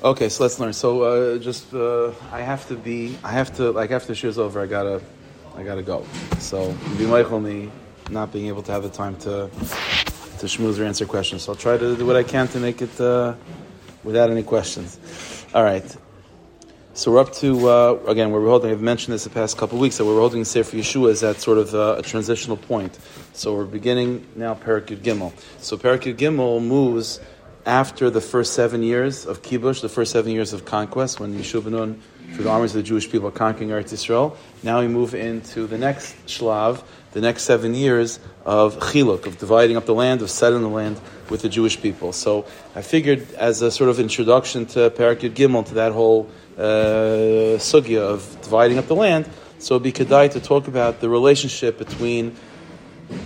Okay, 0.00 0.28
so 0.28 0.44
let's 0.44 0.60
learn. 0.60 0.72
So 0.72 1.02
uh, 1.02 1.38
just 1.38 1.74
uh, 1.74 2.12
I 2.30 2.40
have 2.40 2.68
to 2.68 2.76
be 2.76 3.18
I 3.24 3.32
have 3.32 3.52
to 3.56 3.72
like 3.72 3.90
after 3.90 4.06
the 4.06 4.14
shir's 4.14 4.38
over 4.38 4.60
I 4.60 4.66
gotta 4.66 5.02
I 5.56 5.64
gotta 5.64 5.82
go. 5.82 6.06
So 6.38 6.70
be 6.96 7.04
mochel 7.04 7.42
me 7.42 7.68
not 8.08 8.32
being 8.32 8.46
able 8.46 8.62
to 8.62 8.70
have 8.70 8.84
the 8.84 8.90
time 8.90 9.16
to 9.16 9.50
to 10.38 10.46
schmooze 10.46 10.78
or 10.78 10.84
answer 10.84 11.04
questions. 11.04 11.42
So 11.42 11.52
I'll 11.52 11.56
try 11.56 11.76
to 11.76 11.96
do 11.96 12.06
what 12.06 12.14
I 12.14 12.22
can 12.22 12.46
to 12.48 12.60
make 12.60 12.80
it 12.80 13.00
uh, 13.00 13.34
without 14.04 14.30
any 14.30 14.44
questions. 14.44 15.00
All 15.52 15.64
right. 15.64 15.96
So 16.94 17.10
we're 17.10 17.20
up 17.20 17.32
to 17.34 17.68
uh, 17.68 17.98
again 18.06 18.30
where 18.30 18.40
we're 18.40 18.50
holding. 18.50 18.70
I've 18.70 18.80
mentioned 18.80 19.14
this 19.14 19.24
the 19.24 19.30
past 19.30 19.56
couple 19.58 19.78
of 19.78 19.80
weeks 19.80 19.96
that 19.98 20.04
we're 20.04 20.20
holding 20.20 20.44
Sefer 20.44 20.76
Yehoshua 20.76 21.10
is 21.10 21.24
at 21.24 21.40
sort 21.40 21.58
of 21.58 21.74
uh, 21.74 21.96
a 21.98 22.02
transitional 22.02 22.56
point. 22.56 22.96
So 23.32 23.52
we're 23.52 23.64
beginning 23.64 24.28
now 24.36 24.54
Parakut 24.54 24.98
Gimel. 24.98 25.32
So 25.58 25.76
Parakut 25.76 26.14
Gimel 26.14 26.64
moves 26.64 27.18
after 27.66 28.10
the 28.10 28.20
first 28.20 28.54
seven 28.54 28.82
years 28.82 29.26
of 29.26 29.42
kibush, 29.42 29.80
the 29.82 29.88
first 29.88 30.12
seven 30.12 30.32
years 30.32 30.52
of 30.52 30.64
conquest, 30.64 31.20
when 31.20 31.34
Yehoshua 31.34 31.98
through 32.32 32.44
the 32.44 32.50
armies 32.50 32.72
of 32.74 32.82
the 32.82 32.82
Jewish 32.82 33.10
people, 33.10 33.30
conquering 33.30 33.70
Eretz 33.70 33.92
Yisrael. 33.92 34.36
Now 34.62 34.80
we 34.80 34.88
move 34.88 35.14
into 35.14 35.66
the 35.66 35.78
next 35.78 36.14
shlav, 36.26 36.82
the 37.12 37.20
next 37.20 37.44
seven 37.44 37.74
years 37.74 38.20
of 38.44 38.78
chiluk, 38.78 39.26
of 39.26 39.38
dividing 39.38 39.76
up 39.76 39.86
the 39.86 39.94
land, 39.94 40.20
of 40.20 40.30
settling 40.30 40.62
the 40.62 40.68
land 40.68 41.00
with 41.30 41.42
the 41.42 41.48
Jewish 41.48 41.80
people. 41.80 42.12
So 42.12 42.46
I 42.74 42.82
figured, 42.82 43.32
as 43.34 43.62
a 43.62 43.70
sort 43.70 43.88
of 43.90 43.98
introduction 43.98 44.66
to 44.66 44.90
Parakut 44.90 45.34
Gimel, 45.34 45.66
to 45.66 45.74
that 45.74 45.92
whole 45.92 46.28
uh, 46.56 47.56
sugya 47.58 48.00
of 48.00 48.40
dividing 48.42 48.78
up 48.78 48.86
the 48.86 48.96
land, 48.96 49.28
so 49.58 49.74
it'd 49.74 49.82
be 49.82 49.92
kedai 49.92 50.30
to 50.32 50.40
talk 50.40 50.68
about 50.68 51.00
the 51.00 51.08
relationship 51.08 51.78
between 51.78 52.36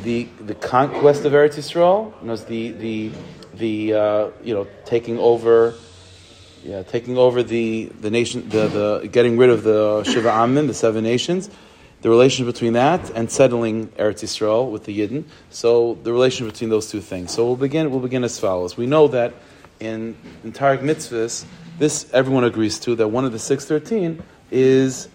the 0.05 0.29
the 0.41 0.55
conquest 0.55 1.25
of 1.25 1.33
Eretz 1.33 1.57
Yisrael, 1.57 2.13
you 2.23 2.29
know, 2.29 2.37
the 2.37 2.71
the 2.73 3.11
the 3.55 3.95
uh, 3.95 4.29
you 4.43 4.55
know 4.55 4.67
taking 4.85 5.19
over, 5.19 5.75
yeah, 6.65 6.83
taking 6.83 7.19
over 7.19 7.43
the 7.43 7.87
the 8.01 8.11
nation, 8.11 8.49
the, 8.49 8.69
the 8.69 9.09
getting 9.09 9.37
rid 9.37 9.51
of 9.51 9.63
the 9.63 10.05
Shiva 10.05 10.31
Amin, 10.31 10.67
the 10.67 10.75
seven 10.75 11.05
nations, 11.05 11.51
the 12.03 12.09
relation 12.09 12.47
between 12.47 12.75
that 12.75 13.11
and 13.11 13.31
settling 13.31 13.89
Eretz 13.89 14.23
Yisrael 14.23 14.71
with 14.71 14.85
the 14.85 14.99
Yidden. 14.99 15.25
So 15.51 15.99
the 16.03 16.13
relation 16.13 16.47
between 16.47 16.71
those 16.71 16.91
two 16.91 17.01
things. 17.01 17.33
So 17.33 17.47
we'll 17.47 17.57
begin. 17.57 17.91
We'll 17.91 18.01
begin 18.01 18.25
as 18.25 18.39
follows. 18.39 18.77
We 18.77 18.87
know 18.87 19.09
that 19.09 19.35
in 19.81 20.17
in 20.45 20.53
Taryag 20.53 20.81
mitzvahs, 20.81 21.45
this 21.79 22.11
everyone 22.13 22.45
agrees 22.45 22.79
to 22.81 22.97
that 22.97 23.09
one 23.09 23.25
of 23.25 23.33
the 23.33 23.39
six 23.39 23.65
thirteen 23.65 24.23
is 24.51 25.09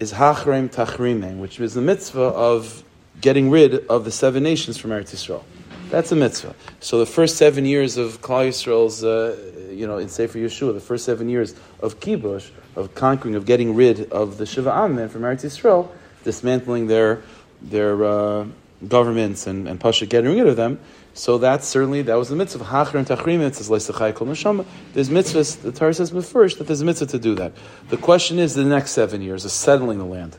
is 0.00 0.12
Hachrem 0.12 0.68
Tachrimem, 0.68 1.38
which 1.38 1.58
is 1.60 1.74
the 1.74 1.80
mitzvah 1.80 2.20
of 2.20 2.84
getting 3.20 3.50
rid 3.50 3.86
of 3.88 4.04
the 4.04 4.12
seven 4.12 4.42
nations 4.42 4.78
from 4.78 4.90
Eretz 4.90 5.14
Yisrael. 5.14 5.42
That's 5.90 6.12
a 6.12 6.16
mitzvah. 6.16 6.54
So 6.80 6.98
the 6.98 7.06
first 7.06 7.36
seven 7.36 7.64
years 7.64 7.96
of 7.96 8.20
Klal 8.20 8.48
Yisrael's, 8.48 9.02
uh, 9.02 9.70
you 9.70 9.86
know, 9.86 9.96
in 9.96 10.08
Sefer 10.08 10.38
Yehoshua, 10.38 10.74
the 10.74 10.80
first 10.80 11.04
seven 11.04 11.28
years 11.28 11.54
of 11.80 11.98
kibush, 12.00 12.50
of 12.76 12.94
conquering, 12.94 13.34
of 13.34 13.46
getting 13.46 13.74
rid 13.74 14.12
of 14.12 14.36
the 14.38 14.44
Shiva 14.44 14.70
Amen 14.70 15.08
from 15.08 15.22
Eretz 15.22 15.44
Yisrael, 15.44 15.88
dismantling 16.24 16.88
their 16.88 17.22
their 17.62 18.04
uh, 18.04 18.46
governments 18.86 19.46
and, 19.46 19.66
and 19.66 19.80
Pasha 19.80 20.06
getting 20.06 20.36
rid 20.36 20.46
of 20.46 20.56
them. 20.56 20.78
So 21.14 21.38
that's 21.38 21.66
certainly 21.66 22.02
that 22.02 22.14
was 22.14 22.28
the 22.28 22.36
mitzvah. 22.36 22.64
Hachar 22.64 22.94
and 22.94 23.06
Tachrim 23.06 23.40
mitzvahs 23.40 24.14
kol 24.14 24.28
neshama. 24.28 24.66
There's 24.92 25.08
mitzvahs. 25.08 25.60
The 25.62 25.72
Torah 25.72 25.94
says 25.94 26.10
first 26.30 26.58
that 26.58 26.66
there's 26.68 26.82
a 26.82 26.84
mitzvah 26.84 27.06
to 27.06 27.18
do 27.18 27.34
that. 27.36 27.52
The 27.88 27.96
question 27.96 28.38
is 28.38 28.54
the 28.54 28.64
next 28.64 28.92
seven 28.92 29.22
years 29.22 29.44
of 29.44 29.50
settling 29.50 29.98
the 29.98 30.04
land. 30.04 30.36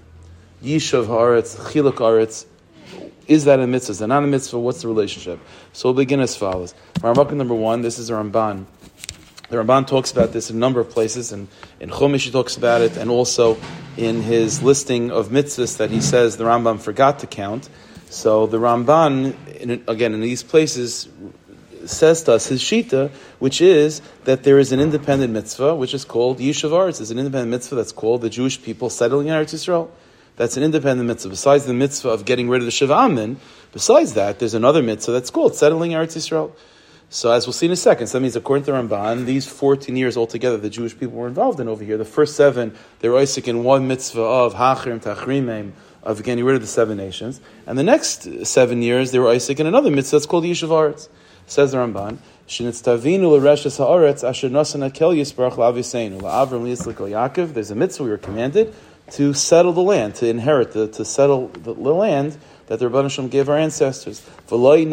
Yishav 0.64 1.08
haaretz, 1.08 1.58
chiluk 1.72 1.96
haaretz, 1.96 2.46
is 3.30 3.46
that 3.46 3.60
a 3.60 3.68
mitzvah? 3.68 3.92
Is 3.92 4.00
that 4.00 4.08
not 4.08 4.24
a 4.24 4.28
mitzvah? 4.28 4.60
What's 4.60 4.82
the 4.82 4.88
relationship? 4.88 5.40
So 5.72 5.90
we'll 5.90 5.94
begin 6.04 6.20
as 6.20 6.36
follows. 6.36 6.74
Ramban 6.96 7.34
number 7.34 7.54
one, 7.54 7.82
this 7.82 8.00
is 8.00 8.10
a 8.10 8.14
Ramban. 8.14 8.66
The 9.50 9.58
Ramban 9.58 9.88
talks 9.88 10.12
about 10.12 10.34
this 10.34 10.50
in 10.50 10.58
a 10.58 10.60
number 10.60 10.80
of 10.80 10.90
places, 10.90 11.32
and 11.32 11.48
in 11.80 11.90
Chumash 11.90 12.26
he 12.26 12.32
talks 12.32 12.58
about 12.58 12.82
it, 12.82 12.98
and 12.98 13.10
also 13.10 13.58
in 13.98 14.24
his 14.24 14.62
listing 14.62 15.12
of 15.12 15.30
mitzvahs 15.30 15.78
that 15.78 15.92
he 15.92 16.02
says 16.02 16.38
the 16.38 16.44
Rambam 16.44 16.80
forgot 16.80 17.20
to 17.20 17.28
count. 17.28 17.70
So 18.10 18.48
the 18.48 18.58
Ramban, 18.58 19.36
in, 19.56 19.84
again, 19.88 20.14
in 20.14 20.22
these 20.22 20.42
places, 20.42 21.08
says 21.86 22.24
to 22.24 22.34
us 22.34 22.48
his 22.48 22.62
shita, 22.62 23.12
which 23.38 23.62
is 23.62 24.02
that 24.26 24.44
there 24.44 24.58
is 24.58 24.72
an 24.72 24.80
independent 24.80 25.34
mitzvah, 25.34 25.76
which 25.76 25.94
is 25.94 26.04
called 26.04 26.40
Yishuv. 26.40 26.98
There's 26.98 27.12
an 27.12 27.20
independent 27.20 27.52
mitzvah 27.52 27.76
that's 27.76 27.92
called 27.92 28.22
the 28.22 28.30
Jewish 28.30 28.62
people 28.62 28.90
settling 28.90 29.28
in 29.28 29.34
Eretz 29.34 29.54
Yisrael. 29.54 29.90
That's 30.40 30.56
an 30.56 30.64
independent 30.64 31.06
mitzvah. 31.06 31.32
Besides 31.32 31.66
the 31.66 31.74
mitzvah 31.74 32.12
of 32.12 32.24
getting 32.24 32.48
rid 32.48 32.62
of 32.62 32.66
the 32.66 32.72
Shiva 32.72 32.94
Amin, 32.94 33.36
besides 33.74 34.14
that, 34.14 34.40
there's 34.40 34.54
another 34.54 34.82
mitzvah 34.82 35.12
that's 35.12 35.30
called 35.30 35.54
settling 35.54 35.92
Eretz 35.92 36.16
Yisrael. 36.16 36.54
So 37.10 37.30
as 37.30 37.46
we'll 37.46 37.52
see 37.52 37.66
in 37.66 37.74
a 37.74 37.76
second, 37.76 38.08
so 38.08 38.18
that 38.18 38.22
means 38.22 38.38
according 38.38 38.64
to 38.68 38.72
Ramban, 38.72 39.26
these 39.26 39.46
14 39.46 39.98
years 39.98 40.16
altogether 40.16 40.56
the 40.56 40.70
Jewish 40.70 40.98
people 40.98 41.18
were 41.18 41.28
involved 41.28 41.60
in 41.60 41.68
over 41.68 41.84
here. 41.84 41.98
The 41.98 42.06
first 42.06 42.38
seven, 42.38 42.74
they 43.00 43.10
were 43.10 43.18
Isaac 43.18 43.50
in 43.50 43.66
one 43.66 43.90
mitzvah 43.90 44.22
of 44.22 44.54
Hachrim 44.54 45.04
Tachrimim, 45.04 45.74
of 46.04 46.24
getting 46.24 46.46
rid 46.46 46.56
of 46.56 46.62
the 46.62 46.68
seven 46.68 46.96
nations. 46.96 47.42
And 47.68 47.78
the 47.78 47.84
next 47.84 48.46
seven 48.46 48.82
years, 48.82 49.12
they 49.12 49.20
were 49.20 49.28
Isaac 49.28 49.60
in 49.60 49.68
another 49.68 49.92
mitzvah 49.92 50.16
that's 50.16 50.26
called 50.26 50.46
Yishuv 50.46 50.70
Aretz. 50.70 51.10
Says 51.48 51.74
the 51.74 51.80
Ramban. 51.80 52.20
There's 57.54 57.72
a 57.72 57.76
mitzvah 57.76 58.04
we 58.04 58.10
were 58.10 58.18
commanded 58.18 58.74
to 59.12 59.34
settle 59.34 59.74
the 59.74 59.82
land, 59.82 60.16
to 60.16 60.28
inherit, 60.28 60.72
the, 60.72 60.88
to 60.90 61.06
settle 61.06 61.48
the, 61.50 61.74
the 61.74 61.94
land 61.94 62.38
that 62.68 62.80
the 62.80 62.90
Rabban 62.90 63.10
Shem 63.10 63.28
gave 63.28 63.50
our 63.50 63.58
ancestors. 63.58 64.26
And 64.52 64.92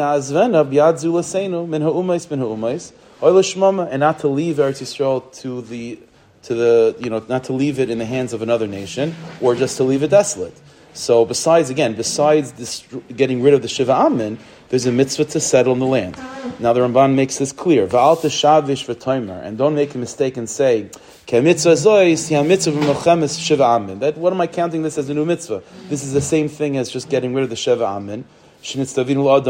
not 4.00 4.18
to 4.20 4.28
leave 4.28 4.56
Eretz 4.56 4.82
Yisrael 4.82 5.32
to 5.40 5.62
the 5.62 5.98
to 6.42 6.54
the 6.54 6.96
you 7.00 7.10
know 7.10 7.24
not 7.28 7.44
to 7.44 7.52
leave 7.52 7.80
it 7.80 7.90
in 7.90 7.98
the 7.98 8.04
hands 8.04 8.32
of 8.32 8.40
another 8.40 8.66
nation 8.66 9.14
or 9.40 9.54
just 9.54 9.76
to 9.78 9.84
leave 9.84 10.02
it 10.02 10.10
desolate. 10.10 10.58
So 10.94 11.26
besides 11.26 11.68
again, 11.68 11.94
besides 11.94 12.52
this, 12.52 12.86
getting 13.14 13.42
rid 13.42 13.52
of 13.52 13.60
the 13.60 13.68
Shiva 13.68 13.92
Amin, 13.92 14.38
there's 14.70 14.86
a 14.86 14.92
mitzvah 14.92 15.26
to 15.26 15.40
settle 15.40 15.74
in 15.74 15.78
the 15.78 15.86
land. 15.86 16.16
Now 16.58 16.72
the 16.72 16.80
Ramban 16.80 17.14
makes 17.14 17.36
this 17.36 17.52
clear. 17.52 17.84
And 17.84 19.58
don't 19.58 19.74
make 19.74 19.94
a 19.94 19.98
mistake 19.98 20.38
and 20.38 20.48
say 20.48 20.90
that 24.00 24.14
what 24.16 24.32
am 24.32 24.40
I 24.40 24.46
counting 24.46 24.82
this 24.82 24.96
as 24.96 25.08
a 25.08 25.14
new 25.14 25.24
mitzvah? 25.24 25.62
This 25.88 26.04
is 26.04 26.12
the 26.12 26.20
same 26.20 26.48
thing 26.48 26.76
as 26.76 26.88
just 26.88 27.08
getting 27.10 27.34
rid 27.34 27.42
of 27.42 27.50
the 27.50 27.56
Sheva 27.56 27.84
Amin. 27.84 28.24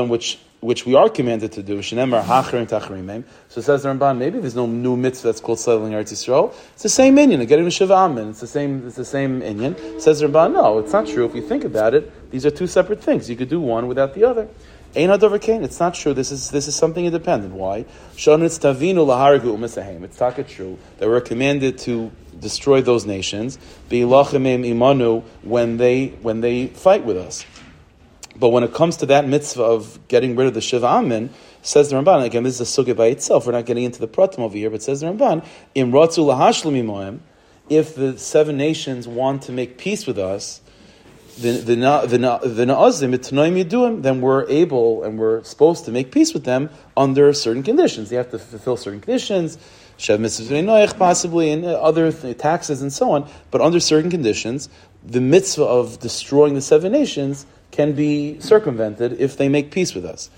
Which 0.09 0.39
which 0.61 0.87
we 0.87 0.95
are 0.95 1.09
commanded 1.09 1.53
to 1.53 1.63
do. 1.63 1.83
So 1.83 1.97
says 1.97 2.11
the 2.11 3.89
Ramban, 3.89 4.19
maybe 4.19 4.39
there's 4.39 4.57
no 4.57 4.67
new 4.67 4.97
mitzvah 4.97 5.29
that's 5.29 5.41
called 5.41 5.61
settling 5.61 5.93
Eretz 5.93 6.13
Yisrael. 6.13 6.55
It's 6.73 6.83
the 6.83 6.89
same 6.89 7.17
inyan, 7.17 7.47
getting 7.47 7.67
the 7.67 7.71
Shiva 7.71 7.95
Amin. 7.95 8.31
It's 8.31 8.41
the 8.41 8.47
same. 8.47 8.87
It's 8.87 8.97
the 8.97 9.05
same 9.05 9.43
inyan. 9.43 10.01
Says 10.01 10.21
the 10.21 10.27
Ramban, 10.27 10.55
no, 10.55 10.79
it's 10.79 10.93
not 10.93 11.07
true. 11.07 11.27
If 11.27 11.35
you 11.35 11.43
think 11.43 11.65
about 11.65 11.95
it, 11.95 12.31
these 12.31 12.47
are 12.47 12.51
two 12.51 12.67
separate 12.67 13.03
things. 13.03 13.29
You 13.29 13.37
could 13.37 13.51
do 13.51 13.61
one 13.61 13.87
without 13.87 14.15
the 14.15 14.25
other. 14.25 14.49
It's 14.97 15.81
not 15.81 15.95
true. 15.95 16.15
This 16.15 16.33
is 16.33 16.51
this 16.51 16.69
is 16.69 16.75
something 16.75 17.05
independent. 17.05 17.55
Why? 17.55 17.85
It's 18.15 18.25
taka 18.25 18.49
true 20.45 20.79
that 20.99 21.09
we're 21.09 21.21
commanded 21.21 21.79
to 21.79 22.11
destroy 22.41 22.81
those 22.81 23.05
nations. 23.05 23.59
Imanu 23.91 25.23
when 25.43 25.77
they 25.77 26.07
when 26.23 26.41
they 26.41 26.69
fight 26.69 27.05
with 27.05 27.19
us. 27.19 27.45
But 28.39 28.51
when 28.51 28.65
it 28.65 28.75
comes 28.75 28.99
to 28.99 29.07
that 29.07 29.27
mitzvah 29.27 29.63
of 29.63 30.09
getting 30.09 30.37
rid 30.37 30.47
of 30.47 30.55
the 30.55 30.61
Shiva 30.61 30.87
Amin, 30.87 31.31
says 31.63 31.89
the 31.89 31.97
Ramban, 31.97 32.25
again, 32.25 32.43
this 32.43 32.61
is 32.61 32.79
a 32.79 32.83
sugya 32.83 32.95
by 32.95 33.07
itself. 33.07 33.47
We're 33.47 33.53
not 33.53 33.65
getting 33.65 33.85
into 33.85 33.99
the 33.99 34.09
pratim 34.09 34.41
over 34.41 34.57
here, 34.57 34.69
but 34.69 34.83
says 34.83 35.01
the 35.01 35.07
Ramban, 35.07 35.45
Im 35.75 35.91
Ratzu 35.91 36.25
Lahashlim 36.25 37.21
if 37.69 37.95
the 37.95 38.19
seven 38.19 38.57
nations 38.57 39.09
want 39.09 39.43
to 39.43 39.53
make 39.53 39.79
peace 39.79 40.07
with 40.07 40.19
us, 40.19 40.61
then 44.03 44.21
we're 44.21 44.49
able 44.49 45.03
and 45.05 45.19
we're 45.19 45.43
supposed 45.45 45.85
to 45.85 45.91
make 45.91 46.11
peace 46.11 46.33
with 46.35 46.45
them 46.45 46.71
under 46.97 47.33
certain 47.33 47.63
conditions. 47.63 48.11
They 48.11 48.17
have 48.17 48.31
to 48.31 48.39
fulfill 48.39 48.77
certain 48.77 49.01
conditions, 49.01 49.59
possibly, 50.95 51.51
and 51.51 51.65
uh, 51.65 51.73
other 51.73 52.13
taxes 52.35 52.83
and 52.83 52.93
so 52.93 53.11
on. 53.13 53.29
But 53.51 53.61
under 53.61 53.81
certain 53.81 54.11
conditions, 54.11 54.69
the 55.05 55.21
mitzvah 55.21 55.65
of 55.65 56.01
destroying 56.01 56.55
the 56.55 56.63
seven 56.63 56.93
nations 56.93 57.47
can 57.71 57.93
be 57.93 58.41
circumvented 58.41 59.21
if 59.21 59.37
they 59.37 59.49
make 59.49 59.71
peace 59.71 59.95
with 59.95 60.05
us 60.05 60.31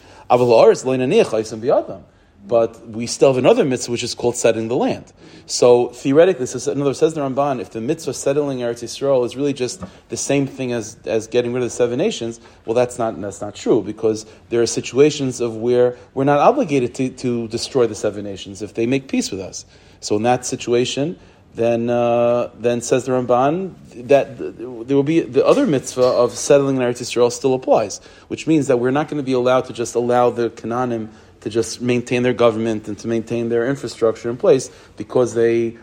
but 2.49 2.89
we 2.89 3.07
still 3.07 3.29
have 3.29 3.39
another 3.39 3.65
mitzvah 3.65 3.93
which 3.93 4.03
is 4.03 4.15
called 4.15 4.37
setting 4.37 4.69
the 4.69 4.77
land. 4.77 5.13
So 5.47 5.89
theoretically, 5.89 6.47
so 6.47 6.73
in 6.73 6.79
other 6.79 6.91
words, 6.91 6.99
says 6.99 7.15
the 7.15 7.21
Ramban, 7.21 7.61
if 7.61 7.71
the 7.71 7.81
mitzvah 7.81 8.15
settling 8.15 8.59
Eretz 8.59 8.83
Yisrael 8.83 9.25
is 9.25 9.37
really 9.37 9.53
just 9.53 9.83
the 10.09 10.17
same 10.17 10.47
thing 10.47 10.73
as, 10.73 10.97
as 11.05 11.27
getting 11.27 11.53
rid 11.53 11.63
of 11.63 11.67
the 11.67 11.75
seven 11.75 11.99
nations, 11.99 12.41
well, 12.65 12.75
that's 12.75 12.99
not 12.99 13.21
that's 13.21 13.41
not 13.41 13.55
true 13.55 13.83
because 13.83 14.27
there 14.49 14.61
are 14.63 14.67
situations 14.67 15.41
of 15.41 15.57
where 15.57 15.97
we're 16.15 16.25
not 16.25 16.39
obligated 16.39 16.95
to, 16.97 17.11
to 17.11 17.49
destroy 17.49 17.87
the 17.87 17.95
seven 17.95 18.25
nations 18.25 18.63
if 18.63 18.75
they 18.75 18.87
make 18.87 19.09
peace 19.09 19.31
with 19.31 19.41
us. 19.41 19.65
So 20.01 20.17
in 20.17 20.23
that 20.23 20.45
situation, 20.45 21.19
then 21.55 21.91
uh, 21.91 22.51
then 22.59 22.81
says 22.81 23.05
the 23.07 23.13
Ramban 23.13 23.75
that 24.09 24.39
there 24.39 24.97
will 24.97 25.03
be 25.03 25.21
the 25.21 25.45
other 25.45 25.67
mitzvah 25.67 26.03
of 26.03 26.33
settling 26.33 26.77
in 26.77 26.83
Eretz 26.83 27.01
Yisrael 27.01 27.33
still 27.33 27.55
applies, 27.55 27.99
which 28.29 28.47
means 28.47 28.69
that 28.69 28.79
we're 28.79 28.93
not 28.93 29.09
going 29.09 29.19
to 29.19 29.27
be 29.27 29.33
allowed 29.33 29.63
to 29.63 29.73
just 29.73 29.95
allow 29.95 30.31
the 30.31 30.51
Canaanim 30.51 31.09
to 31.49 31.55
just 31.55 31.81
maintain 31.81 32.23
their 32.23 32.35
government 32.35 32.89
and 32.89 32.99
to 32.99 33.09
maintain 33.09 33.49
their 33.49 33.67
infrastructure 33.67 34.31
in 34.31 34.37
place 34.37 34.71
because 34.97 35.35
they 35.35 35.77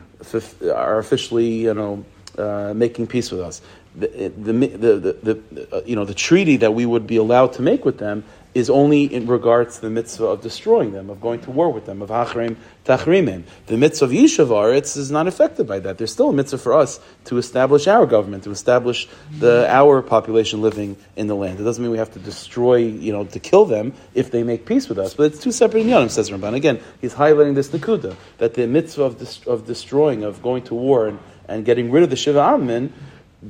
are 0.64 1.00
officially, 1.00 1.64
you 1.64 1.74
know, 1.74 2.06
uh, 2.38 2.74
making 2.76 3.08
peace 3.08 3.32
with 3.32 3.42
us. 3.42 3.62
The, 3.96 4.08
the, 4.38 4.54
the, 4.54 5.18
the, 5.24 5.68
uh, 5.72 5.82
you 5.86 5.96
know, 5.96 6.06
the 6.06 6.14
treaty 6.14 6.58
that 6.58 6.74
we 6.74 6.86
would 6.86 7.08
be 7.08 7.16
allowed 7.18 7.54
to 7.54 7.62
make 7.62 7.86
with 7.86 7.98
them 7.98 8.24
is 8.56 8.70
only 8.70 9.04
in 9.04 9.28
regards 9.28 9.76
to 9.76 9.82
the 9.82 9.90
mitzvah 9.90 10.26
of 10.26 10.42
destroying 10.42 10.94
them, 10.94 11.10
of 11.10 11.20
going 11.20 11.42
to 11.42 11.52
war 11.52 11.70
with 11.70 11.86
them, 11.86 12.02
of 12.02 12.10
hachrim 12.10 12.56
tachrimim. 12.86 13.44
The 13.68 13.76
mitzvah 13.76 14.06
of 14.06 14.12
Yishav 14.12 14.48
Aretz 14.48 14.96
is 14.96 15.12
not 15.12 15.28
affected 15.28 15.68
by 15.68 15.80
that. 15.80 15.98
There's 15.98 16.14
still 16.14 16.30
a 16.30 16.34
mitzvah 16.34 16.58
for 16.58 16.74
us 16.74 17.02
to 17.26 17.38
establish 17.38 17.86
our 17.86 18.06
government, 18.06 18.46
to 18.46 18.52
establish 18.52 19.10
the 19.40 19.68
our 19.70 20.02
population 20.02 20.62
living 20.62 20.96
in 21.18 21.28
the 21.28 21.36
land. 21.36 21.60
It 21.60 21.64
doesn't 21.64 21.84
mean 21.84 21.92
we 21.92 21.98
have 21.98 22.14
to 22.14 22.20
destroy, 22.20 22.78
you 22.78 23.12
know, 23.12 23.26
to 23.26 23.40
kill 23.42 23.66
them 23.66 23.94
if 24.14 24.32
they 24.32 24.44
make 24.44 24.66
peace 24.66 24.88
with 24.88 25.00
us. 25.00 25.14
But 25.14 25.34
it's 25.34 25.40
two 25.40 25.52
separate 25.52 25.86
inyanim, 25.86 26.10
says 26.10 26.30
Ramban. 26.30 26.54
Again, 26.54 26.80
he's 27.02 27.14
highlighting 27.14 27.56
this 27.56 27.68
nakuda, 27.70 28.16
that 28.38 28.54
the 28.54 28.68
mitzvah 28.68 29.04
of, 29.04 29.48
of 29.48 29.68
destroying, 29.68 30.24
of 30.24 30.42
going 30.42 30.64
to 30.64 30.76
war 30.76 31.08
and, 31.08 31.20
and 31.50 31.66
getting 31.66 31.92
rid 31.92 32.04
of 32.04 32.10
the 32.10 32.16
Shiva 32.16 32.40
Amin 32.40 32.94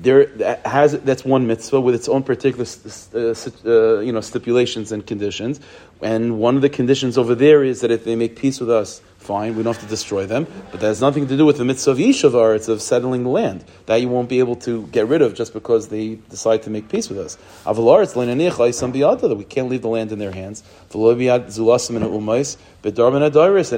there 0.02 0.26
that 0.26 0.66
has 0.66 1.00
that's 1.02 1.24
one 1.24 1.48
mitzvah 1.48 1.80
with 1.80 1.96
its 1.96 2.10
own 2.10 2.22
particular 2.22 2.66
uh, 3.14 3.34
uh, 3.66 4.00
you 4.00 4.12
know 4.12 4.22
stipulations 4.22 4.92
and 4.92 5.08
conditions, 5.08 5.60
and 6.06 6.38
one 6.38 6.56
of 6.56 6.62
the 6.62 6.70
conditions 6.70 7.18
over 7.18 7.34
there 7.34 7.64
is 7.64 7.82
that 7.82 7.90
if 7.90 8.04
they 8.04 8.16
make 8.16 8.36
peace 8.36 8.60
with 8.60 8.70
us, 8.70 9.02
fine, 9.18 9.56
we 9.56 9.64
don't 9.64 9.74
have 9.74 9.82
to 9.82 9.90
destroy 9.90 10.28
them. 10.28 10.46
But 10.70 10.82
that 10.82 10.86
has 10.86 11.02
nothing 11.02 11.28
to 11.30 11.36
do 11.36 11.48
with 11.48 11.58
the 11.58 11.66
mitzvah 11.66 11.90
of 11.90 11.98
Yishavar, 11.98 12.56
it's 12.56 12.68
of 12.68 12.80
settling 12.80 13.24
the 13.24 13.30
land. 13.30 13.66
That 13.88 14.02
you 14.02 14.08
won't 14.08 14.30
be 14.30 14.38
able 14.38 14.56
to 14.58 14.86
get 14.88 15.08
rid 15.08 15.24
of 15.24 15.34
just 15.34 15.52
because 15.52 15.88
they 15.88 16.20
decide 16.30 16.62
to 16.62 16.70
make 16.70 16.90
peace 16.90 17.10
with 17.10 17.18
us. 17.18 17.40
That 17.66 19.36
we 19.36 19.46
can't 19.46 19.68
leave 19.68 19.82
the 19.82 19.88
land 19.88 20.12
in 20.12 20.20
their 20.20 20.32
hands. 20.32 20.64
And 20.94 21.02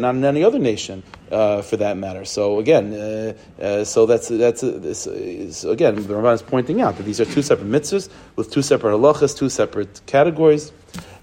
not 0.01 0.15
in 0.15 0.25
any 0.25 0.43
other 0.43 0.59
nation, 0.59 1.03
uh, 1.31 1.61
for 1.61 1.77
that 1.77 1.95
matter. 1.95 2.25
So 2.25 2.59
again, 2.59 2.93
uh, 2.93 3.33
uh, 3.61 3.85
so 3.85 4.05
that's 4.05 4.27
that's 4.27 4.59
this, 4.59 5.03
so 5.57 5.71
again. 5.71 5.95
The 5.95 6.01
Ramban 6.01 6.33
is 6.33 6.41
pointing 6.41 6.81
out 6.81 6.97
that 6.97 7.03
these 7.03 7.21
are 7.21 7.25
two 7.25 7.41
separate 7.41 7.69
mitzvahs 7.69 8.09
with 8.35 8.51
two 8.51 8.61
separate 8.61 8.91
halachas, 8.91 9.37
two 9.37 9.47
separate 9.47 10.01
categories. 10.07 10.73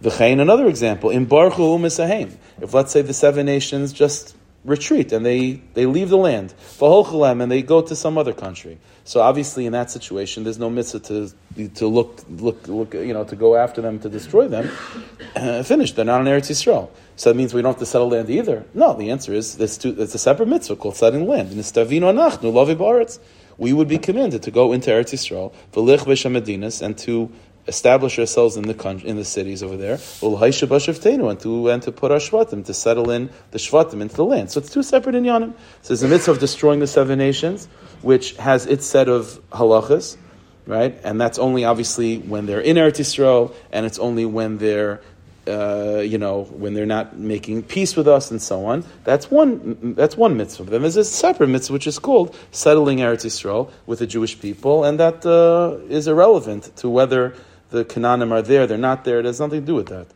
V'chein, 0.03 0.41
another 0.41 0.69
example, 0.69 1.11
in 1.11 1.27
Baruchu 1.27 1.79
U'Misaheim. 1.79 2.37
If 2.61 2.75
let's 2.75 2.93
say 2.93 3.03
the 3.03 3.15
seven 3.15 3.47
nations 3.47 3.93
just 3.93 4.37
retreat 4.65 5.13
and 5.13 5.25
they, 5.25 5.63
they 5.75 5.87
leave 5.87 6.09
the 6.09 6.17
land, 6.17 6.55
V'holchalem, 6.79 7.43
and 7.43 7.53
they 7.53 7.63
go 7.63 7.83
to 7.83 7.95
some 7.95 8.17
other 8.17 8.33
country. 8.33 8.79
So 9.05 9.21
obviously 9.21 9.67
in 9.67 9.73
that 9.73 9.91
situation, 9.91 10.45
there's 10.45 10.59
no 10.59 10.71
mitzvah 10.71 11.01
to, 11.01 11.69
to 11.75 11.87
look, 11.87 12.21
look, 12.31 12.67
look, 12.69 12.95
you 12.95 13.13
know, 13.13 13.25
to 13.25 13.37
go 13.37 13.57
after 13.57 13.83
them, 13.83 13.99
to 14.01 14.09
destroy 14.09 14.49
them. 14.49 14.69
Finished. 15.65 15.97
They're 15.97 16.07
not 16.07 16.21
on 16.21 16.27
Eretz 16.27 16.51
Yisrael. 16.51 16.89
So 17.17 17.31
that 17.31 17.37
means 17.37 17.53
we 17.53 17.61
don't 17.63 17.73
have 17.73 17.79
to 17.81 17.87
settle 17.87 18.09
land 18.09 18.31
either? 18.31 18.65
No, 18.73 18.95
the 18.95 19.11
answer 19.11 19.35
is 19.35 19.61
it's, 19.61 19.77
two, 19.77 19.95
it's 19.99 20.15
a 20.15 20.19
separate 20.19 20.49
mitzvah 20.49 20.77
called 20.77 20.97
settling 20.97 21.29
land. 21.29 21.51
We 23.57 23.73
would 23.73 23.87
be 23.89 23.99
commanded 23.99 24.43
to 24.43 24.51
go 24.51 24.73
into 24.73 24.91
Eretz 24.91 25.13
Yisrael, 25.13 25.53
and 26.83 26.99
to 26.99 27.31
establish 27.67 28.19
ourselves 28.19 28.57
in 28.57 28.65
the 28.65 28.75
country, 28.75 29.09
in 29.09 29.17
the 29.17 29.25
cities 29.25 29.63
over 29.63 29.77
there, 29.77 29.99
and 30.23 31.41
to 31.41 31.69
and 31.69 31.83
to 31.83 31.93
put 31.93 32.11
our 32.11 32.19
shvatim 32.19 32.65
to 32.67 32.75
settle 32.75 33.11
in 33.11 33.31
the 33.51 33.59
shvatim 33.59 34.01
into 34.01 34.17
the 34.17 34.25
land. 34.25 34.51
So 34.51 34.61
it's 34.61 34.71
two 34.71 34.83
separate 34.83 35.15
inyanim. 35.15 35.55
So 35.83 35.89
there's 35.89 36.03
a 36.03 36.09
mitzvah 36.09 36.33
of 36.33 36.39
destroying 36.39 36.81
the 36.81 36.87
seven 36.87 37.19
nations, 37.19 37.67
which 38.03 38.37
has 38.37 38.67
its 38.67 38.87
set 38.87 39.09
of 39.09 39.41
halachas, 39.51 40.17
right? 40.67 40.99
And 41.05 41.21
that's 41.21 41.39
only 41.39 41.65
obviously 41.65 42.19
when 42.19 42.47
they're 42.47 42.61
in 42.61 42.77
Eretz 42.77 43.01
Yisrael, 43.01 43.55
and 43.73 43.87
it's 43.87 43.99
only 43.99 44.27
when 44.27 44.59
they're 44.59 45.01
uh, 45.47 46.03
you 46.05 46.19
know, 46.19 46.45
when 46.45 46.75
they're 46.75 46.87
not 46.87 47.19
making 47.19 47.63
peace 47.63 47.97
with 47.97 48.09
us 48.09 48.31
and 48.31 48.41
so 48.41 48.65
on. 48.65 48.85
That's 49.05 49.31
one. 49.31 49.95
That's 49.95 50.17
one 50.17 50.37
mitzvah. 50.37 50.65
Then 50.65 50.83
there's 50.83 50.97
a 50.97 51.05
separate 51.05 51.49
mitzvah 51.49 51.75
which 51.75 51.87
is 51.87 51.99
called 51.99 52.35
settling 52.51 52.99
Eretz 52.99 53.27
Yisrael 53.27 53.71
with 53.87 53.99
the 53.99 54.07
Jewish 54.07 54.41
people, 54.41 54.85
and 54.85 54.99
that 55.01 55.25
uh, 55.27 55.85
is 55.89 56.09
irrelevant 56.09 56.75
to 56.77 56.89
whether 56.89 57.35
the 57.71 57.85
Canaanim 57.85 58.33
are 58.33 58.43
there, 58.43 58.67
they're 58.67 58.79
not 58.79 59.05
there. 59.05 59.21
It 59.21 59.25
has 59.25 59.41
nothing 59.41 59.61
to 59.61 59.67
do 59.67 59.75
with 59.75 59.89
that. 59.89 60.07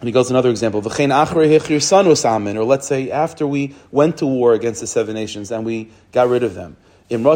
And 0.00 0.08
he 0.08 0.12
goes 0.12 0.30
another 0.30 0.50
example. 0.50 0.80
Or 0.80 2.64
let's 2.64 2.86
say 2.86 3.10
after 3.10 3.46
we 3.46 3.74
went 3.90 4.18
to 4.18 4.26
war 4.26 4.52
against 4.52 4.82
the 4.82 4.86
seven 4.86 5.14
nations 5.14 5.50
and 5.50 5.64
we 5.64 5.90
got 6.12 6.28
rid 6.28 6.42
of 6.42 6.52
them. 6.54 6.76
If 7.08 7.22
then 7.22 7.32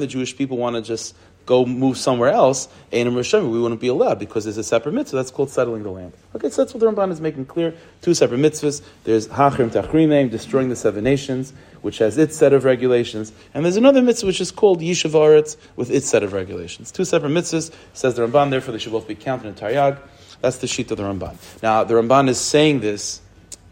the 0.00 0.06
Jewish 0.08 0.36
people 0.36 0.56
want 0.56 0.74
to 0.76 0.82
just 0.82 1.14
go 1.46 1.66
move 1.66 1.98
somewhere 1.98 2.30
else, 2.30 2.68
we 2.92 3.04
wouldn't 3.04 3.80
be 3.80 3.88
allowed 3.88 4.18
because 4.18 4.44
there's 4.44 4.56
a 4.56 4.64
separate 4.64 4.92
mitzvah 4.92 5.16
that's 5.16 5.30
called 5.30 5.50
settling 5.50 5.82
the 5.82 5.90
land. 5.90 6.12
Okay, 6.34 6.48
so 6.48 6.62
that's 6.62 6.74
what 6.74 6.80
the 6.80 6.86
Ramban 6.86 7.10
is 7.12 7.20
making 7.20 7.46
clear. 7.46 7.74
Two 8.00 8.14
separate 8.14 8.40
mitzvahs. 8.40 8.82
There's 9.04 9.28
Hachrim 9.28 9.70
Tachrimim, 9.70 10.30
destroying 10.30 10.68
the 10.68 10.76
seven 10.76 11.04
nations, 11.04 11.52
which 11.82 11.98
has 11.98 12.16
its 12.16 12.36
set 12.36 12.52
of 12.52 12.64
regulations, 12.64 13.32
and 13.52 13.64
there's 13.64 13.76
another 13.76 14.00
mitzvah 14.00 14.26
which 14.26 14.40
is 14.40 14.50
called 14.50 14.80
Yishav 14.80 15.10
Aretz 15.10 15.56
with 15.76 15.90
its 15.90 16.08
set 16.08 16.22
of 16.22 16.32
regulations. 16.32 16.90
Two 16.90 17.04
separate 17.04 17.30
mitzvahs, 17.30 17.72
says 17.92 18.14
the 18.14 18.26
Ramban, 18.26 18.50
therefore 18.50 18.72
they 18.72 18.78
should 18.78 18.92
both 18.92 19.08
be 19.08 19.14
counted 19.14 19.48
in 19.48 19.54
Taryag. 19.54 19.98
That's 20.40 20.58
the 20.58 20.66
sheet 20.66 20.90
of 20.90 20.98
the 20.98 21.04
Ramban. 21.04 21.36
Now, 21.62 21.84
the 21.84 21.94
Ramban 21.94 22.28
is 22.28 22.40
saying 22.40 22.80
this, 22.80 23.20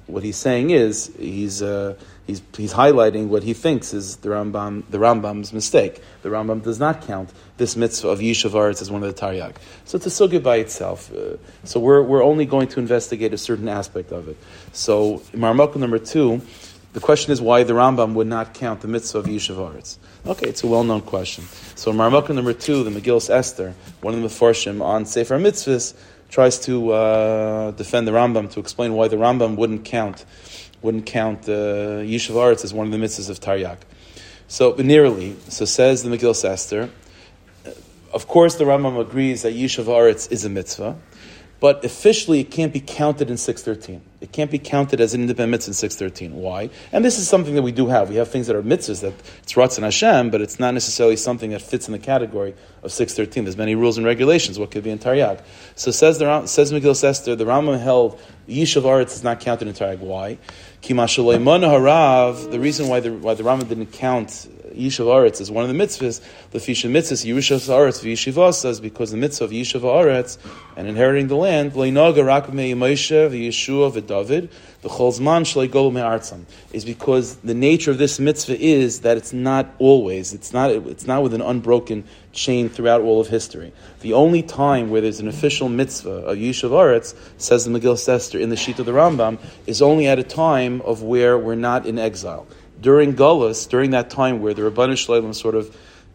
what 0.07 0.23
he's 0.23 0.37
saying 0.37 0.71
is, 0.71 1.11
he's. 1.19 1.63
Uh, 1.63 1.97
he's, 2.27 2.43
he's 2.57 2.73
highlighting 2.73 3.29
what 3.29 3.43
he 3.43 3.53
thinks 3.53 3.93
is 3.93 4.17
the 4.17 4.29
Rambam 4.29 4.85
the 4.91 4.99
Rambam's 4.99 5.53
mistake. 5.53 6.03
The 6.23 6.29
Rambam 6.29 6.63
does 6.63 6.79
not 6.79 7.03
count 7.03 7.31
this 7.57 7.77
mitzvah 7.77 8.09
of 8.09 8.21
Yishavaritz 8.21 8.83
as 8.83 8.91
one 8.91 9.03
of 9.03 9.15
the 9.15 9.21
Taryag. 9.21 9.57
So 9.85 9.97
it's 9.97 10.07
a 10.07 10.11
sugya 10.11 10.43
by 10.43 10.57
itself. 10.57 11.13
Uh, 11.13 11.37
so 11.65 11.81
we're, 11.81 12.03
we're 12.03 12.23
only 12.23 12.47
going 12.47 12.69
to 12.69 12.81
investigate 12.81 13.33
a 13.33 13.39
certain 13.39 13.69
aspect 13.69 14.13
of 14.13 14.29
it. 14.29 14.37
So 14.73 15.19
Marmukah 15.33 15.77
number 15.77 15.99
two, 15.99 16.43
the 16.93 17.01
question 17.01 17.33
is 17.33 17.41
why 17.41 17.63
the 17.63 17.73
Rambam 17.73 18.15
would 18.15 18.27
not 18.27 18.55
count 18.55 18.83
the 18.83 18.89
mitzvah 18.89 19.19
of 19.19 19.27
Yishavaritz. 19.27 19.97
Okay, 20.27 20.49
it's 20.49 20.63
a 20.63 20.67
well-known 20.67 21.01
question. 21.01 21.45
So 21.75 21.93
Marmukah 21.93 22.35
number 22.35 22.53
two, 22.53 22.85
the 22.85 22.91
Megillus 22.91 23.31
Esther, 23.31 23.75
one 24.03 24.15
of 24.15 24.21
the 24.21 24.29
Mefarshim 24.29 24.83
on 24.83 25.07
Sefer 25.07 25.39
Mitzvahs, 25.39 25.95
tries 26.29 26.59
to 26.61 26.93
uh, 26.93 27.71
defend 27.73 28.09
the 28.09 28.13
Rambam 28.13 28.51
to 28.53 28.61
explain 28.61 28.95
why 28.95 29.09
the 29.09 29.17
Rambam 29.17 29.57
wouldn't 29.57 29.85
count 29.85 30.25
wouldn't 30.82 31.06
count 31.06 31.43
the 31.43 32.05
Yishuv 32.06 32.34
Aretz 32.34 32.64
as 32.64 32.75
one 32.75 32.87
of 32.87 32.93
the 32.93 32.99
mitzvahs 32.99 33.31
of 33.31 33.40
Taryag. 33.40 33.79
So, 34.49 34.75
nearly, 34.75 35.37
so 35.49 35.64
says 35.64 36.02
the 36.02 36.11
Megillah 36.11 36.44
Esther, 36.44 36.90
of 38.12 38.29
course 38.29 38.56
the 38.56 38.64
Rambam 38.64 39.00
agrees 39.00 39.43
that 39.43 39.55
Yishuv 39.55 39.84
Aretz 39.84 40.31
is 40.31 40.44
a 40.44 40.50
mitzvah, 40.50 40.96
but 41.62 41.85
officially 41.85 42.41
it 42.41 42.50
can't 42.50 42.73
be 42.73 42.81
counted 42.81 43.31
in 43.31 43.37
613. 43.37 44.03
It 44.20 44.32
can't 44.32 44.50
be 44.50 44.59
counted 44.59 45.00
as 45.00 45.14
an 45.14 45.20
independent 45.20 45.53
mitzvah 45.53 45.70
in 45.70 45.75
613. 45.75 46.35
Why? 46.35 46.70
And 46.91 47.05
this 47.05 47.20
is 47.20 47.29
something 47.29 47.55
that 47.55 47.62
we 47.62 47.70
do 47.70 47.87
have. 47.87 48.09
We 48.09 48.16
have 48.16 48.28
things 48.28 48.49
that 48.49 48.57
are 48.57 48.64
mitzvahs 48.64 49.00
that 49.02 49.12
it's 49.45 49.52
Ratzon 49.52 49.85
Hashem, 49.85 50.31
but 50.31 50.40
it's 50.40 50.59
not 50.59 50.75
necessarily 50.75 51.14
something 51.14 51.50
that 51.50 51.62
fits 51.62 51.87
in 51.87 51.92
the 51.92 52.00
category 52.00 52.57
of 52.83 52.90
613. 52.90 53.45
There's 53.45 53.57
many 53.57 53.76
rules 53.76 53.97
and 53.97 54.04
regulations. 54.04 54.59
What 54.59 54.73
could 54.73 54.83
be 54.83 54.90
in 54.90 54.99
Taryag? 54.99 55.40
So 55.76 55.92
says 55.92 56.19
the 56.19 56.49
says 56.49 56.73
Megillah 56.73 57.04
Esther, 57.04 57.37
the 57.37 57.45
Rambam 57.45 57.81
held 57.81 58.21
Yishuv 58.49 58.83
Aretz 58.83 59.14
is 59.14 59.23
not 59.23 59.38
counted 59.38 59.69
in 59.69 59.75
Taryag. 59.75 60.00
Why? 60.00 60.38
harav. 60.83 62.50
The 62.50 62.59
reason 62.59 62.88
why 62.88 62.99
the 62.99 63.12
why 63.12 63.35
the 63.35 63.45
Rambam 63.45 63.69
didn't 63.69 63.92
count 63.92 64.49
Yishuv 64.75 65.07
Aretz 65.07 65.41
is 65.41 65.50
one 65.50 65.69
of 65.69 65.75
the 65.75 65.85
mitzvahs, 65.85 66.21
the 66.50 66.59
Fisha 66.59 66.91
mitzvahs, 66.91 67.25
Yerushav 67.25 67.69
Aretz 67.69 68.02
v'Yeshiva 68.02 68.52
says 68.55 68.81
because 68.81 69.11
the 69.11 69.17
mitzvah 69.17 69.45
of 69.45 69.50
Yishuv 69.50 69.83
Aretz 69.83 70.38
and 70.76 70.88
inheriting 70.88 71.29
the 71.29 71.37
land, 71.37 71.73
V'leinaga 71.73 72.25
rak 72.25 72.47
Moshe 72.47 73.31
v'Yehoshua 73.31 73.93
v'David 73.93 74.49
v'Cholzman 74.83 75.43
shleigol 75.43 75.93
me'artzam 75.93 76.45
is 76.73 76.85
because 76.85 77.37
the 77.37 77.55
nature 77.55 77.91
of 77.91 77.99
this 77.99 78.19
mitzvah 78.19 78.59
is 78.59 79.00
that 79.00 79.17
it's 79.17 79.33
not 79.33 79.75
always, 79.79 80.33
it's 80.33 80.52
not, 80.52 80.71
it's 80.71 81.07
not 81.07 81.23
with 81.23 81.35
an 81.35 81.43
unbroken 81.43 82.05
chain 82.33 82.69
throughout 82.69 83.02
all 83.02 83.21
of 83.21 83.29
history. 83.29 83.73
The 84.00 84.14
only 84.14 84.43
time 84.43 84.91
where 84.91 85.00
there's 85.00 85.21
an 85.21 85.29
official 85.29 85.69
mitzvah 85.69 86.11
of 86.11 86.38
Yishuv 86.38 86.71
Aretz, 86.71 87.14
says 87.37 87.64
the 87.64 87.71
Megillah 87.71 88.09
Esther 88.09 88.38
in 88.38 88.49
the 88.49 88.57
sheet 88.57 88.79
of 88.79 88.87
the 88.87 88.93
Rambam, 88.93 89.38
is 89.67 89.83
only 89.83 90.07
at 90.07 90.19
a 90.19 90.25
time 90.25 90.81
of 90.83 91.02
where 91.02 91.38
we're 91.38 91.55
not 91.55 91.87
in 91.87 91.99
exile 91.99 92.47
during 92.83 93.15
Gullus, 93.15 93.69
during 93.69 93.91
that 93.93 94.11
time 94.11 94.43
where 94.43 94.53
the 94.53 94.62
Rabbanah 94.62 94.99
Shalom 94.99 95.33
sort 95.33 95.55
of 95.55 95.75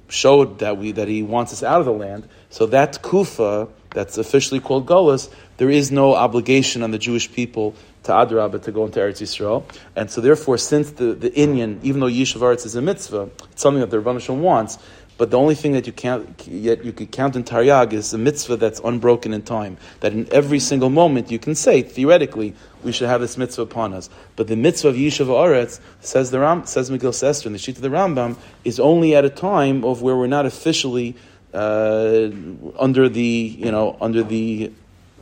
showed 0.09 0.59
that 0.59 0.77
we 0.77 0.91
that 0.91 1.07
he 1.07 1.23
wants 1.23 1.51
us 1.53 1.63
out 1.63 1.79
of 1.79 1.85
the 1.85 1.93
land, 1.93 2.27
so 2.49 2.65
that 2.67 3.01
kufa 3.01 3.67
that's 3.89 4.17
officially 4.17 4.59
called 4.59 4.85
Gullus, 4.85 5.29
there 5.57 5.69
is 5.69 5.91
no 5.91 6.13
obligation 6.13 6.83
on 6.83 6.91
the 6.91 6.97
Jewish 6.97 7.31
people 7.31 7.73
to 8.03 8.11
Adrabah 8.11 8.61
to 8.63 8.71
go 8.71 8.85
into 8.85 8.99
Eretz 8.99 9.21
Yisrael, 9.21 9.63
and 9.95 10.11
so 10.11 10.21
therefore, 10.21 10.57
since 10.57 10.91
the 10.91 11.13
the 11.13 11.31
Inyan, 11.31 11.83
even 11.83 11.99
though 11.99 12.07
Yishuv 12.07 12.41
Aretz 12.41 12.65
is 12.65 12.75
a 12.75 12.81
mitzvah, 12.81 13.29
it's 13.51 13.61
something 13.61 13.81
that 13.81 13.89
the 13.89 14.19
Shalom 14.19 14.41
wants, 14.41 14.77
but 15.17 15.31
the 15.31 15.37
only 15.37 15.55
thing 15.55 15.71
that 15.73 15.87
you 15.87 15.93
can't 15.93 16.47
yet 16.47 16.85
you 16.85 16.91
could 16.91 17.11
count 17.11 17.35
in 17.35 17.43
Taryag 17.43 17.93
is 17.93 18.13
a 18.13 18.17
mitzvah 18.17 18.57
that's 18.57 18.79
unbroken 18.83 19.33
in 19.33 19.41
time. 19.41 19.77
That 20.01 20.13
in 20.13 20.27
every 20.31 20.59
single 20.59 20.89
moment 20.89 21.31
you 21.31 21.39
can 21.39 21.55
say 21.55 21.81
theoretically 21.81 22.53
we 22.83 22.91
should 22.91 23.07
have 23.07 23.21
this 23.21 23.37
mitzvah 23.37 23.63
upon 23.63 23.93
us. 23.93 24.09
But 24.35 24.47
the 24.47 24.55
mitzvah 24.55 24.89
of 24.89 24.95
Yishuv 24.95 25.27
Aretz 25.27 25.79
says 26.01 26.31
the 26.31 26.39
Ram 26.39 26.65
says 26.65 26.89
Megillas 26.89 27.23
Esther 27.23 27.49
in 27.49 27.53
the 27.53 27.59
sheet 27.59 27.77
of 27.77 27.81
the 27.81 27.89
Rambam 27.89 28.37
is 28.63 28.79
only 28.79 29.15
at 29.15 29.25
a 29.25 29.29
time 29.29 29.83
of 29.83 30.01
where 30.01 30.15
we're 30.15 30.27
not 30.27 30.45
officially 30.45 31.15
uh, 31.53 32.29
under 32.77 33.09
the 33.09 33.55
you 33.57 33.71
know 33.71 33.97
under 33.99 34.23
the 34.23 34.71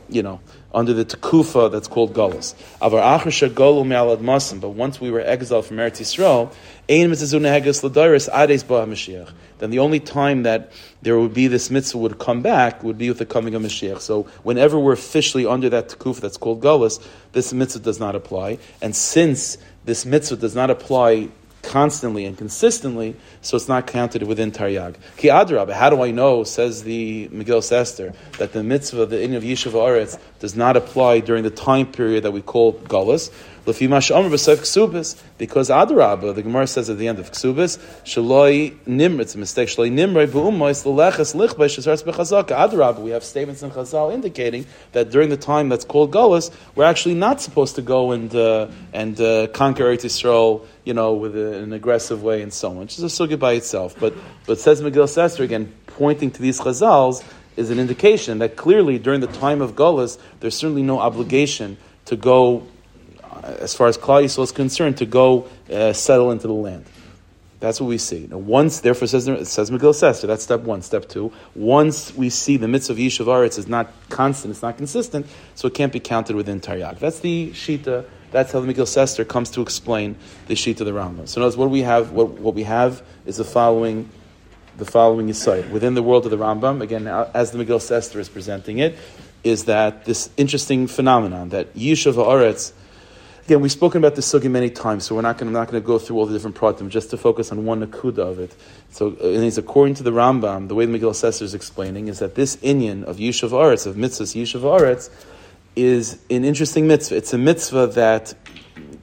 you 0.08 0.22
know, 0.22 0.40
under 0.76 0.92
the 0.92 1.06
Tekufa 1.06 1.72
that's 1.72 1.88
called 1.88 2.12
Galus. 2.12 2.54
Avar 2.82 3.18
Achar 3.18 3.48
Golu 3.48 3.86
Me'alad 3.86 4.18
Masim, 4.18 4.60
but 4.60 4.68
once 4.68 5.00
we 5.00 5.10
were 5.10 5.20
exiled 5.20 5.64
from 5.64 5.78
Eretz 5.78 6.02
Yisrael, 6.02 6.52
Ein 6.88 7.10
Ades. 7.10 7.30
Then 9.58 9.70
the 9.70 9.78
only 9.78 10.00
time 10.00 10.42
that 10.42 10.70
there 11.00 11.18
would 11.18 11.32
be 11.32 11.46
this 11.46 11.70
mitzvah 11.70 11.96
would 11.96 12.18
come 12.18 12.42
back 12.42 12.84
would 12.84 12.98
be 12.98 13.08
with 13.08 13.16
the 13.18 13.24
coming 13.24 13.54
of 13.54 13.62
Mashiach. 13.62 14.00
So 14.00 14.24
whenever 14.42 14.78
we're 14.78 14.92
officially 14.92 15.46
under 15.46 15.70
that 15.70 15.88
Tekufa 15.88 16.20
that's 16.20 16.36
called 16.36 16.60
Galus, 16.60 17.02
this 17.32 17.54
mitzvah 17.54 17.82
does 17.82 17.98
not 17.98 18.14
apply. 18.14 18.58
And 18.82 18.94
since 18.94 19.56
this 19.86 20.04
mitzvah 20.04 20.36
does 20.36 20.54
not 20.54 20.68
apply 20.68 21.30
constantly 21.66 22.24
and 22.24 22.38
consistently, 22.38 23.16
so 23.42 23.56
it's 23.56 23.68
not 23.68 23.86
counted 23.86 24.22
within 24.22 24.52
Taryag. 24.52 24.96
Ki 25.16 25.28
adrab, 25.28 25.70
how 25.70 25.90
do 25.90 26.02
I 26.02 26.10
know, 26.10 26.44
says 26.44 26.84
the 26.84 27.28
Megillah 27.28 27.72
Esther, 27.72 28.14
that 28.38 28.52
the 28.52 28.62
mitzvah, 28.62 29.06
the 29.06 29.20
in 29.20 29.34
of 29.34 29.42
Yishuv 29.42 29.72
Aretz, 29.72 30.18
does 30.38 30.56
not 30.56 30.76
apply 30.76 31.20
during 31.20 31.42
the 31.42 31.50
time 31.50 31.86
period 31.86 32.22
that 32.22 32.30
we 32.30 32.40
call 32.40 32.74
Gullus? 32.74 33.30
Because 33.66 33.80
Adarabba, 35.70 36.34
the 36.34 36.42
Gemara 36.42 36.68
says 36.68 36.88
at 36.88 36.98
the 36.98 37.08
end 37.08 37.18
of 37.18 37.32
Ksubis, 37.32 37.78
Shaloi 38.04 38.76
Nimr, 38.86 39.20
it's 39.20 39.34
a 39.34 39.38
mistake, 39.38 39.68
Shaloi 39.68 39.90
Nimr, 39.90 40.28
Bu'umois, 40.28 40.84
Leleches, 40.84 41.34
Lichbay, 41.34 41.66
Shazarz 41.66 42.04
Bechazaka. 42.04 42.56
Adarabba, 42.56 43.00
we 43.00 43.10
have 43.10 43.24
statements 43.24 43.64
in 43.64 43.72
Chazal 43.72 44.14
indicating 44.14 44.66
that 44.92 45.10
during 45.10 45.30
the 45.30 45.36
time 45.36 45.68
that's 45.68 45.84
called 45.84 46.12
Gullus, 46.12 46.52
we're 46.76 46.84
actually 46.84 47.16
not 47.16 47.40
supposed 47.40 47.74
to 47.74 47.82
go 47.82 48.12
and, 48.12 48.32
uh, 48.36 48.68
and 48.92 49.20
uh, 49.20 49.48
conquer 49.48 49.82
Eretz 49.84 50.04
Yisrael, 50.04 50.64
you 50.84 50.94
know, 50.94 51.14
with 51.14 51.36
a, 51.36 51.58
an 51.58 51.72
aggressive 51.72 52.22
way 52.22 52.42
and 52.42 52.54
so 52.54 52.70
on, 52.70 52.76
which 52.76 52.96
is 52.98 53.02
a 53.02 53.08
sugya 53.08 53.36
by 53.36 53.54
itself. 53.54 53.96
But, 53.98 54.14
but 54.46 54.60
says 54.60 54.80
Megillah 54.80 55.18
Esther, 55.18 55.42
again, 55.42 55.74
pointing 55.88 56.30
to 56.30 56.40
these 56.40 56.60
Chazals, 56.60 57.24
is 57.56 57.70
an 57.70 57.80
indication 57.80 58.38
that 58.38 58.54
clearly 58.54 58.98
during 58.98 59.20
the 59.20 59.26
time 59.26 59.60
of 59.60 59.74
Gullus, 59.74 60.18
there's 60.38 60.56
certainly 60.56 60.82
no 60.82 61.00
obligation 61.00 61.78
to 62.04 62.14
go 62.14 62.66
as 63.44 63.74
far 63.74 63.88
as 63.88 63.98
Klal 63.98 64.24
Yisrael 64.24 64.44
is 64.44 64.52
concerned, 64.52 64.98
to 64.98 65.06
go 65.06 65.48
uh, 65.72 65.92
settle 65.92 66.30
into 66.30 66.46
the 66.46 66.52
land. 66.52 66.84
That's 67.58 67.80
what 67.80 67.86
we 67.86 67.98
see. 67.98 68.28
Now, 68.30 68.36
once, 68.36 68.80
therefore, 68.80 69.08
says 69.08 69.24
says 69.48 69.70
Megillah 69.70 70.02
Esther. 70.02 70.26
That's 70.26 70.44
step 70.44 70.60
one. 70.60 70.82
Step 70.82 71.08
two. 71.08 71.32
Once 71.54 72.14
we 72.14 72.28
see 72.28 72.58
the 72.58 72.68
mitzvah 72.68 72.92
of 72.92 72.98
Yishuv 72.98 73.26
Aretz 73.26 73.58
is 73.58 73.66
not 73.66 73.90
constant, 74.10 74.52
it's 74.52 74.62
not 74.62 74.76
consistent, 74.76 75.26
so 75.54 75.66
it 75.68 75.74
can't 75.74 75.92
be 75.92 76.00
counted 76.00 76.36
within 76.36 76.60
Taryag. 76.60 76.98
That's 76.98 77.20
the 77.20 77.50
shita. 77.52 78.04
That's 78.30 78.52
how 78.52 78.60
the 78.60 78.72
Megillah 78.72 78.96
Esther 78.98 79.24
comes 79.24 79.50
to 79.52 79.62
explain 79.62 80.16
the 80.48 80.54
shita 80.54 80.80
of 80.80 80.86
the 80.86 80.92
Rambam. 80.92 81.26
So, 81.28 81.40
notice 81.40 81.56
what 81.56 81.70
we 81.70 81.80
have. 81.80 82.12
What, 82.12 82.28
what 82.28 82.54
we 82.54 82.64
have 82.64 83.02
is 83.24 83.38
the 83.38 83.44
following. 83.44 84.10
The 84.76 84.84
following 84.84 85.28
insight 85.28 85.70
within 85.70 85.94
the 85.94 86.02
world 86.02 86.26
of 86.26 86.30
the 86.30 86.36
Rambam. 86.36 86.82
Again, 86.82 87.06
as 87.06 87.50
the 87.50 87.64
Megillah 87.64 87.90
Esther 87.90 88.20
is 88.20 88.28
presenting 88.28 88.76
it, 88.78 88.98
is 89.42 89.64
that 89.64 90.04
this 90.04 90.28
interesting 90.36 90.86
phenomenon 90.86 91.48
that 91.48 91.72
Yishuv 91.74 92.16
Aretz 92.16 92.72
Again, 93.46 93.60
we've 93.60 93.70
spoken 93.70 93.98
about 93.98 94.16
this 94.16 94.28
sugi 94.28 94.50
many 94.50 94.70
times, 94.70 95.04
so 95.04 95.14
we're 95.14 95.20
not 95.20 95.38
going 95.38 95.54
to 95.54 95.80
go 95.80 96.00
through 96.00 96.18
all 96.18 96.26
the 96.26 96.32
different 96.32 96.56
pratim, 96.56 96.88
just 96.88 97.10
to 97.10 97.16
focus 97.16 97.52
on 97.52 97.64
one 97.64 97.80
nakuda 97.80 98.18
of 98.18 98.40
it. 98.40 98.52
So, 98.90 99.10
and 99.10 99.44
it's 99.44 99.56
according 99.56 99.94
to 99.94 100.02
the 100.02 100.10
Rambam, 100.10 100.66
the 100.66 100.74
way 100.74 100.84
the 100.84 100.98
Megillas 100.98 101.22
Esther 101.22 101.44
is 101.44 101.54
explaining 101.54 102.08
is 102.08 102.18
that 102.18 102.34
this 102.34 102.56
inyan 102.56 103.04
of 103.04 103.18
Yishuv 103.18 103.50
Aretz, 103.50 103.86
of 103.86 103.94
mitzvahs 103.94 104.34
Yishuv 104.34 104.62
Aretz, 104.62 105.10
is 105.76 106.18
an 106.28 106.44
interesting 106.44 106.88
mitzvah. 106.88 107.14
It's 107.14 107.32
a 107.34 107.38
mitzvah 107.38 107.86
that 107.86 108.34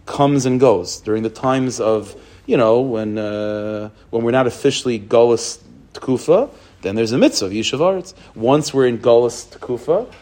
comes 0.05 0.45
and 0.45 0.59
goes 0.59 0.99
during 0.99 1.23
the 1.23 1.29
times 1.29 1.79
of, 1.79 2.13
you 2.45 2.57
know, 2.57 2.81
when, 2.81 3.17
uh, 3.17 3.91
when 4.09 4.25
we're 4.25 4.31
not 4.31 4.45
officially 4.45 4.99
Golas 4.99 5.63
Tkufa, 5.93 6.49
then 6.81 6.95
there's 6.95 7.13
a 7.13 7.17
mitzvah 7.17 7.45
of 7.45 7.53
Yishuv 7.53 7.79
Aretz. 7.79 8.13
Once 8.35 8.73
we're 8.73 8.87
in 8.87 8.97
Golas 8.97 9.57
Tkufa, 9.57 10.13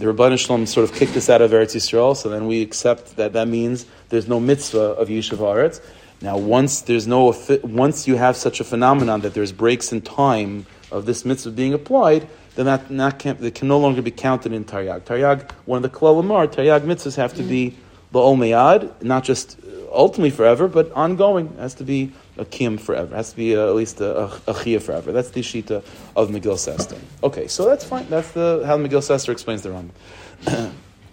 the 0.00 0.06
Rabban 0.06 0.38
Shalom 0.38 0.64
sort 0.64 0.88
of 0.88 0.96
kicked 0.96 1.14
us 1.14 1.28
out 1.28 1.42
of 1.42 1.50
Eretz 1.50 1.76
Yisrael, 1.76 2.16
so 2.16 2.30
then 2.30 2.46
we 2.46 2.62
accept 2.62 3.16
that 3.16 3.34
that 3.34 3.46
means 3.48 3.84
there's 4.08 4.26
no 4.26 4.40
mitzvah 4.40 4.78
of 4.78 5.08
Yishuv 5.08 5.36
Aretz. 5.36 5.82
Now, 6.22 6.38
once 6.38 6.80
there's 6.80 7.06
no, 7.06 7.34
once 7.62 8.08
you 8.08 8.16
have 8.16 8.34
such 8.34 8.60
a 8.60 8.64
phenomenon 8.64 9.20
that 9.20 9.34
there's 9.34 9.52
breaks 9.52 9.92
in 9.92 10.00
time 10.00 10.64
of 10.90 11.04
this 11.04 11.26
mitzvah 11.26 11.50
being 11.50 11.74
applied, 11.74 12.26
then 12.54 12.64
that, 12.64 12.88
that 12.88 13.18
can, 13.18 13.36
that 13.40 13.54
can 13.54 13.68
no 13.68 13.78
longer 13.78 14.00
be 14.00 14.10
counted 14.10 14.52
in 14.54 14.64
Taryag. 14.64 15.02
Taryag, 15.02 15.50
one 15.66 15.76
of 15.76 15.82
the 15.82 15.94
Klalamar, 15.94 16.48
Taryag 16.48 16.80
mitzvahs 16.80 17.16
have 17.16 17.34
to 17.34 17.42
be 17.42 17.76
Ba'ol 18.14 18.38
Meyad, 18.38 19.02
not 19.02 19.22
just 19.22 19.60
ultimately 19.92 20.30
forever, 20.30 20.66
but 20.66 20.90
ongoing. 20.92 21.48
It 21.48 21.58
has 21.58 21.74
to 21.74 21.84
be 21.84 22.12
a 22.36 22.44
kim 22.44 22.78
forever. 22.78 23.14
It 23.14 23.16
has 23.16 23.30
to 23.30 23.36
be 23.36 23.54
at 23.54 23.74
least 23.74 24.00
a, 24.00 24.24
a, 24.24 24.40
a 24.46 24.78
forever. 24.78 25.12
That's 25.12 25.30
the 25.30 25.40
shita 25.40 25.84
of 26.16 26.30
Megillas 26.30 26.68
Esther. 26.68 26.98
Okay, 27.22 27.48
so 27.48 27.66
that's 27.66 27.84
fine. 27.84 28.08
That's 28.08 28.30
the 28.32 28.62
how 28.66 28.78
Megillas 28.78 29.10
Esther 29.10 29.32
explains 29.32 29.62
the 29.62 29.70
Rambam. 29.70 30.72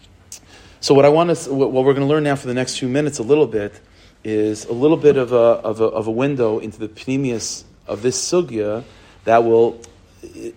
so 0.79 0.93
what 0.93 1.05
I 1.05 1.09
want 1.09 1.35
to, 1.35 1.53
what 1.53 1.71
we're 1.71 1.93
going 1.93 2.07
to 2.07 2.13
learn 2.13 2.23
now 2.23 2.35
for 2.35 2.47
the 2.47 2.53
next 2.53 2.77
few 2.77 2.87
minutes, 2.87 3.19
a 3.19 3.23
little 3.23 3.47
bit, 3.47 3.79
is 4.23 4.65
a 4.65 4.73
little 4.73 4.97
bit 4.97 5.17
of 5.17 5.31
a 5.31 5.35
of 5.35 5.81
a, 5.81 5.85
of 5.85 6.07
a 6.07 6.11
window 6.11 6.59
into 6.59 6.79
the 6.79 6.89
pnimius 6.89 7.63
of 7.87 8.01
this 8.01 8.17
sugya 8.31 8.83
that 9.25 9.43
will 9.43 9.81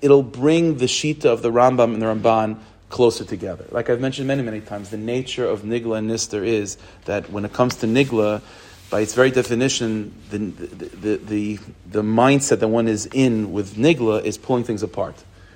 it'll 0.01 0.23
bring 0.23 0.79
the 0.79 0.87
shita 0.87 1.27
of 1.27 1.43
the 1.43 1.51
Rambam 1.51 1.95
and 1.95 2.03
the 2.03 2.07
Ramban 2.07 2.59
closer 2.89 3.25
together. 3.25 3.65
Like 3.71 3.89
I've 3.89 4.01
mentioned 4.01 4.27
many, 4.27 4.43
many 4.43 4.61
times, 4.61 4.91
the 4.91 4.97
nature 4.97 5.47
of 5.47 5.63
Nigla 5.63 5.99
and 5.99 6.11
Nister 6.11 6.45
is 6.45 6.77
that 7.05 7.31
when 7.31 7.45
it 7.45 7.53
comes 7.53 7.77
to 7.77 7.87
Nigla, 7.87 8.43
by 8.91 9.01
its 9.01 9.15
very 9.15 9.31
definition, 9.31 10.13
the, 10.31 10.39
the, 10.39 11.17
the, 11.17 11.59
the, 11.87 12.03
mindset 12.03 12.59
that 12.59 12.69
one 12.69 12.89
is 12.89 13.07
in 13.07 13.53
with 13.53 13.77
Nigla 13.77 14.25
is 14.25 14.37
pulling 14.37 14.65
things 14.65 14.83
apart. 14.83 15.15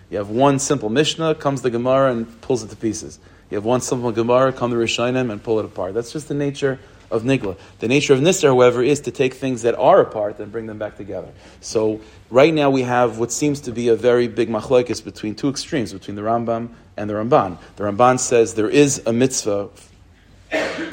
You 0.09 0.19
have 0.19 0.31
one 0.31 0.61
simple 0.61 0.89
Mishnah, 0.89 1.35
comes 1.35 1.63
the 1.63 1.71
Gemara 1.71 2.13
and 2.13 2.41
pulls 2.41 2.63
it 2.63 2.71
to 2.71 2.77
pieces. 2.77 3.19
You 3.51 3.57
have 3.57 3.65
one 3.65 3.81
simple 3.81 4.13
Gemara, 4.13 4.53
come 4.53 4.71
the 4.71 4.77
Rishonim 4.77 5.33
and 5.33 5.43
pull 5.43 5.59
it 5.59 5.65
apart. 5.65 5.95
That's 5.95 6.13
just 6.13 6.29
the 6.29 6.35
nature 6.35 6.79
of 7.11 7.25
Nigla. 7.25 7.57
The 7.81 7.89
nature 7.89 8.15
of 8.15 8.21
Nister, 8.21 8.45
however, 8.45 8.83
is 8.83 9.01
to 9.01 9.11
take 9.11 9.35
things 9.35 9.63
that 9.63 9.75
are 9.75 10.01
apart 10.01 10.39
and 10.39 10.53
bring 10.53 10.67
them 10.67 10.79
back 10.79 10.97
together. 10.97 11.29
So 11.61 12.01
right 12.31 12.55
now 12.55 12.71
we 12.71 12.83
have 12.83 13.19
what 13.19 13.33
seems 13.33 13.61
to 13.63 13.73
be 13.73 13.89
a 13.89 13.97
very 13.97 14.29
big 14.29 14.49
machlokes 14.49 15.05
between 15.05 15.35
two 15.35 15.49
extremes, 15.49 15.93
between 15.93 16.15
the 16.15 16.23
Rambam 16.23 16.71
and 16.97 17.11
the 17.11 17.15
Ramban. 17.15 17.59
The 17.77 17.85
Ramban 17.85 18.21
says 18.21 18.55
there 18.55 18.71
is 18.71 19.03
a 19.07 19.13
mitzvah 19.13 19.71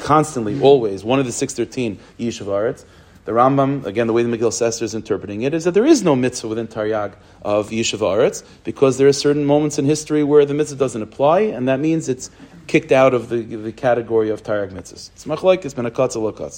constantly, 0.00 0.60
always, 0.60 1.04
one 1.04 1.18
of 1.18 1.26
the 1.26 1.32
613 1.32 1.98
Yishuv 2.18 2.46
Aretz. 2.46 2.84
The 3.24 3.30
Rambam, 3.30 3.86
again, 3.86 4.08
the 4.08 4.12
way 4.12 4.24
the 4.24 4.36
Megillas 4.36 4.60
Esther 4.60 4.84
is 4.84 4.96
interpreting 4.96 5.42
it, 5.42 5.54
is 5.54 5.62
that 5.62 5.74
there 5.74 5.86
is 5.86 6.02
no 6.02 6.16
mitzvah 6.16 6.48
within 6.48 6.66
Taryag 6.66 7.14
of 7.42 7.70
Yishuv 7.70 8.00
Aretz 8.00 8.42
because 8.64 8.98
there 8.98 9.06
are 9.06 9.12
certain 9.12 9.44
moments 9.44 9.78
in 9.78 9.84
history 9.84 10.24
where 10.24 10.44
the 10.44 10.54
mitzvah 10.54 10.76
doesn't 10.76 11.02
apply, 11.02 11.40
and 11.40 11.68
that 11.68 11.78
means 11.78 12.08
it's 12.08 12.30
kicked 12.66 12.90
out 12.90 13.14
of 13.14 13.28
the, 13.28 13.42
the 13.42 13.70
category 13.70 14.30
of 14.30 14.42
Taryag 14.42 14.72
mitzvahs. 14.72 15.10
It's 15.14 15.24
machlaik, 15.24 15.64
it's 15.64 15.74
been 15.74 15.86
a 15.86 16.50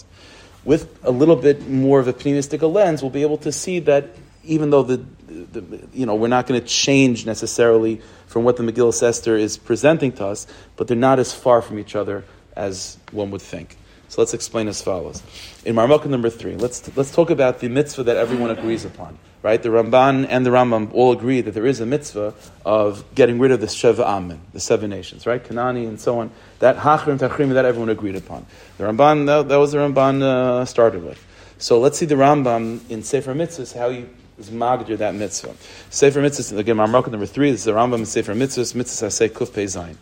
With 0.65 0.99
a 1.03 1.11
little 1.11 1.37
bit 1.37 1.69
more 1.69 2.01
of 2.01 2.09
a 2.09 2.15
pneumistic 2.15 2.63
lens, 2.73 3.03
we'll 3.03 3.11
be 3.11 3.23
able 3.23 3.39
to 3.39 3.53
see 3.53 3.81
that 3.81 4.17
even 4.43 4.71
though 4.71 4.83
the, 4.83 5.05
the 5.29 5.87
you 5.93 6.07
know, 6.07 6.15
we're 6.15 6.29
not 6.29 6.47
going 6.47 6.61
to 6.61 6.67
change 6.67 7.27
necessarily 7.27 8.01
from 8.27 8.45
what 8.45 8.57
the 8.57 8.63
Megillah 8.63 9.03
Esther 9.03 9.37
is 9.37 9.59
presenting 9.59 10.13
to 10.13 10.27
us, 10.27 10.47
but 10.77 10.89
they're 10.89 10.97
not 10.97 11.19
as 11.19 11.35
far 11.35 11.61
from 11.61 11.79
each 11.79 11.95
other 11.95 12.25
as 12.57 12.99
one 13.13 13.31
would 13.31 13.43
think. 13.43 13.77
So 14.09 14.21
let's 14.21 14.35
explain 14.35 14.69
as 14.69 14.81
follows. 14.81 15.23
In 15.65 15.75
Marmukah 15.75 16.07
number 16.07 16.31
three, 16.31 16.55
let's, 16.57 16.97
let's 16.97 17.11
talk 17.11 17.31
about 17.31 17.59
the 17.59 17.69
mitzvah 17.69 18.05
that 18.05 18.17
everyone 18.17 18.51
agrees 18.51 18.85
upon. 18.85 19.19
Right? 19.43 19.63
The 19.63 19.71
Ramban 19.71 20.27
and 20.31 20.47
the 20.47 20.51
Rambam 20.51 20.95
all 20.95 21.13
agree 21.13 21.41
that 21.41 21.51
there 21.51 21.67
is 21.67 21.81
a 21.81 21.87
mitzvah 21.87 22.33
of 22.65 23.05
getting 23.15 23.39
rid 23.39 23.51
of 23.51 23.61
the 23.61 23.67
Sheva 23.67 24.05
Amen, 24.05 24.41
the 24.53 24.61
seven 24.61 24.89
nations, 24.89 25.27
right? 25.27 25.43
Kanani 25.43 25.87
and 25.87 26.01
so 26.01 26.21
on. 26.21 26.31
That 26.61 26.77
Hachrim 26.77 27.19
Tachrim, 27.19 27.53
that 27.53 27.65
everyone 27.65 27.91
agreed 27.91 28.17
upon. 28.17 28.47
The 28.79 28.85
Ramban, 28.85 29.27
that, 29.27 29.49
that 29.49 29.57
was 29.57 29.73
the 29.73 29.79
Ramban 29.79 30.23
uh, 30.23 30.65
started 30.65 31.05
with. 31.05 31.23
So 31.59 31.79
let's 31.79 31.99
see 31.99 32.07
the 32.07 32.15
Rambam 32.15 32.89
in 32.89 33.03
Sefer 33.03 33.35
Mitzvahs, 33.35 33.77
how 33.77 33.91
he 33.91 34.07
is 34.39 34.51
magdir 34.51 34.97
that 34.99 35.15
mitzvah. 35.15 35.55
Sefer 35.91 36.23
Mitzvahs, 36.23 36.57
again, 36.57 36.77
Marmukah 36.77 37.11
number 37.11 37.27
three, 37.27 37.51
this 37.51 37.61
is 37.61 37.65
the 37.65 37.73
Rambam 37.73 37.99
in 37.99 38.07
Sefer 38.07 38.35
Mitzvahs, 38.35 38.75
Mitzvahs 38.75 39.13
say 39.13 39.29
Kuf 39.29 39.49
Zayin. 39.49 39.97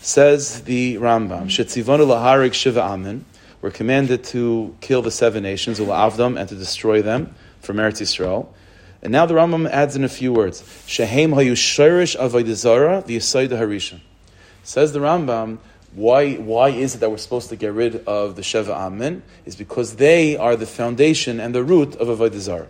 Says 0.00 0.62
the 0.62 0.96
Rambam, 0.96 1.46
Shetzivonu 1.46 2.06
laharig 2.06 2.54
shiva 2.54 2.80
amen, 2.80 3.24
we're 3.60 3.72
commanded 3.72 4.22
to 4.24 4.76
kill 4.80 5.02
the 5.02 5.10
seven 5.10 5.42
nations, 5.42 5.80
u'la'avdam, 5.80 6.38
and 6.38 6.48
to 6.48 6.54
destroy 6.54 7.02
them 7.02 7.34
from 7.60 7.78
Eretz 7.78 8.00
Yisrael. 8.00 8.46
And 9.02 9.10
now 9.10 9.26
the 9.26 9.34
Rambam 9.34 9.68
adds 9.68 9.96
in 9.96 10.04
a 10.04 10.08
few 10.08 10.32
words, 10.32 10.62
Shehem 10.86 11.32
hayu 11.32 11.52
shirish 11.52 12.16
avodah 12.16 13.04
the 13.04 13.56
Harisha. 13.56 14.00
Says 14.62 14.92
the 14.92 15.00
Rambam, 15.00 15.58
why, 15.94 16.34
why 16.34 16.68
is 16.68 16.94
it 16.94 16.98
that 16.98 17.10
we're 17.10 17.16
supposed 17.16 17.48
to 17.48 17.56
get 17.56 17.72
rid 17.72 18.04
of 18.06 18.36
the 18.36 18.42
Sheva 18.42 18.70
Amen? 18.70 19.22
Is 19.46 19.56
because 19.56 19.96
they 19.96 20.36
are 20.36 20.54
the 20.54 20.66
foundation 20.66 21.40
and 21.40 21.54
the 21.54 21.64
root 21.64 21.96
of 21.96 22.08
Avodah 22.08 22.38
Zarah. 22.38 22.68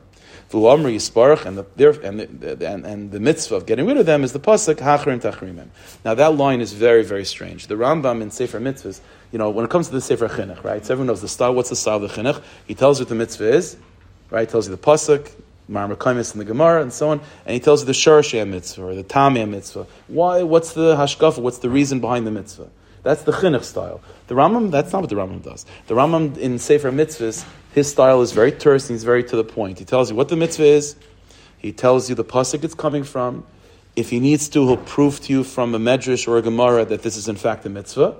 V'uamri 0.51 0.95
yisparach, 0.95 1.45
and 1.45 1.59
the 1.59 2.01
and 2.03 2.21
the, 2.21 2.67
and, 2.67 2.87
and 2.87 3.13
the 3.13 3.21
mitzvah 3.21 3.57
of 3.57 3.67
getting 3.67 3.87
rid 3.87 3.99
of 3.99 4.07
them 4.07 4.25
is 4.25 4.33
the 4.33 4.41
pasuk 4.41 4.77
hachrim 4.77 5.21
tachrimim. 5.21 5.69
Now 6.05 6.15
that 6.15 6.37
line 6.37 6.63
is 6.63 6.73
very 6.73 7.05
very 7.05 7.27
strange. 7.27 7.67
The 7.67 7.75
Rambam 7.75 8.23
in 8.23 8.31
Sefer 8.31 8.59
Mitzvahs, 8.59 9.01
you 9.31 9.39
know, 9.39 9.51
when 9.51 9.67
it 9.67 9.71
comes 9.71 9.89
to 9.89 9.93
the 9.93 10.01
Sefer 10.01 10.29
Chinuch, 10.29 10.65
right? 10.65 10.85
So 10.85 10.95
everyone 10.95 11.09
knows 11.09 11.21
the 11.21 11.29
style. 11.29 11.55
What's 11.55 11.69
the 11.69 11.77
style 11.77 12.03
of 12.03 12.03
the 12.03 12.09
Chinuch? 12.09 12.43
He 12.67 12.75
tells 12.75 12.99
you 12.99 13.05
what 13.05 13.11
the 13.11 13.15
mitzvah 13.15 13.53
is, 13.53 13.77
right? 14.31 14.49
He 14.49 14.51
tells 14.51 14.69
you 14.69 14.75
the 14.75 14.83
pasuk, 14.83 15.31
Marmakaimis 15.71 16.33
in 16.33 16.39
the 16.39 16.47
Gemara 16.47 16.81
and 16.81 16.93
so 16.93 17.11
on, 17.11 17.21
and 17.45 17.53
he 17.53 17.61
tells 17.61 17.83
you 17.83 17.87
the 17.87 17.93
Sharash 17.93 18.49
mitzvah 18.49 18.83
or 18.83 18.95
the 18.95 19.05
Tamim 19.05 19.51
mitzvah. 19.51 19.87
Why? 20.07 20.43
What's 20.43 20.73
the 20.73 20.97
hashkafa? 20.97 21.43
What's 21.43 21.59
the 21.59 21.69
reason 21.69 22.01
behind 22.01 22.27
the 22.27 22.31
mitzvah? 22.31 22.71
That's 23.03 23.23
the 23.23 23.33
chinuch 23.33 23.65
style. 23.65 24.01
The 24.27 24.35
Rambam, 24.35 24.71
that's 24.71 24.93
not 24.93 25.03
what 25.03 25.11
the 25.11 25.17
Rambam 25.17 25.43
does. 25.43 25.65
The 25.87 25.95
Rambam 25.95 26.37
in 26.37 26.59
Sefer 26.59 26.91
Mitzvahs, 26.91 27.47
his 27.79 27.89
style 27.89 28.23
is 28.23 28.33
very 28.33 28.53
terse 28.53 28.89
and 28.89 28.95
he's 28.95 29.05
very 29.05 29.23
to 29.25 29.37
the 29.37 29.45
point. 29.45 29.79
He 29.79 29.85
tells 29.85 30.11
you 30.11 30.17
what 30.17 30.29
the 30.29 30.37
mitzvah 30.37 30.65
is. 30.65 30.97
He 31.59 31.73
tells 31.73 32.09
you 32.09 32.15
the 32.15 32.25
pasuk 32.25 32.65
it's 32.65 32.75
coming 32.75 33.05
from. 33.05 33.45
If 33.95 34.11
he 34.11 34.21
needs 34.21 34.49
to, 34.51 34.67
he'll 34.67 34.77
prove 34.77 35.21
to 35.23 35.33
you 35.33 35.45
from 35.45 35.75
a 35.75 35.79
medrash 35.79 36.27
or 36.27 36.39
a 36.39 36.43
gemara 36.43 36.85
that 36.87 37.03
this 37.03 37.17
is 37.17 37.29
in 37.29 37.37
fact 37.37 37.67
a 37.67 37.69
mitzvah, 37.69 38.17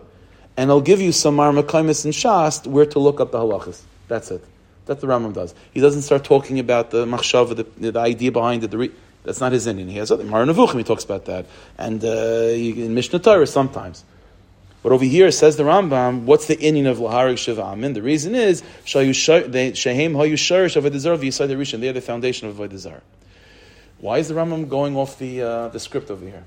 and 0.57 0.71
he'll 0.71 0.81
give 0.81 1.01
you 1.01 1.13
some 1.13 1.37
marmakaimis 1.37 2.05
and 2.05 2.15
shast 2.15 2.67
where 2.67 2.87
to 2.87 2.99
look 2.99 3.21
up 3.21 3.31
the 3.33 3.39
halachas. 3.39 3.83
That's 4.09 4.31
it. 4.31 4.45
That's 4.87 5.01
the 5.01 5.07
Rambam 5.07 5.35
does. 5.35 5.55
He 5.73 5.81
doesn't 5.81 6.03
start 6.03 6.25
talking 6.25 6.59
about 6.59 6.91
the 6.91 7.05
machshava, 7.05 7.57
the, 7.57 7.91
the 7.91 7.99
idea 7.99 8.33
behind 8.33 8.65
it. 8.65 8.71
The 8.71 8.79
re- 8.79 8.93
that's 9.23 9.41
not 9.41 9.53
his 9.53 9.67
inyan. 9.67 9.91
He 9.91 9.99
has 9.99 10.11
other 10.11 10.25
Moreh 10.25 10.47
Nevuchim, 10.47 10.79
he 10.79 10.85
talks 10.85 11.05
about 11.05 11.27
that. 11.27 11.47
And 11.77 12.05
uh, 12.05 12.09
in 12.09 12.95
Mishnah 12.95 13.19
Torah 13.19 13.47
sometimes. 13.47 14.05
But 14.89 14.95
over 14.95 15.05
here 15.05 15.31
says 15.31 15.59
the 15.59 15.65
Rambam, 15.65 16.23
what's 16.23 16.47
the 16.47 16.57
inyan 16.57 16.91
of 16.91 16.97
Laharik 16.97 17.37
Shiva 17.37 17.61
Amin? 17.61 17.93
The 17.93 18.01
reason 18.01 18.35
is 18.35 18.63
Shehem 18.87 19.13
Hayu 19.13 20.33
Sharish 20.33 20.77
of 20.77 20.85
Avodah 20.85 21.19
V'Yisai 21.19 21.51
Rishon. 21.51 21.81
They 21.81 21.91
are 21.91 21.93
the 21.93 22.01
foundation 22.01 22.49
of 22.49 22.57
Avodah 22.57 23.03
Why 23.99 24.17
is 24.17 24.29
the 24.29 24.35
Rambam 24.35 24.67
going 24.71 24.97
off 24.97 25.19
the 25.19 25.43
uh, 25.43 25.69
the 25.69 25.79
script 25.79 26.11
over 26.11 26.25
here? 26.25 26.43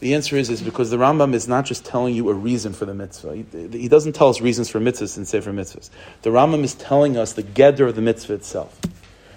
The 0.00 0.14
answer 0.14 0.36
is, 0.36 0.50
is 0.50 0.60
because 0.60 0.90
the 0.90 0.98
Rambam 0.98 1.32
is 1.32 1.48
not 1.48 1.64
just 1.64 1.86
telling 1.86 2.14
you 2.14 2.28
a 2.28 2.34
reason 2.34 2.74
for 2.74 2.84
the 2.84 2.92
mitzvah. 2.92 3.34
He, 3.34 3.46
he 3.72 3.88
doesn't 3.88 4.12
tell 4.12 4.28
us 4.28 4.42
reasons 4.42 4.68
for 4.68 4.78
mitzvahs 4.78 5.16
and 5.16 5.26
Sefer 5.26 5.50
mitzvahs. 5.50 5.88
The 6.20 6.28
Rambam 6.28 6.62
is 6.64 6.74
telling 6.74 7.16
us 7.16 7.32
the 7.32 7.42
gedder 7.42 7.88
of 7.88 7.94
the 7.94 8.02
mitzvah 8.02 8.34
itself. 8.34 8.78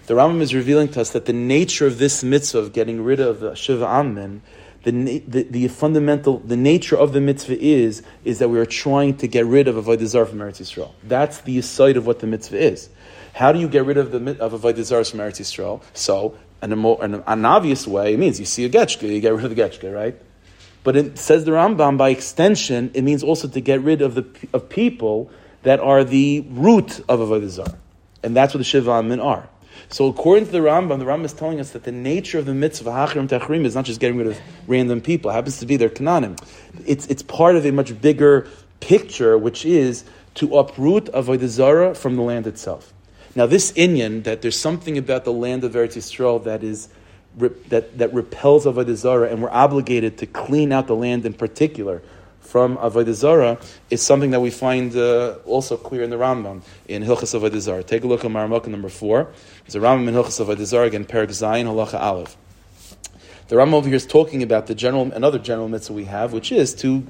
The 0.08 0.16
Rambam 0.16 0.42
is 0.42 0.54
revealing 0.54 0.90
to 0.90 1.00
us 1.00 1.12
that 1.12 1.28
the 1.28 1.32
nature 1.32 1.88
of 1.88 1.98
this 1.98 2.26
mitzvah 2.26 2.60
of 2.60 2.74
getting 2.74 3.06
rid 3.06 3.22
of 3.22 3.40
the 3.40 3.56
Shiva 3.56 3.86
Amin 3.86 4.42
the, 4.84 5.20
the, 5.20 5.44
the, 5.44 5.68
fundamental, 5.70 6.40
the 6.40 6.58
nature 6.58 6.98
of 6.98 7.14
the 7.14 7.22
mitzvah 7.22 7.58
is, 7.60 8.04
is 8.26 8.40
that 8.40 8.50
we 8.50 8.60
are 8.60 8.66
trying 8.66 9.16
to 9.18 9.28
get 9.28 9.46
rid 9.46 9.68
of 9.68 9.76
Avodah 9.76 10.06
Zarah 10.06 10.28
from 10.28 10.40
Eretz 10.40 10.62
Yisrael. 10.62 10.92
That's 11.04 11.42
the 11.42 11.62
side 11.62 11.96
of 11.96 12.06
what 12.06 12.20
the 12.20 12.28
mitzvah 12.28 12.60
is. 12.60 12.90
How 13.34 13.52
do 13.54 13.60
you 13.60 13.70
get 13.70 13.86
rid 13.86 13.98
of 13.98 14.12
the 14.12 14.38
of 14.40 14.52
Avodah 14.52 14.84
Zarah 14.84 15.06
from 15.06 15.22
Eretz 15.22 15.40
Yisrael? 15.40 15.82
So, 15.94 16.38
in, 16.62 16.74
a 16.74 16.76
more, 16.76 17.04
in 17.04 17.16
an 17.16 17.46
obvious 17.46 17.88
way, 17.88 18.14
it 18.14 18.20
means 18.20 18.40
you 18.40 18.46
see 18.46 18.66
a 18.66 18.70
getchka, 18.70 19.10
you 19.10 19.22
get 19.22 19.34
rid 19.34 19.46
of 19.46 19.56
the 19.56 19.62
getchka, 19.62 19.94
right? 19.94 20.16
But 20.84 20.98
it 20.98 21.18
says 21.18 21.46
the 21.46 21.52
Rambam, 21.52 21.98
by 21.98 22.10
extension, 22.10 22.92
it 22.94 23.04
means 23.04 23.24
also 23.24 23.48
to 23.48 23.62
get 23.62 23.82
rid 23.82 24.02
of 24.02 24.16
the 24.16 24.26
of 24.52 24.68
people 24.68 25.32
that 25.64 25.80
are 25.80 26.04
the 26.04 26.46
root 26.50 27.00
of 27.08 27.22
Avodah 27.22 27.48
Zarah. 27.48 27.78
And 28.22 28.36
that's 28.36 28.54
what 28.54 28.58
the 28.58 28.66
Shiva 28.66 28.92
Amin 28.92 29.22
are. 29.22 29.48
So 29.90 30.08
according 30.08 30.46
to 30.46 30.52
the 30.52 30.60
Rambam, 30.60 31.00
the 31.00 31.06
Rambam 31.06 31.26
is 31.26 31.34
telling 31.34 31.60
us 31.60 31.72
that 31.72 31.84
the 31.84 31.92
nature 31.92 32.40
of 32.40 32.46
the 32.46 32.54
mitzvah 32.54 32.90
of 32.90 33.10
hachrim 33.10 33.28
tachrim 33.28 33.66
is 33.66 33.76
not 33.76 33.86
just 33.86 34.00
getting 34.00 34.18
rid 34.18 34.28
of 34.28 34.40
random 34.68 35.02
people. 35.02 35.32
It 35.32 35.36
happens 35.36 35.60
to 35.60 35.66
be 35.66 35.78
their 35.78 35.90
kananim. 35.90 36.40
It's, 36.86 37.08
it's 37.08 37.22
part 37.22 37.56
of 37.56 37.66
a 37.66 37.72
much 37.72 38.00
bigger 38.02 38.48
picture, 38.80 39.38
which 39.38 39.66
is 39.66 40.04
to 40.36 40.58
uproot 40.58 41.06
avodah 41.06 41.48
zara 41.48 41.96
from 41.96 42.16
the 42.16 42.22
land 42.22 42.48
itself. 42.48 42.94
Now, 43.36 43.46
this 43.46 43.72
inyan 43.74 44.24
that 44.24 44.42
there's 44.42 44.60
something 44.60 44.98
about 44.98 45.26
the 45.26 45.34
land 45.34 45.64
of 45.64 45.74
Eretz 45.74 45.98
Yisrael 45.98 46.44
that 46.44 46.64
is 46.64 46.90
that, 47.38 47.98
that 47.98 48.14
repels 48.14 48.66
avodah 48.66 48.96
zara, 48.96 49.30
and 49.30 49.42
we're 49.42 49.50
obligated 49.50 50.20
to 50.20 50.28
clean 50.28 50.72
out 50.72 50.88
the 50.88 50.96
land 50.96 51.26
in 51.26 51.34
particular 51.34 52.02
from 52.54 52.78
Avodah 52.78 53.14
Zarah 53.14 53.58
is 53.90 54.04
something 54.04 54.30
that 54.30 54.40
we 54.40 54.52
find 54.52 54.96
uh, 54.96 55.38
also 55.46 55.76
clear 55.76 56.04
in 56.04 56.12
the 56.12 56.18
Rambam 56.18 56.62
in 56.88 57.02
Hilchas 57.02 57.34
Avodah 57.34 57.60
Zarah. 57.60 57.84
Take 57.84 58.04
a 58.04 58.08
look 58.08 58.24
at 58.24 58.30
Maramaka 58.30 58.68
number 58.68 58.90
four. 58.90 59.32
There's 59.66 59.76
a 59.76 59.80
Rambam 59.80 60.10
in 60.10 60.14
Hilchas 60.14 60.46
Avodah 60.46 60.66
Zarah 60.66 60.88
again, 60.88 61.06
Perak 61.06 61.30
Zayin 61.30 61.66
Halacha 61.66 61.98
Aleph. 61.98 62.36
The 63.48 63.56
Rambam 63.56 63.74
over 63.74 63.88
here 63.88 63.96
is 63.96 64.06
talking 64.06 64.44
about 64.44 64.68
the 64.68 64.76
general, 64.76 65.10
another 65.14 65.40
general 65.40 65.70
mitzvah 65.70 65.94
we 65.94 66.06
have, 66.06 66.34
which 66.34 66.52
is 66.52 66.76
to 66.76 67.08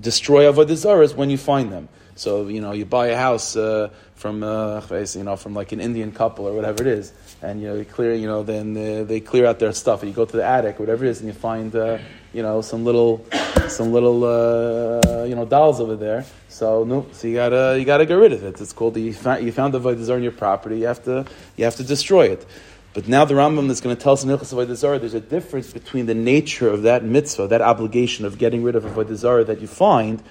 destroy 0.00 0.44
Avodah 0.44 1.14
when 1.14 1.30
you 1.30 1.38
find 1.38 1.72
them. 1.72 1.88
So 2.16 2.46
you 2.46 2.60
know 2.60 2.72
you 2.72 2.84
buy 2.84 3.08
a 3.08 3.16
house 3.16 3.56
uh, 3.56 3.90
from 4.14 4.42
uh, 4.44 4.80
you 5.14 5.24
know 5.24 5.36
from 5.36 5.54
like 5.54 5.72
an 5.72 5.80
Indian 5.80 6.12
couple 6.12 6.46
or 6.46 6.52
whatever 6.52 6.82
it 6.82 6.86
is, 6.86 7.12
and 7.42 7.60
you 7.60 7.68
know 7.68 7.84
clear 7.84 8.14
you 8.14 8.28
know 8.28 8.44
then 8.44 8.74
they 9.06 9.18
clear 9.18 9.46
out 9.46 9.58
their 9.58 9.72
stuff. 9.72 10.02
And 10.02 10.10
you 10.10 10.14
go 10.14 10.24
to 10.24 10.36
the 10.36 10.44
attic, 10.44 10.78
whatever 10.78 11.04
it 11.04 11.10
is, 11.10 11.18
and 11.18 11.26
you 11.26 11.34
find 11.34 11.74
uh, 11.74 11.98
you 12.32 12.42
know 12.42 12.60
some 12.60 12.84
little 12.84 13.26
some 13.68 13.92
little 13.92 14.22
uh, 14.24 15.24
you 15.24 15.34
know 15.34 15.44
dolls 15.44 15.80
over 15.80 15.96
there. 15.96 16.24
So 16.48 16.84
no, 16.84 17.06
so 17.10 17.26
you 17.26 17.34
gotta 17.34 17.76
you 17.78 17.84
gotta 17.84 18.06
get 18.06 18.14
rid 18.14 18.32
of 18.32 18.44
it. 18.44 18.60
It's 18.60 18.72
called 18.72 18.94
the 18.94 19.00
you 19.00 19.12
found, 19.12 19.42
the 19.42 19.80
avodah 19.80 20.14
on 20.14 20.22
your 20.22 20.32
property. 20.32 20.78
You 20.78 20.86
have 20.86 21.02
to 21.04 21.26
you 21.56 21.64
have 21.64 21.74
to 21.76 21.84
destroy 21.84 22.26
it. 22.26 22.46
But 22.94 23.08
now 23.08 23.24
the 23.24 23.34
Rambam 23.34 23.68
is 23.70 23.80
going 23.80 23.96
to 23.96 24.00
tell 24.00 24.12
us 24.12 24.22
in 24.22 24.30
Hilchas 24.30 24.54
Avodah 24.54 25.00
there's 25.00 25.14
a 25.14 25.20
difference 25.20 25.72
between 25.72 26.06
the 26.06 26.14
nature 26.14 26.68
of 26.68 26.82
that 26.82 27.04
mitzvah, 27.04 27.48
that 27.48 27.60
obligation 27.60 28.24
of 28.24 28.38
getting 28.38 28.62
rid 28.62 28.76
of 28.76 28.84
Avodah 28.84 29.46
that 29.46 29.60
you 29.60 29.66
find. 29.66 30.22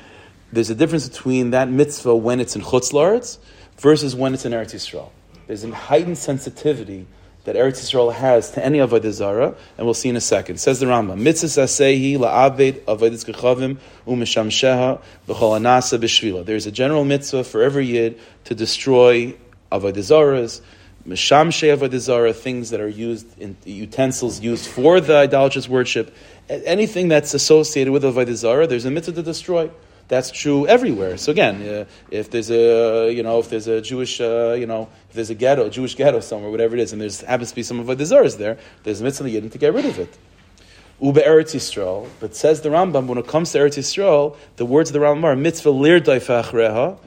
There's 0.53 0.69
a 0.69 0.75
difference 0.75 1.09
between 1.09 1.51
that 1.51 1.67
mitzvah 1.67 2.15
when 2.15 2.39
it's 2.39 2.55
in 2.55 2.61
Chutz 2.61 3.37
versus 3.77 4.15
when 4.15 4.33
it's 4.33 4.45
in 4.45 4.53
Eretz 4.53 4.73
Yisrael. 4.73 5.09
There's 5.45 5.65
a 5.65 5.75
heightened 5.75 6.17
sensitivity 6.17 7.05
that 7.43 7.57
Eretz 7.57 7.81
Yisrael 7.81 8.13
has 8.13 8.51
to 8.51 8.63
any 8.63 8.77
Avodah 8.77 9.11
Zarah, 9.11 9.55
and 9.77 9.85
we'll 9.85 9.93
see 9.93 10.07
in 10.07 10.15
a 10.15 10.21
second. 10.21 10.57
Says 10.57 10.79
the 10.79 10.85
Rambam, 10.85 11.17
Mitzvah 11.17 11.47
Sasehi 11.47 12.17
la'aved 12.17 12.79
Avodah 12.85 13.29
Kechavim 13.29 13.77
u'mishamsheha 14.07 15.01
v'chol 15.27 15.59
anasa 15.59 15.99
b'shvila. 15.99 16.45
There's 16.45 16.65
a 16.65 16.71
general 16.71 17.03
mitzvah 17.03 17.43
for 17.43 17.61
every 17.61 17.87
yid 17.87 18.21
to 18.45 18.55
destroy 18.55 19.35
Avodah 19.69 19.95
Zarahs, 19.95 20.61
mishamshe 21.07 21.75
Avodah 21.75 21.99
Zarah, 21.99 22.33
things 22.33 22.69
that 22.69 22.79
are 22.79 22.87
used 22.87 23.37
in 23.39 23.55
utensils 23.65 24.39
used 24.39 24.67
for 24.67 24.99
the 25.01 25.17
idolatrous 25.17 25.67
worship, 25.67 26.15
anything 26.49 27.07
that's 27.07 27.33
associated 27.33 27.91
with 27.91 28.03
Avodah 28.03 28.35
Zarah, 28.35 28.67
there's 28.67 28.85
a 28.85 28.91
mitzvah 28.91 29.13
to 29.13 29.23
destroy. 29.23 29.69
That's 30.09 30.31
true 30.31 30.67
everywhere. 30.67 31.17
So 31.17 31.31
again, 31.31 31.67
uh, 31.67 31.85
if 32.11 32.29
there's 32.29 32.51
a 32.51 33.11
you 33.11 33.23
know 33.23 33.39
if 33.39 33.49
there's 33.49 33.67
a 33.67 33.81
Jewish 33.81 34.19
uh, 34.19 34.55
you 34.59 34.65
know 34.65 34.89
if 35.09 35.15
there's 35.15 35.29
a 35.29 35.35
ghetto, 35.35 35.69
Jewish 35.69 35.95
ghetto 35.95 36.19
somewhere, 36.19 36.51
whatever 36.51 36.75
it 36.75 36.81
is, 36.81 36.91
and 36.91 37.01
there's 37.01 37.21
happens 37.21 37.49
to 37.49 37.55
be 37.55 37.63
some 37.63 37.79
of 37.79 37.87
there, 38.37 38.57
there's 38.83 39.01
a 39.01 39.03
mitzvah 39.03 39.49
to 39.49 39.57
get 39.57 39.73
rid 39.73 39.85
of 39.85 39.99
it. 39.99 40.15
Ube 41.01 41.15
Eretz 41.15 41.55
Yisrael, 41.55 42.07
but 42.19 42.35
says 42.35 42.61
the 42.61 42.69
Rambam 42.69 43.07
when 43.07 43.17
it 43.17 43.27
comes 43.27 43.51
to 43.53 43.57
Eretz 43.59 43.77
Yisrael, 43.77 44.35
the 44.57 44.65
words 44.65 44.89
of 44.89 44.93
the 44.93 44.99
Rambam 44.99 45.23
are 45.23 45.35
mitzvah 45.35 45.71
lir 45.71 45.99
doifachreha 45.99 46.99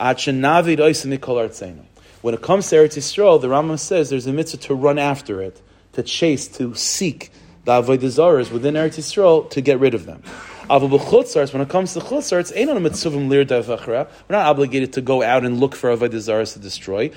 navid 0.00 0.78
oisim 0.78 1.86
When 2.22 2.34
it 2.34 2.42
comes 2.42 2.68
to 2.68 2.76
Eretz 2.76 2.98
Yisrael, 2.98 3.40
the 3.40 3.48
Rambam 3.48 3.78
says 3.78 4.10
there's 4.10 4.26
a 4.26 4.32
mitzvah 4.32 4.58
to 4.58 4.74
run 4.74 4.98
after 4.98 5.40
it, 5.40 5.62
to 5.94 6.02
chase, 6.02 6.48
to 6.48 6.74
seek 6.74 7.30
the 7.64 7.80
avodah 7.80 8.50
within 8.52 8.74
Eretz 8.74 8.98
Yisrael 8.98 9.48
to 9.50 9.60
get 9.62 9.80
rid 9.80 9.94
of 9.94 10.04
them. 10.04 10.22
When 10.68 10.82
it 10.84 11.00
comes 11.00 11.94
to 11.94 12.00
chutzarts, 12.00 12.54
we're 14.28 14.34
not 14.36 14.46
obligated 14.46 14.92
to 14.92 15.00
go 15.00 15.22
out 15.22 15.44
and 15.44 15.58
look 15.58 15.74
for 15.74 15.96
avodah 15.96 16.52
to 16.52 16.58
destroy. 16.60 17.10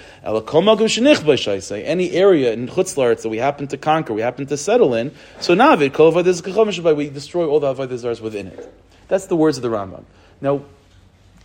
Any 1.84 2.12
area 2.12 2.54
in 2.54 2.68
chutzarts 2.68 3.22
that 3.22 3.30
we 3.30 3.38
happen 3.38 3.68
to 3.68 3.78
conquer, 3.78 4.14
we 4.14 4.22
happen 4.22 4.46
to 4.48 4.58
settle 4.58 4.96
in. 4.96 5.12
So 5.42 5.54
navid 5.54 6.96
we 6.96 7.10
destroy 7.10 7.46
all 7.46 7.60
the 7.60 7.76
avodah 7.76 8.22
within 8.22 8.48
it. 8.48 8.74
That's 9.10 9.28
the 9.28 9.36
words 9.36 9.58
of 9.58 9.64
the 9.64 9.70
Rambam. 9.70 10.06
Now, 10.42 10.64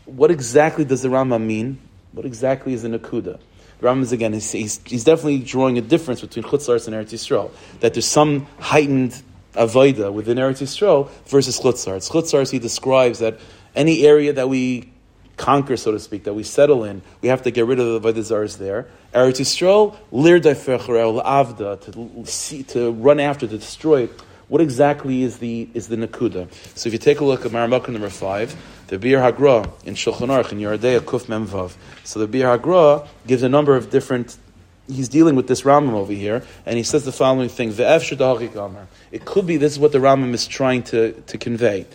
what 0.06 0.30
exactly 0.30 0.84
does 0.84 1.02
the 1.02 1.08
Rambam 1.08 1.42
mean? 1.44 1.80
What 2.12 2.24
exactly 2.24 2.72
is 2.72 2.82
the 2.82 2.88
nakuda? 2.88 3.38
The 3.80 4.08
again, 4.12 4.32
he's, 4.32 4.52
he's, 4.52 4.80
he's, 4.84 5.04
definitely 5.04 5.38
drawing 5.38 5.78
a 5.78 5.80
difference 5.80 6.20
between 6.20 6.44
chutzarts 6.44 6.88
and 6.88 6.96
Eretz 6.96 7.12
Yisrael. 7.12 7.50
That 7.80 7.94
there's 7.94 8.06
some 8.06 8.46
heightened 8.58 9.22
avoida 9.54 10.12
within 10.12 10.36
Eretz 10.36 10.62
Yisrael 10.62 11.08
versus 11.26 11.60
chutzars. 11.60 12.10
Chutzars, 12.10 12.50
he 12.50 12.58
describes 12.58 13.20
that 13.20 13.38
any 13.76 14.04
area 14.04 14.32
that 14.32 14.48
we 14.48 14.90
conquer, 15.36 15.76
so 15.76 15.92
to 15.92 16.00
speak, 16.00 16.24
that 16.24 16.34
we 16.34 16.42
settle 16.42 16.82
in, 16.84 17.02
we 17.20 17.28
have 17.28 17.42
to 17.42 17.50
get 17.50 17.66
rid 17.66 17.78
of 17.78 18.02
the 18.02 18.12
avodah 18.12 18.58
there. 18.58 18.88
Eretz 19.14 19.40
Yisrael, 19.40 19.96
lir 20.10 20.40
avda 20.40 21.80
to 21.80 22.64
to 22.64 22.90
run 22.92 23.20
after, 23.20 23.46
to 23.46 23.58
destroy. 23.58 24.08
What 24.48 24.60
exactly 24.62 25.22
is 25.22 25.38
the 25.38 25.68
is 25.74 25.88
the 25.88 25.96
nakuda? 25.96 26.50
So 26.74 26.88
if 26.88 26.92
you 26.94 26.98
take 26.98 27.20
a 27.20 27.24
look 27.24 27.44
at 27.44 27.52
Maramaka 27.52 27.88
number 27.90 28.08
five, 28.08 28.56
the 28.88 28.98
Biur 28.98 29.32
HaGra 29.32 29.70
in 29.84 29.94
Shulchan 29.94 30.28
Aruch 30.28 30.52
in 30.52 30.58
Yoreh 30.58 30.80
Deah 30.80 31.00
Kuf 31.00 31.26
Memvav. 31.26 31.74
So 32.04 32.24
the 32.24 32.26
Biur 32.26 32.58
HaGra 32.58 33.06
gives 33.26 33.42
a 33.42 33.48
number 33.48 33.76
of 33.76 33.90
different 33.90 34.36
he's 34.88 35.08
dealing 35.08 35.36
with 35.36 35.46
this 35.46 35.62
Rambam 35.62 35.92
over 35.92 36.12
here, 36.12 36.42
and 36.64 36.76
he 36.76 36.82
says 36.82 37.04
the 37.04 37.12
following 37.12 37.48
thing: 37.48 37.74
It 37.76 39.24
could 39.24 39.46
be 39.46 39.56
this 39.58 39.72
is 39.72 39.78
what 39.78 39.92
the 39.92 39.98
Rambam 39.98 40.32
is 40.32 40.46
trying 40.46 40.82
to, 40.84 41.12
to 41.12 41.38
convey. 41.38 41.86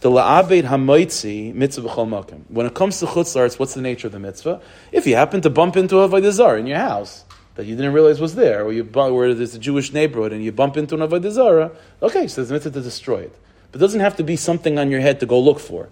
The 0.00 0.10
la'abed 0.10 0.64
hamoitzi 0.64 1.54
mitzvah 1.54 1.88
b'chol 1.88 2.08
makim. 2.08 2.42
When 2.48 2.66
it 2.66 2.74
comes 2.74 2.98
to 3.00 3.06
chutzlaritz, 3.06 3.58
what's 3.58 3.74
the 3.74 3.80
nature 3.80 4.08
of 4.08 4.12
the 4.12 4.18
mitzvah? 4.18 4.60
If 4.90 5.06
you 5.06 5.16
happen 5.16 5.40
to 5.42 5.50
bump 5.50 5.76
into 5.76 6.00
a 6.00 6.08
avodah 6.08 6.58
in 6.58 6.66
your 6.66 6.78
house 6.78 7.24
that 7.54 7.66
you 7.66 7.76
didn't 7.76 7.92
realize 7.92 8.20
was 8.20 8.34
there, 8.34 8.64
or 8.64 8.72
you 8.72 8.82
where 8.84 9.32
there's 9.32 9.54
a 9.54 9.58
Jewish 9.58 9.92
neighborhood 9.92 10.32
and 10.32 10.42
you 10.42 10.52
bump 10.52 10.76
into 10.76 10.96
an 10.96 11.08
avodah 11.08 11.74
okay, 12.02 12.26
so 12.26 12.40
there's 12.42 12.50
a 12.50 12.54
mitzvah 12.54 12.72
to 12.72 12.80
destroy 12.80 13.20
it. 13.20 13.38
But 13.70 13.80
it 13.80 13.84
doesn't 13.84 14.00
have 14.00 14.16
to 14.16 14.24
be 14.24 14.36
something 14.36 14.78
on 14.78 14.90
your 14.90 15.00
head 15.00 15.20
to 15.20 15.26
go 15.26 15.40
look 15.40 15.58
for. 15.58 15.88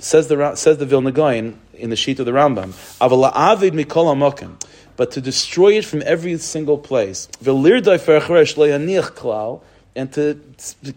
Says 0.00 0.28
the 0.28 0.54
says 0.56 0.78
the 0.78 0.86
Vilna 0.86 1.12
Gaon 1.12 1.60
in 1.74 1.90
the 1.90 1.96
sheet 1.96 2.18
of 2.20 2.26
the 2.26 2.32
Rambam, 2.32 2.72
mikol 3.00 4.66
but 4.96 5.10
to 5.12 5.20
destroy 5.20 5.78
it 5.78 5.84
from 5.84 6.02
every 6.04 6.36
single 6.38 6.78
place. 6.78 7.28
And 9.96 10.12
to 10.12 10.40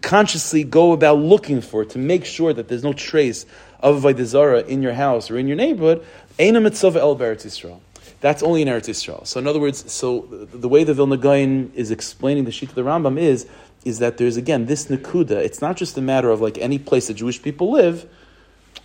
consciously 0.02 0.64
go 0.64 0.92
about 0.92 1.18
looking 1.20 1.62
for 1.62 1.82
it, 1.82 1.90
to 1.92 1.98
make 1.98 2.26
sure 2.26 2.54
that 2.54 2.68
there's 2.68 2.84
no 2.84 2.94
trace 2.94 3.46
of 3.80 4.04
Avodah 4.04 4.68
in 4.68 4.82
your 4.82 4.94
house 4.94 5.32
or 5.32 5.38
in 5.38 5.48
your 5.48 5.58
neighborhood, 5.58 6.06
Mitzvah 6.38 7.00
El. 7.00 7.16
That's 7.16 8.42
only 8.42 8.62
in 8.62 8.70
Eretz 8.70 8.88
Yisrael. 8.88 9.28
So 9.28 9.40
in 9.40 9.48
other 9.48 9.60
words, 9.60 9.92
so 9.92 10.22
the 10.54 10.70
way 10.70 10.86
the 10.86 10.94
Vilna 10.94 11.18
Gaon 11.18 11.74
is 11.76 11.92
explaining 11.92 12.46
the 12.46 12.52
sheet 12.52 12.70
of 12.70 12.76
the 12.76 12.84
Rambam 12.84 13.20
is, 13.20 13.48
is 13.84 14.00
that 14.00 14.18
there's 14.18 14.38
again 14.38 14.66
this 14.66 14.86
Nakuda. 14.86 15.32
It's 15.32 15.62
not 15.62 15.76
just 15.76 15.98
a 15.98 16.02
matter 16.02 16.30
of 16.30 16.40
like 16.40 16.58
any 16.58 16.80
place 16.80 17.08
that 17.08 17.16
Jewish 17.16 17.42
people 17.42 17.72
live, 17.72 18.08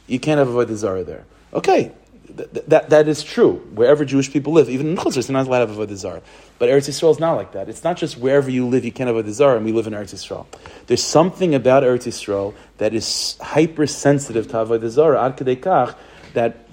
you 0.08 0.18
can't 0.18 0.38
have 0.38 0.48
Avodah 0.48 0.74
Zarah 0.74 1.04
there. 1.04 1.24
Okay, 1.52 1.92
th- 2.36 2.48
that, 2.66 2.90
that 2.90 3.08
is 3.08 3.22
true. 3.22 3.56
Wherever 3.74 4.04
Jewish 4.04 4.32
people 4.32 4.52
live, 4.52 4.68
even 4.68 4.88
in 4.88 4.96
Chutzner, 4.96 5.28
you're 5.28 5.32
not 5.34 5.46
allowed 5.46 5.66
to 5.66 5.72
have 5.72 5.88
Avodah 5.88 5.96
Zarah. 5.96 6.22
But 6.58 6.70
Eretz 6.70 6.88
Yisrael 6.88 7.10
is 7.12 7.20
not 7.20 7.34
like 7.34 7.52
that. 7.52 7.68
It's 7.68 7.84
not 7.84 7.96
just 7.96 8.18
wherever 8.18 8.50
you 8.50 8.66
live, 8.66 8.84
you 8.84 8.92
can't 8.92 9.08
have 9.08 9.16
Avodah 9.16 9.30
Zarah, 9.30 9.56
and 9.56 9.64
we 9.64 9.72
live 9.72 9.86
in 9.86 9.92
Eretz 9.92 10.14
Yisrael. 10.14 10.46
There's 10.86 11.04
something 11.04 11.54
about 11.54 11.82
Eretz 11.82 12.06
Yisrael 12.06 12.54
that 12.78 12.94
is 12.94 13.36
hypersensitive 13.40 14.48
to 14.48 14.54
Avodah 14.54 14.88
Zarah, 14.88 15.24
ad 15.24 15.36
kach, 15.36 15.94
that 16.34 16.64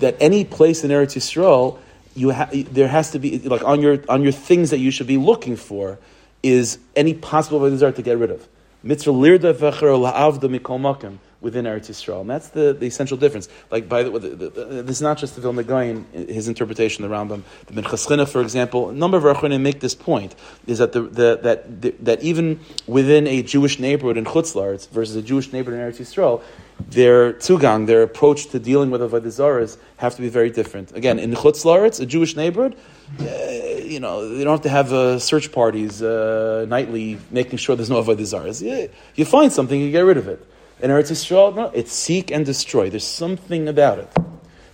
that 0.00 0.16
any 0.20 0.44
place 0.44 0.84
in 0.84 0.90
Eretz 0.90 1.16
Yisrael, 1.16 1.78
you 2.14 2.32
ha- 2.32 2.50
there 2.52 2.88
has 2.88 3.12
to 3.12 3.18
be 3.18 3.38
like 3.38 3.62
on 3.62 3.80
your 3.80 4.02
on 4.08 4.22
your 4.22 4.32
things 4.32 4.70
that 4.70 4.78
you 4.78 4.90
should 4.90 5.06
be 5.06 5.16
looking 5.16 5.56
for 5.56 5.98
is 6.42 6.78
any 6.96 7.14
possible 7.14 7.60
avodah 7.60 7.94
to 7.94 8.02
get 8.02 8.18
rid 8.18 8.30
of. 8.30 8.46
Mitzvah 8.82 9.10
lirda 9.10 9.54
la'avda 9.54 10.58
mikol 10.58 10.80
makim 10.80 11.18
within 11.40 11.64
Eretz 11.64 11.88
Yisrael. 11.88 12.22
And 12.22 12.30
that's 12.30 12.48
the, 12.48 12.72
the 12.72 12.86
essential 12.86 13.16
difference. 13.16 13.48
Like, 13.70 13.88
by 13.88 14.02
the 14.02 14.10
way, 14.10 14.18
this 14.18 14.96
is 14.96 15.02
not 15.02 15.18
just 15.18 15.36
the 15.36 15.40
Vilna 15.40 15.62
Gaon, 15.62 16.04
his 16.12 16.48
interpretation 16.48 17.04
of 17.04 17.10
the 17.10 17.16
Rambam. 17.16 17.42
The 17.66 17.72
Ben 17.74 17.84
Minchas 17.84 18.28
for 18.28 18.40
example, 18.40 18.90
a 18.90 18.92
number 18.92 19.16
of 19.16 19.22
Rachonim 19.22 19.60
make 19.60 19.80
this 19.80 19.94
point, 19.94 20.34
is 20.66 20.78
that, 20.78 20.92
the, 20.92 21.02
the, 21.02 21.38
that, 21.42 21.82
the, 21.82 21.94
that 22.00 22.22
even 22.22 22.60
within 22.86 23.26
a 23.26 23.42
Jewish 23.42 23.78
neighborhood 23.78 24.16
in 24.16 24.24
Chutzlaritz 24.24 24.88
versus 24.88 25.14
a 25.16 25.22
Jewish 25.22 25.52
neighborhood 25.52 25.80
in 25.80 25.92
Eretz 25.92 26.00
Yisrael, 26.00 26.42
their 26.90 27.32
tugang, 27.32 27.86
their 27.86 28.02
approach 28.02 28.46
to 28.48 28.58
dealing 28.58 28.90
with 28.90 29.00
avodah 29.00 29.22
zaras, 29.26 29.78
have 29.96 30.14
to 30.14 30.22
be 30.22 30.28
very 30.28 30.50
different. 30.50 30.94
Again, 30.96 31.18
in 31.18 31.32
Chutzlaritz, 31.32 32.00
a 32.00 32.06
Jewish 32.06 32.36
neighborhood, 32.36 32.76
uh, 33.20 33.24
you 33.24 34.00
know, 34.00 34.28
they 34.28 34.44
don't 34.44 34.52
have 34.52 34.62
to 34.62 34.68
have 34.68 34.92
uh, 34.92 35.18
search 35.18 35.50
parties 35.50 36.02
uh, 36.02 36.66
nightly, 36.68 37.18
making 37.30 37.58
sure 37.58 37.74
there's 37.74 37.90
no 37.90 38.02
avodah 38.02 38.18
zaras. 38.18 38.62
Yeah, 38.62 38.86
you 39.14 39.24
find 39.24 39.52
something, 39.52 39.80
you 39.80 39.90
get 39.90 40.00
rid 40.00 40.16
of 40.16 40.28
it. 40.28 40.44
In 40.80 40.90
Eretz 40.90 41.10
Yisrael, 41.10 41.54
no, 41.54 41.66
it's 41.74 41.92
seek 41.92 42.30
and 42.30 42.46
destroy. 42.46 42.88
There's 42.88 43.04
something 43.04 43.68
about 43.68 43.98
it. 43.98 44.08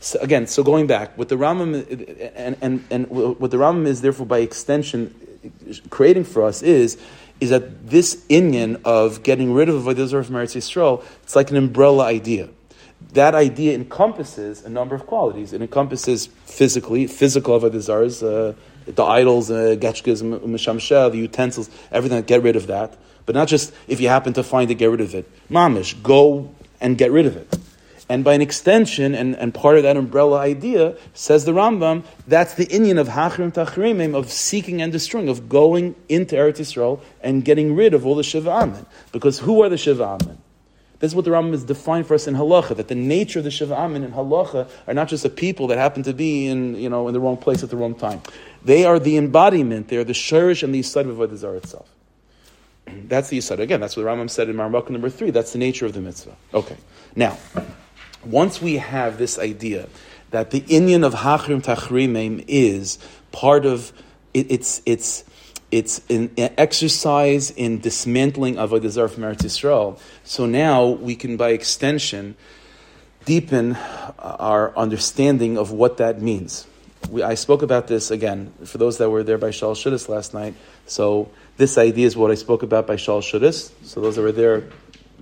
So 0.01 0.19
again, 0.21 0.47
so 0.47 0.63
going 0.63 0.87
back, 0.87 1.17
what 1.17 1.31
the 1.31 1.37
Rambam 1.37 2.33
and, 2.37 2.57
and, 2.61 2.85
and 2.91 3.09
what 3.09 3.51
the 3.51 3.57
Rambam 3.57 3.87
is 3.87 4.03
therefore 4.03 4.27
by 4.27 4.39
extension 4.41 5.15
creating 5.91 6.25
for 6.25 6.45
us 6.45 6.63
is 6.63 6.99
is 7.41 7.51
that 7.51 7.89
this 7.89 8.25
inyan 8.29 8.81
of 8.85 9.23
getting 9.23 9.53
rid 9.53 9.69
of 9.69 9.83
Avodah 9.83 10.07
Zarah 10.07 10.25
from 10.25 10.37
Eretz 10.37 10.55
Yisrael, 10.55 11.05
it's 11.23 11.35
like 11.35 11.51
an 11.51 11.57
umbrella 11.57 12.05
idea. 12.05 12.49
That 13.13 13.35
idea 13.35 13.75
encompasses 13.75 14.65
a 14.65 14.69
number 14.69 14.95
of 14.95 15.07
qualities. 15.07 15.53
It 15.53 15.61
encompasses 15.61 16.27
physically, 16.45 17.07
physical 17.07 17.59
Avodah 17.59 17.83
Zarahs, 17.83 18.23
uh, 18.23 18.55
the 18.87 19.03
idols, 19.03 19.51
uh, 19.51 19.77
getchkas, 19.79 20.23
mishamsheh, 20.23 21.13
the 21.13 21.19
utensils, 21.19 21.71
everything. 21.91 22.23
Get 22.23 22.43
rid 22.43 22.57
of 22.57 22.67
that. 22.69 22.97
But 23.27 23.35
not 23.35 23.49
just 23.49 23.73
if 23.89 24.01
you 24.01 24.09
happen 24.09 24.33
to 24.35 24.43
find 24.43 24.71
it, 24.71 24.75
get 24.75 24.91
rid 24.91 25.01
of 25.01 25.15
it. 25.15 25.31
Mamish, 25.51 26.03
go 26.03 26.55
and 26.81 26.99
get 26.99 27.11
rid 27.11 27.27
of 27.27 27.37
it. 27.37 27.59
And 28.07 28.23
by 28.23 28.35
an 28.35 28.43
extension, 28.43 29.15
and, 29.15 29.35
and 29.37 29.55
part 29.55 29.79
of 29.79 29.83
that 29.85 29.97
umbrella 29.97 30.39
idea, 30.39 30.95
says 31.15 31.47
the 31.47 31.53
Rambam, 31.53 32.05
that's 32.27 32.55
the 32.55 32.67
inyan 32.67 32.99
of 32.99 33.09
Hachrim 33.09 33.53
Tachrimim, 33.53 34.15
of 34.15 34.31
seeking 34.31 34.83
and 34.83 34.93
destroying, 34.93 35.31
of 35.31 35.49
going 35.49 35.95
into 36.11 36.37
Eretz 36.37 36.59
Yisrael 36.59 37.01
and 37.23 37.45
getting 37.45 37.75
rid 37.75 37.95
of 37.95 38.05
all 38.05 38.15
the 38.15 38.23
Shiva 38.23 38.51
Amen. 38.51 38.85
Because 39.13 39.39
who 39.39 39.63
are 39.63 39.71
the 39.71 39.79
Shiva 39.79 40.05
Amen? 40.05 40.39
This 41.05 41.13
is 41.13 41.17
what 41.17 41.27
the 41.27 41.33
Rambam 41.33 41.51
has 41.51 41.65
defined 41.65 42.07
for 42.07 42.15
us 42.15 42.27
in 42.27 42.35
halacha, 42.35 42.75
that 42.77 42.89
the 42.89 42.95
nature 42.95 43.41
of 43.41 43.45
the 43.45 43.51
Shiva 43.51 43.77
Amin 43.77 44.05
in 44.05 44.13
halacha 44.13 44.67
are 44.87 44.95
not 44.95 45.07
just 45.07 45.23
a 45.27 45.29
people 45.29 45.67
that 45.67 45.77
happen 45.77 46.03
to 46.05 46.15
be 46.15 46.47
in, 46.47 46.77
you 46.77 46.89
know, 46.89 47.07
in 47.09 47.13
the 47.13 47.21
wrong 47.21 47.37
place 47.37 47.63
at 47.63 47.69
the 47.69 47.77
wrong 47.77 47.95
time. 47.95 48.23
They 48.65 48.87
are 48.87 48.99
the 48.99 49.19
embodiment, 49.19 49.89
they 49.89 49.99
are 49.99 50.05
the 50.05 50.15
shirish 50.15 50.63
and 50.63 50.75
the 50.75 50.81
side 50.81 51.05
of 51.05 51.19
Avodah 51.19 51.37
Zarah 51.37 51.59
itself. 51.59 51.91
That's 52.87 53.29
the 53.29 53.37
Yisad. 53.37 53.59
Again, 53.59 53.81
that's 53.81 53.99
what 53.99 54.05
the 54.05 54.09
Rambam 54.09 54.31
said 54.31 54.49
in 54.49 54.57
Marmukah 54.57 54.89
number 54.89 55.11
three. 55.11 55.29
That's 55.29 55.53
the 55.53 55.59
nature 55.59 55.85
of 55.85 55.93
the 55.93 56.01
mitzvah. 56.01 56.37
Okay. 56.55 56.79
Now, 57.15 57.37
once 58.25 58.63
we 58.63 58.77
have 58.77 59.19
this 59.19 59.39
idea 59.39 59.91
that 60.31 60.53
the 60.53 60.63
inyan 60.63 61.05
of 61.05 61.13
Hachrim 61.13 61.63
Tachrimim 61.63 62.47
is 62.49 62.99
part 63.31 63.67
of 63.67 63.93
it, 64.33 64.51
it's 64.51 64.81
it's 64.87 65.25
it's 65.75 66.01
an 66.09 66.31
exercise 66.39 67.51
in 67.51 67.81
dismantling 67.81 68.59
of 68.59 68.73
a 68.73 68.79
from 68.81 69.25
Eretz 69.25 69.43
Yisrael. 69.43 69.99
So 70.23 70.47
now 70.47 70.87
we 70.87 71.17
can, 71.17 71.37
by 71.37 71.51
extension, 71.51 72.37
deepen 73.25 73.75
our 74.21 74.73
understanding 74.77 75.59
of 75.59 75.73
what 75.73 75.97
that 75.97 76.23
means. 76.23 76.69
We, 77.11 77.25
I 77.25 77.35
spoke 77.35 77.63
about 77.63 77.89
this 77.89 78.13
again 78.13 78.53
for 78.65 78.79
those 78.79 78.99
that 78.99 79.11
were 79.11 79.25
there 79.25 79.37
by 79.37 79.51
Shal 79.51 79.75
Shudis 79.75 80.09
last 80.09 80.33
night. 80.33 80.55
So 80.87 81.29
this 81.57 81.77
idea 81.77 82.07
is 82.07 82.17
what 82.17 82.31
I 82.31 82.37
spoke 82.37 82.63
about 82.63 82.87
by 82.87 82.95
Shal 82.95 83.21
Shudis. 83.21 83.73
So 83.83 84.01
those 84.01 84.15
that 84.15 84.23
were 84.23 84.31
there, 84.31 84.69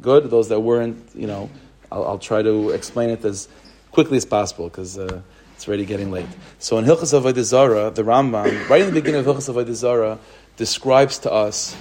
good. 0.03 0.29
Those 0.29 0.51
that 0.51 0.61
weren't, 0.61 1.03
you 1.15 1.29
know, 1.29 1.49
I'll, 1.91 2.05
I'll 2.05 2.19
try 2.19 2.43
to 2.43 2.71
explain 2.71 3.09
it 3.09 3.25
as 3.25 3.49
quickly 3.91 4.19
as 4.19 4.27
possible 4.27 4.69
because 4.69 4.99
uh, 4.99 5.23
it's 5.55 5.69
already 5.69 5.85
getting 5.85 6.11
late. 6.11 6.27
So 6.59 6.77
in 6.79 6.85
Hilchas 6.85 7.19
Avodah 7.19 7.43
Zarah, 7.43 7.91
the 7.91 8.03
Rambam, 8.03 8.69
right 8.69 8.81
in 8.81 8.89
the 8.89 9.01
beginning 9.01 9.21
of 9.21 9.27
Hilchas 9.27 9.49
Avodah 9.49 9.75
Zarah, 9.75 10.19
describes 10.57 11.19
to 11.21 11.33
us 11.33 11.77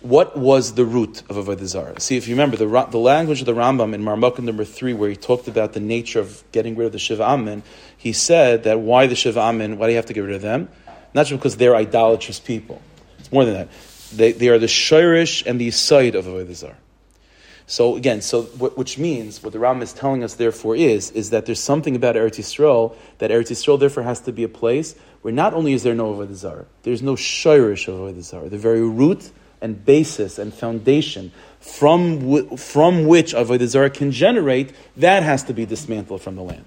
what 0.00 0.36
was 0.36 0.74
the 0.74 0.84
root 0.84 1.22
of 1.28 1.36
Avodah 1.36 1.66
Zarah. 1.66 2.00
See, 2.00 2.16
if 2.16 2.28
you 2.28 2.34
remember, 2.34 2.56
the, 2.56 2.66
the 2.90 2.98
language 2.98 3.40
of 3.40 3.46
the 3.46 3.54
Rambam 3.54 3.94
in 3.94 4.02
Marmukah 4.02 4.40
number 4.40 4.64
three, 4.64 4.92
where 4.92 5.10
he 5.10 5.16
talked 5.16 5.48
about 5.48 5.72
the 5.72 5.80
nature 5.80 6.20
of 6.20 6.44
getting 6.52 6.76
rid 6.76 6.86
of 6.86 6.92
the 6.92 6.98
Shiva 6.98 7.24
Amen, 7.24 7.62
he 7.96 8.12
said 8.12 8.64
that 8.64 8.80
why 8.80 9.06
the 9.06 9.16
Shiva 9.16 9.40
Amen, 9.40 9.76
why 9.76 9.86
do 9.86 9.92
you 9.92 9.96
have 9.96 10.06
to 10.06 10.12
get 10.12 10.20
rid 10.20 10.34
of 10.34 10.42
them? 10.42 10.68
Not 11.14 11.26
just 11.26 11.40
because 11.40 11.56
they're 11.56 11.74
idolatrous 11.74 12.38
people. 12.38 12.80
It's 13.18 13.32
more 13.32 13.44
than 13.44 13.54
that. 13.54 13.68
They, 14.12 14.32
they 14.32 14.48
are 14.48 14.58
the 14.58 14.66
shirish 14.66 15.44
and 15.44 15.60
the 15.60 15.70
side 15.72 16.14
of 16.14 16.26
Avodah 16.26 16.54
Zarah. 16.54 16.76
So 17.66 17.96
again, 17.96 18.22
so 18.22 18.42
which 18.42 18.96
means 18.96 19.42
what 19.42 19.52
the 19.52 19.58
Rambam 19.58 19.82
is 19.82 19.92
telling 19.92 20.24
us 20.24 20.34
therefore 20.34 20.74
is 20.74 21.10
is 21.10 21.30
that 21.30 21.44
there's 21.44 21.60
something 21.60 21.94
about 21.96 22.14
Eretz 22.14 22.38
Yisrael 22.38 22.96
that 23.18 23.30
Eretz 23.30 23.50
Yisrael 23.50 23.78
therefore 23.78 24.04
has 24.04 24.20
to 24.22 24.32
be 24.32 24.42
a 24.42 24.48
place 24.48 24.94
where 25.22 25.32
not 25.32 25.54
only 25.54 25.72
is 25.72 25.82
there 25.82 25.94
no 25.94 26.14
Avodah 26.14 26.34
Zarah, 26.34 26.66
there's 26.82 27.02
no 27.02 27.14
shirish 27.14 27.88
of 27.88 27.94
Avodah 27.94 28.22
Zarah. 28.22 28.48
The 28.48 28.58
very 28.58 28.82
root 28.82 29.30
and 29.60 29.84
basis 29.84 30.38
and 30.38 30.54
foundation 30.54 31.32
from 31.60 32.20
w- 32.20 32.56
from 32.56 33.06
which 33.06 33.34
Avodah 33.34 33.66
Zarah 33.66 33.90
can 33.90 34.10
generate 34.12 34.72
that 34.96 35.22
has 35.22 35.42
to 35.44 35.52
be 35.52 35.66
dismantled 35.66 36.22
from 36.22 36.36
the 36.36 36.42
land. 36.42 36.64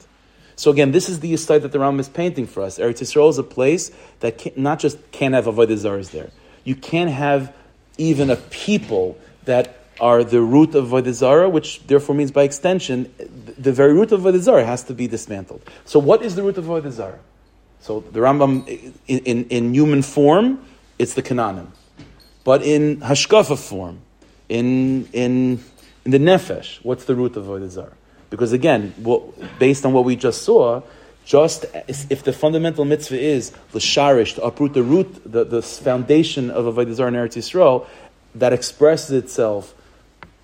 So 0.56 0.70
again, 0.70 0.92
this 0.92 1.10
is 1.10 1.22
the 1.22 1.36
site 1.38 1.64
that 1.64 1.72
the 1.72 1.80
Ram 1.80 2.00
is 2.00 2.10
painting 2.10 2.46
for 2.46 2.62
us. 2.62 2.78
Eretz 2.78 3.02
Yisrael 3.02 3.30
is 3.30 3.38
a 3.38 3.44
place 3.44 3.92
that 4.20 4.38
can, 4.38 4.52
not 4.56 4.80
just 4.80 4.98
can't 5.12 5.34
have 5.34 5.46
Avodah 5.46 5.78
Zarahs 5.78 6.12
there 6.12 6.30
you 6.64 6.76
can't 6.76 7.10
have 7.10 7.54
even 7.98 8.30
a 8.30 8.36
people 8.36 9.18
that 9.46 9.78
are 10.00 10.24
the 10.24 10.42
root 10.42 10.74
of 10.76 10.88
Avodah 10.88 11.52
which 11.52 11.86
therefore 11.88 12.16
means 12.16 12.32
by 12.32 12.44
extension, 12.44 13.14
the 13.58 13.72
very 13.72 13.94
root 13.94 14.12
of 14.12 14.22
Avodah 14.22 14.66
has 14.66 14.84
to 14.86 14.94
be 14.94 15.08
dismantled. 15.08 15.62
So 15.86 16.00
what 16.00 16.24
is 16.24 16.36
the 16.36 16.44
root 16.44 16.58
of 16.58 16.66
Avodah 16.66 17.20
So 17.82 18.02
the 18.12 18.20
Rambam, 18.20 18.68
in, 19.08 19.20
in, 19.20 19.46
in, 19.46 19.74
human 19.74 20.04
form, 20.04 20.64
it's 21.00 21.16
the 21.16 21.24
Canaanim. 21.24 21.68
But 22.44 22.64
in 22.64 22.98
Hashkafa 22.98 23.58
form, 23.58 24.02
in, 24.50 25.08
in, 25.14 25.64
in 26.06 26.12
the 26.12 26.20
Nefesh, 26.20 26.78
what's 26.84 27.06
the 27.06 27.16
root 27.16 27.36
of 27.38 27.46
Avodah 27.46 27.92
Because 28.30 28.54
again, 28.54 28.94
what, 28.98 29.24
based 29.60 29.86
on 29.86 29.94
what 29.94 30.06
we 30.06 30.16
just 30.16 30.44
saw, 30.44 30.84
just 31.26 31.66
if 31.88 32.24
the 32.24 32.34
fundamental 32.34 32.86
mitzvah 32.86 33.20
is 33.20 33.52
l'sharish 33.74 34.36
to 34.36 34.44
uproot 34.44 34.74
the 34.74 34.84
root, 34.84 35.22
the, 35.26 35.44
the 35.44 35.62
foundation 35.62 36.50
of 36.50 36.66
avodah 36.66 36.94
zarah 36.94 37.10
in 37.10 37.16
Eretz 37.16 37.38
Yisrael, 37.38 37.88
that 38.36 38.54
expresses 38.54 39.12
itself 39.12 39.74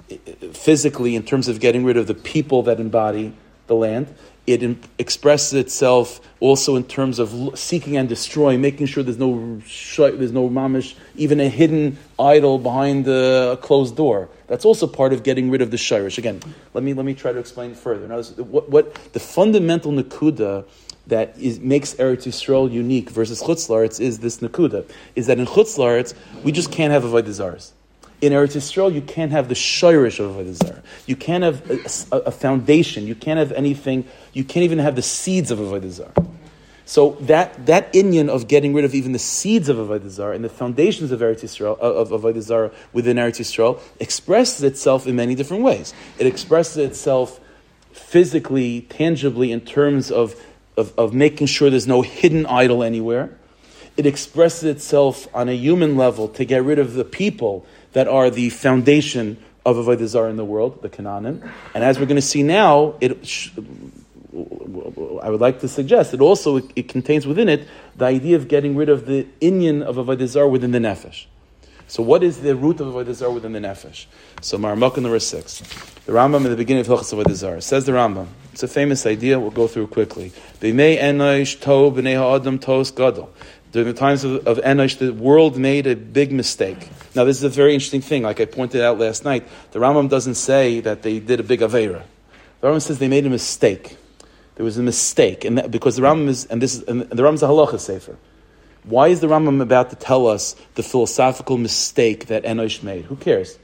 eh, 0.10 0.18
eh, 0.26 0.34
physically 0.54 1.16
in 1.16 1.24
terms 1.24 1.48
of 1.48 1.60
getting 1.60 1.84
rid 1.84 1.98
of 1.98 2.08
the 2.08 2.14
people 2.14 2.64
that 2.64 2.80
embody 2.80 3.34
the 3.68 3.76
land. 3.76 4.14
It 4.48 4.78
expresses 4.98 5.54
itself 5.54 6.22
also 6.40 6.78
in 6.78 6.86
terms 6.86 7.20
of 7.20 7.60
seeking 7.60 7.98
and 7.98 8.08
destroying, 8.08 8.62
making 8.62 8.88
sure 8.88 9.04
there's 9.04 9.18
no 9.18 9.60
there's 9.98 10.32
no 10.32 10.50
mamish, 10.50 10.96
even 11.18 11.42
a 11.42 11.50
hidden 11.50 11.98
idol 12.18 12.58
behind 12.58 13.08
a 13.10 13.60
closed 13.62 13.98
door. 13.98 14.30
That's 14.48 14.64
also 14.64 14.88
part 14.88 15.12
of 15.12 15.24
getting 15.24 15.50
rid 15.50 15.62
of 15.62 15.72
the 15.72 15.78
shirish. 15.78 16.18
Again, 16.18 16.40
let 16.74 16.84
me 16.84 16.94
let 16.94 17.06
me 17.06 17.14
try 17.14 17.34
to 17.34 17.40
explain 17.40 17.76
further. 17.76 18.08
Now, 18.08 18.24
what, 18.24 18.70
what 18.70 18.94
the 19.12 19.20
fundamental 19.20 19.92
nakuda 19.92 20.64
that 21.08 21.38
is, 21.38 21.60
makes 21.60 21.94
Eretz 21.96 22.26
Yisrael 22.26 22.72
unique 22.72 23.10
versus 23.10 23.42
Chutzlaritz 23.42 24.00
is 24.00 24.20
this 24.20 24.38
nakuda, 24.38 24.90
is 25.16 25.28
that 25.28 25.40
in 25.40 25.46
Chutzlaritz 25.46 26.14
we 26.44 26.54
just 26.54 26.72
can't 26.72 26.94
have 26.94 27.04
avodah 27.04 27.26
zars. 27.26 27.72
In 28.20 28.34
Eretz 28.34 28.56
Yisrael, 28.56 28.94
you 28.94 29.02
can't 29.02 29.32
have 29.32 29.48
the 29.48 29.54
shirish 29.54 30.20
of 30.20 30.36
avodah 30.36 30.54
zar. 30.54 30.82
You 31.06 31.16
can't 31.16 31.44
have 31.44 31.70
a, 32.12 32.18
a, 32.18 32.32
foundation. 32.32 33.06
You 33.06 33.14
can't 33.14 33.38
have 33.38 33.52
anything. 33.52 34.06
You 34.34 34.44
can't 34.44 34.64
even 34.64 34.80
have 34.80 34.96
the 34.96 35.04
seeds 35.04 35.52
of 35.52 35.60
avodah 35.60 35.92
zar. 35.92 36.12
So 36.88 37.18
that 37.20 37.66
that 37.66 37.92
inyan 37.92 38.30
of 38.30 38.48
getting 38.48 38.74
rid 38.74 38.86
of 38.86 38.96
even 38.96 39.12
the 39.12 39.20
seeds 39.20 39.68
of 39.68 39.76
Avodah 39.76 40.08
Zarah 40.08 40.36
and 40.36 40.44
the 40.44 40.50
foundations 40.50 41.12
of 41.12 41.20
Eretz 41.20 41.42
Yisrael 41.42 41.78
of, 41.80 42.14
of 42.14 42.22
Avodah 42.22 42.42
Zarah 42.42 42.72
within 42.94 43.18
Eretz 43.18 43.42
Yisrael 43.42 43.82
expresses 44.00 44.64
itself 44.64 45.06
in 45.06 45.14
many 45.18 45.36
different 45.36 45.64
ways. 45.64 45.94
It 46.18 46.28
expresses 46.28 46.78
itself 46.78 47.42
physically, 47.92 48.82
tangibly, 48.84 49.52
in 49.52 49.60
terms 49.60 50.12
of, 50.12 50.42
of, 50.78 50.98
of 50.98 51.14
making 51.14 51.48
sure 51.48 51.70
there's 51.70 51.88
no 51.88 52.04
hidden 52.04 52.46
idol 52.46 52.82
anywhere. 52.84 53.38
It 53.98 54.06
expresses 54.06 54.64
itself 54.64 55.28
on 55.36 55.50
a 55.50 55.54
human 55.54 55.98
level 55.98 56.30
to 56.30 56.46
get 56.46 56.64
rid 56.64 56.80
of 56.80 56.94
the 56.94 57.04
people 57.04 57.66
that 57.98 58.08
are 58.08 58.30
the 58.30 58.52
foundation 58.52 59.44
of 59.66 59.76
Avodah 59.76 60.06
Zarah 60.06 60.30
in 60.30 60.38
the 60.38 60.46
world, 60.46 60.84
the 60.84 60.88
Canaanim. 60.88 61.50
And 61.74 61.84
as 61.84 61.98
we're 61.98 62.06
going 62.06 62.18
to 62.18 62.22
see 62.22 62.44
now, 62.44 62.94
it 63.02 63.18
I 65.24 65.32
would 65.32 65.42
like 65.42 65.62
to 65.62 65.68
suggest 65.68 66.12
that 66.12 66.22
also 66.22 66.58
it, 66.58 66.66
it, 66.76 66.88
contains 66.90 67.26
within 67.26 67.50
it 67.50 67.68
the 67.96 68.06
idea 68.06 68.36
of 68.36 68.48
getting 68.48 68.76
rid 68.76 68.88
of 68.88 69.08
the 69.08 69.26
inyan 69.42 69.82
of 69.82 69.96
Avodah 69.96 70.28
Zarah 70.28 70.48
within 70.48 70.70
the 70.70 70.78
nefesh. 70.78 71.26
So 71.88 72.04
what 72.04 72.22
is 72.22 72.42
the 72.42 72.56
root 72.56 72.80
of 72.82 72.94
Avodah 72.94 73.16
Zarah 73.16 73.32
within 73.32 73.54
the 73.54 73.62
nefesh? 73.62 74.06
So 74.42 74.60
Maramok 74.60 74.98
number 74.98 75.18
six. 75.18 75.62
The 76.06 76.12
Rambam 76.12 76.46
in 76.46 76.52
the 76.52 76.56
beginning 76.56 76.82
of 76.82 76.88
Hilchas 76.88 77.12
Avodah 77.16 77.34
Zarah 77.34 77.62
says 77.64 77.86
the 77.86 77.94
Rambam. 77.94 78.28
It's 78.54 78.62
a 78.62 78.68
famous 78.68 79.08
idea. 79.08 79.40
We'll 79.40 79.50
go 79.50 79.68
through 79.68 79.88
quickly. 79.88 80.32
B'nei 80.60 80.98
ha'adam 82.16 82.58
gadol. 82.58 83.32
During 83.78 83.94
the 83.94 84.00
times 84.00 84.24
of, 84.24 84.48
of 84.48 84.58
Enosh, 84.58 84.98
the 84.98 85.14
world 85.14 85.56
made 85.56 85.86
a 85.86 85.96
big 85.96 86.32
mistake. 86.32 86.90
Now, 87.14 87.26
this 87.26 87.38
is 87.38 87.44
a 87.44 87.50
very 87.50 87.76
interesting 87.76 88.02
thing. 88.02 88.24
Like 88.24 88.42
I 88.42 88.46
pointed 88.46 88.82
out 88.82 88.98
last 88.98 89.24
night, 89.24 89.48
the 89.70 89.78
Rambam 89.78 90.10
doesn't 90.10 90.34
say 90.34 90.80
that 90.80 91.04
they 91.04 91.20
did 91.20 91.40
a 91.40 91.44
big 91.44 91.60
avera. 91.60 92.02
The 92.60 92.70
Rambam 92.70 92.82
says 92.82 92.98
they 92.98 93.08
made 93.08 93.28
a 93.28 93.30
mistake. 93.30 93.96
There 94.56 94.64
was 94.64 94.80
a 94.80 94.82
mistake, 94.82 95.46
and 95.46 95.60
that, 95.60 95.70
because 95.70 95.96
the 95.96 96.02
Rambam 96.02 96.28
is, 96.28 96.46
and 96.46 96.60
this 96.60 96.74
is, 96.74 96.82
and 96.88 97.02
the 97.02 97.22
Rambam 97.22 97.36
is 97.36 97.44
a 97.44 97.46
halacha 97.46 97.80
sefer. 97.80 98.18
Why 98.84 99.10
is 99.10 99.20
the 99.20 99.28
Rambam 99.28 99.62
about 99.62 99.92
to 99.92 99.96
tell 99.96 100.26
us 100.26 100.56
the 100.74 100.82
philosophical 100.82 101.60
mistake 101.60 102.26
that 102.30 102.46
Enosh 102.46 102.82
made? 102.82 103.06
Who 103.06 103.16
cares? 103.16 103.60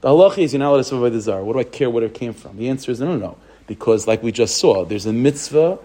The 0.00 0.10
halacha 0.10 0.44
is 0.44 0.52
you're 0.52 0.60
not 0.60 0.70
allowed 0.70 0.76
to 0.76 0.84
survive 0.84 1.12
the 1.12 1.20
czar. 1.22 1.42
What 1.42 1.54
do 1.54 1.58
I 1.58 1.64
care 1.64 1.90
where 1.90 2.04
it 2.04 2.14
came 2.14 2.34
from? 2.34 2.56
The 2.56 2.68
answer 2.68 2.92
is 2.92 3.00
no, 3.00 3.16
no, 3.16 3.18
no. 3.18 3.38
Because, 3.66 4.06
like 4.06 4.22
we 4.22 4.30
just 4.30 4.58
saw, 4.58 4.84
there's 4.84 5.06
a 5.06 5.12
mitzvah 5.12 5.80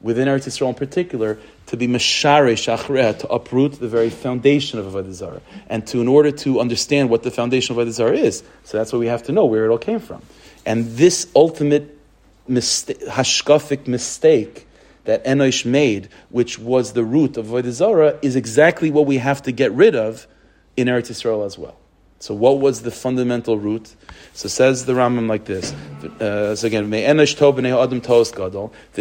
within 0.00 0.28
Eretz 0.28 0.46
Yisrael 0.46 0.68
in 0.68 0.74
particular 0.74 1.38
to 1.66 1.76
be 1.76 1.88
mashare 1.88 2.52
shachreha, 2.52 3.18
to 3.18 3.28
uproot 3.28 3.78
the 3.80 3.88
very 3.88 4.10
foundation 4.10 4.78
of 4.78 4.86
Avodah 4.86 5.12
Zarah, 5.12 5.42
and 5.68 5.86
to 5.88 6.00
in 6.00 6.08
order 6.08 6.30
to 6.30 6.60
understand 6.60 7.10
what 7.10 7.22
the 7.22 7.30
foundation 7.30 7.78
of 7.78 7.86
Avodah 7.86 7.92
Zarah 7.92 8.16
is. 8.16 8.42
So 8.64 8.78
that's 8.78 8.92
what 8.92 9.00
we 9.00 9.06
have 9.06 9.24
to 9.24 9.32
know 9.32 9.44
where 9.46 9.64
it 9.64 9.70
all 9.70 9.78
came 9.78 10.00
from. 10.00 10.22
And 10.64 10.86
this 10.96 11.26
ultimate 11.34 11.98
mistake, 12.46 13.00
hashkafic 13.06 13.86
mistake 13.86 14.66
that 15.04 15.24
Enosh 15.24 15.64
made, 15.64 16.08
which 16.28 16.58
was 16.58 16.92
the 16.92 17.04
root 17.04 17.36
of 17.36 17.46
Avodah 17.46 17.70
Zarah, 17.70 18.18
is 18.22 18.36
exactly 18.36 18.90
what 18.90 19.06
we 19.06 19.18
have 19.18 19.42
to 19.42 19.52
get 19.52 19.72
rid 19.72 19.94
of 19.94 20.26
in 20.76 20.86
Eretz 20.86 21.10
Yisrael 21.10 21.44
as 21.44 21.58
well. 21.58 21.76
So, 22.20 22.34
what 22.34 22.58
was 22.58 22.82
the 22.82 22.90
fundamental 22.90 23.58
root? 23.58 23.94
So, 24.32 24.48
says 24.48 24.86
the 24.86 24.92
Rambam 24.94 25.28
like 25.28 25.44
this. 25.44 25.72
Uh, 26.20 26.56
so 26.56 26.66
again. 26.66 26.90
The 26.90 26.96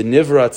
nivra. 0.04 0.52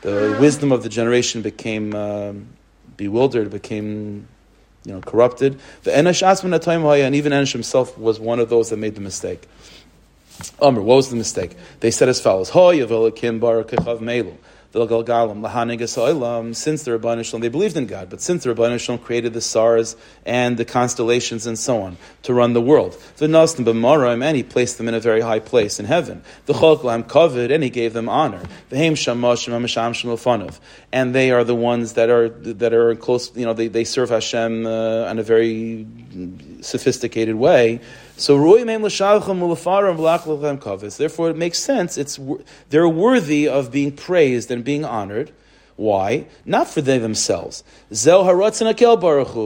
The 0.00 0.36
wisdom 0.40 0.72
of 0.72 0.82
the 0.82 0.88
generation 0.88 1.42
became 1.42 1.94
um, 1.94 2.48
bewildered, 2.96 3.50
became 3.50 4.26
you 4.84 4.92
know 4.92 5.00
corrupted. 5.00 5.60
The 5.84 5.92
enosh 5.92 6.26
asman 6.26 7.06
and 7.06 7.14
even 7.14 7.32
Enosh 7.32 7.52
himself 7.52 7.96
was 7.96 8.18
one 8.18 8.40
of 8.40 8.48
those 8.48 8.70
that 8.70 8.78
made 8.78 8.96
the 8.96 9.00
mistake. 9.00 9.48
Amr, 10.60 10.80
what 10.80 10.96
was 10.96 11.10
the 11.10 11.16
mistake? 11.16 11.56
They 11.80 11.90
said 11.92 12.08
as 12.08 12.20
follows: 12.20 12.50
Ho 12.50 13.10
Kim 13.12 13.40
Barakechav 13.40 14.00
Melu. 14.00 14.36
The 14.72 14.86
Gulgalam, 14.86 15.46
Lahanigasalam, 15.46 16.56
since 16.56 16.82
the 16.84 16.92
Rabbanah 16.92 17.26
Shalom, 17.26 17.42
they 17.42 17.50
believed 17.50 17.76
in 17.76 17.86
God, 17.86 18.08
but 18.08 18.22
since 18.22 18.44
the 18.44 18.54
Rabbanah 18.54 18.80
Shalom 18.80 18.98
created 18.98 19.34
the 19.34 19.42
stars 19.42 19.96
and 20.24 20.56
the 20.56 20.64
constellations 20.64 21.46
and 21.46 21.58
so 21.58 21.82
on 21.82 21.98
to 22.22 22.32
run 22.32 22.54
the 22.54 22.60
world, 22.62 22.96
the 23.18 23.26
Nastim 23.26 23.66
b'Marim, 23.66 24.24
and 24.24 24.34
He 24.34 24.42
placed 24.42 24.78
them 24.78 24.88
in 24.88 24.94
a 24.94 25.00
very 25.00 25.20
high 25.20 25.40
place 25.40 25.78
in 25.78 25.84
heaven. 25.84 26.22
The 26.46 26.54
Cholk 26.54 27.06
covered, 27.06 27.50
and 27.50 27.62
He 27.62 27.68
gave 27.68 27.92
them 27.92 28.08
honor. 28.08 28.42
The 28.70 28.76
Shamash 28.96 29.46
Mamasham 29.46 29.92
Shemilfanov, 29.92 30.58
and 30.90 31.14
they 31.14 31.32
are 31.32 31.44
the 31.44 31.54
ones 31.54 31.92
that 31.92 32.08
are 32.08 32.30
that 32.30 32.72
are 32.72 32.94
close. 32.94 33.36
You 33.36 33.44
know, 33.44 33.52
they, 33.52 33.68
they 33.68 33.84
serve 33.84 34.08
Hashem 34.08 34.66
uh, 34.66 35.10
in 35.10 35.18
a 35.18 35.22
very 35.22 35.86
sophisticated 36.62 37.34
way. 37.34 37.80
So 38.16 38.36
Therefore, 40.96 41.30
it 41.30 41.36
makes 41.36 41.58
sense. 41.58 41.98
It's 41.98 42.20
they're 42.70 42.88
worthy 42.88 43.48
of 43.48 43.72
being 43.72 43.92
praised 43.92 44.50
and 44.50 44.62
being 44.64 44.84
honored. 44.84 45.32
Why? 45.76 46.26
Not 46.44 46.68
for 46.68 46.80
they 46.80 46.98
themselves. 46.98 47.64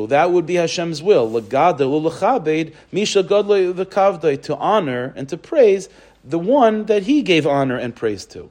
That 0.09 0.31
would 0.33 0.47
be 0.47 0.55
Hashem's 0.57 1.03
will. 1.03 1.29
To 4.37 4.57
honor 4.57 5.13
and 5.17 5.29
to 5.29 5.37
praise 5.37 5.89
the 6.25 6.39
one 6.39 6.87
that 6.87 7.05
He 7.05 7.23
gave 7.23 7.47
honor 7.47 7.77
and 7.79 7.95
praise 7.95 8.27
to. 8.27 8.51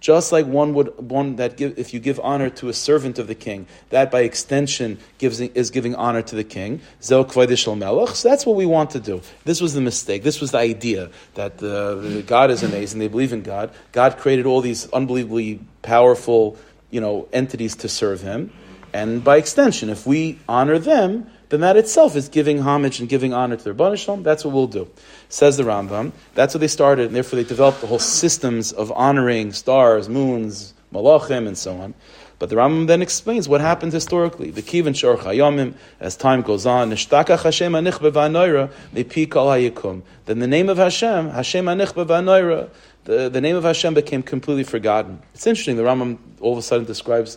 Just 0.00 0.32
like 0.32 0.46
one 0.46 0.74
would 0.74 1.10
one 1.10 1.36
that 1.36 1.56
give, 1.56 1.78
if 1.78 1.92
you 1.92 2.00
give 2.00 2.18
honor 2.20 2.48
to 2.50 2.68
a 2.68 2.72
servant 2.72 3.18
of 3.18 3.26
the 3.26 3.34
king, 3.34 3.66
that 3.90 4.10
by 4.10 4.20
extension 4.20 4.98
gives 5.18 5.38
is 5.40 5.70
giving 5.70 5.94
honor 5.94 6.22
to 6.22 6.34
the 6.34 6.44
king. 6.44 6.80
So 7.00 7.22
that's 7.22 8.46
what 8.46 8.56
we 8.56 8.66
want 8.66 8.90
to 8.90 9.00
do. 9.00 9.20
This 9.44 9.60
was 9.60 9.74
the 9.74 9.82
mistake. 9.82 10.22
This 10.22 10.40
was 10.40 10.52
the 10.52 10.58
idea 10.58 11.10
that 11.34 11.62
uh, 11.62 12.22
God 12.22 12.50
is 12.50 12.62
amazing. 12.62 12.98
They 12.98 13.08
believe 13.08 13.32
in 13.32 13.42
God. 13.42 13.70
God 13.92 14.16
created 14.16 14.46
all 14.46 14.62
these 14.62 14.90
unbelievably 14.90 15.60
powerful, 15.82 16.56
you 16.90 17.00
know, 17.00 17.28
entities 17.32 17.76
to 17.76 17.88
serve 17.88 18.22
Him, 18.22 18.50
and 18.92 19.24
by 19.24 19.36
extension, 19.36 19.88
if 19.88 20.06
we 20.06 20.38
honor 20.48 20.78
them, 20.78 21.30
then 21.52 21.60
that 21.60 21.76
itself 21.76 22.16
is 22.16 22.30
giving 22.30 22.60
homage 22.60 22.98
and 22.98 23.10
giving 23.10 23.34
honor 23.34 23.58
to 23.58 23.62
their 23.62 23.74
Banishlam. 23.74 24.22
That's 24.22 24.42
what 24.42 24.54
we'll 24.54 24.68
do. 24.68 24.88
Says 25.28 25.58
the 25.58 25.64
Rambam. 25.64 26.12
That's 26.34 26.54
what 26.54 26.60
they 26.62 26.66
started, 26.66 27.08
and 27.08 27.14
therefore 27.14 27.36
they 27.36 27.44
developed 27.46 27.82
the 27.82 27.86
whole 27.86 27.98
systems 27.98 28.72
of 28.72 28.90
honoring 28.92 29.52
stars, 29.52 30.08
moons, 30.08 30.72
malachim, 30.94 31.46
and 31.46 31.58
so 31.58 31.76
on. 31.76 31.92
But 32.38 32.48
the 32.48 32.56
Rambam 32.56 32.86
then 32.86 33.02
explains 33.02 33.50
what 33.50 33.60
happened 33.60 33.92
historically. 33.92 34.50
The 34.50 34.62
Kivan 34.62 34.96
Shor 34.96 35.18
Chayomim, 35.18 35.74
as 36.00 36.16
time 36.16 36.40
goes 36.40 36.64
on, 36.64 36.90
Nishtaka 36.90 37.38
Hashem 37.42 37.74
Anich 37.74 37.98
Bevanoira, 37.98 38.70
Mepi 38.94 39.30
Kol 39.30 39.48
Hayikum. 39.48 40.00
Then 40.24 40.38
the 40.38 40.46
name 40.46 40.70
of 40.70 40.78
Hashem, 40.78 41.28
Hashem 41.28 41.66
Anich 41.66 41.92
Bevanoira, 41.92 42.70
the, 43.04 43.28
the 43.28 43.42
name 43.42 43.56
of 43.56 43.64
Hashem 43.64 43.92
became 43.92 44.22
completely 44.22 44.64
forgotten. 44.64 45.20
It's 45.34 45.46
interesting, 45.46 45.76
the 45.76 45.82
Rambam 45.82 46.16
all 46.40 46.52
of 46.52 46.58
a 46.58 46.62
sudden 46.62 46.86
describes 46.86 47.36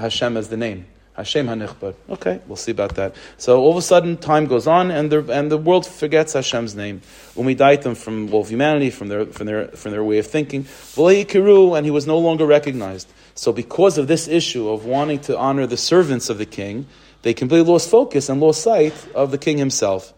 Hashem 0.00 0.36
as 0.36 0.48
the 0.48 0.56
name. 0.56 0.86
Hashem 1.18 1.48
Hanichbar. 1.48 1.94
Okay, 2.08 2.40
we'll 2.46 2.54
see 2.54 2.70
about 2.70 2.94
that. 2.94 3.16
So 3.38 3.60
all 3.60 3.72
of 3.72 3.76
a 3.76 3.82
sudden, 3.82 4.16
time 4.18 4.46
goes 4.46 4.68
on, 4.68 4.92
and 4.92 5.10
the 5.10 5.32
and 5.32 5.50
the 5.50 5.58
world 5.58 5.84
forgets 5.84 6.34
Hashem's 6.34 6.76
name. 6.76 7.02
Umidaitim 7.34 7.96
from 7.96 8.32
all 8.32 8.42
of 8.42 8.48
humanity, 8.48 8.90
from 8.90 9.08
their 9.08 9.26
from 9.26 9.46
their 9.46 9.66
from 9.68 9.90
their 9.90 10.04
way 10.04 10.18
of 10.18 10.28
thinking. 10.28 10.64
Kiru, 10.64 11.74
and 11.74 11.84
he 11.84 11.90
was 11.90 12.06
no 12.06 12.18
longer 12.18 12.46
recognized. 12.46 13.08
So 13.34 13.52
because 13.52 13.98
of 13.98 14.06
this 14.06 14.28
issue 14.28 14.68
of 14.68 14.84
wanting 14.84 15.18
to 15.22 15.36
honor 15.36 15.66
the 15.66 15.76
servants 15.76 16.30
of 16.30 16.38
the 16.38 16.46
king, 16.46 16.86
they 17.22 17.34
completely 17.34 17.70
lost 17.70 17.90
focus 17.90 18.28
and 18.28 18.40
lost 18.40 18.62
sight 18.62 18.94
of 19.14 19.32
the 19.32 19.38
king 19.38 19.58
himself. 19.58 20.14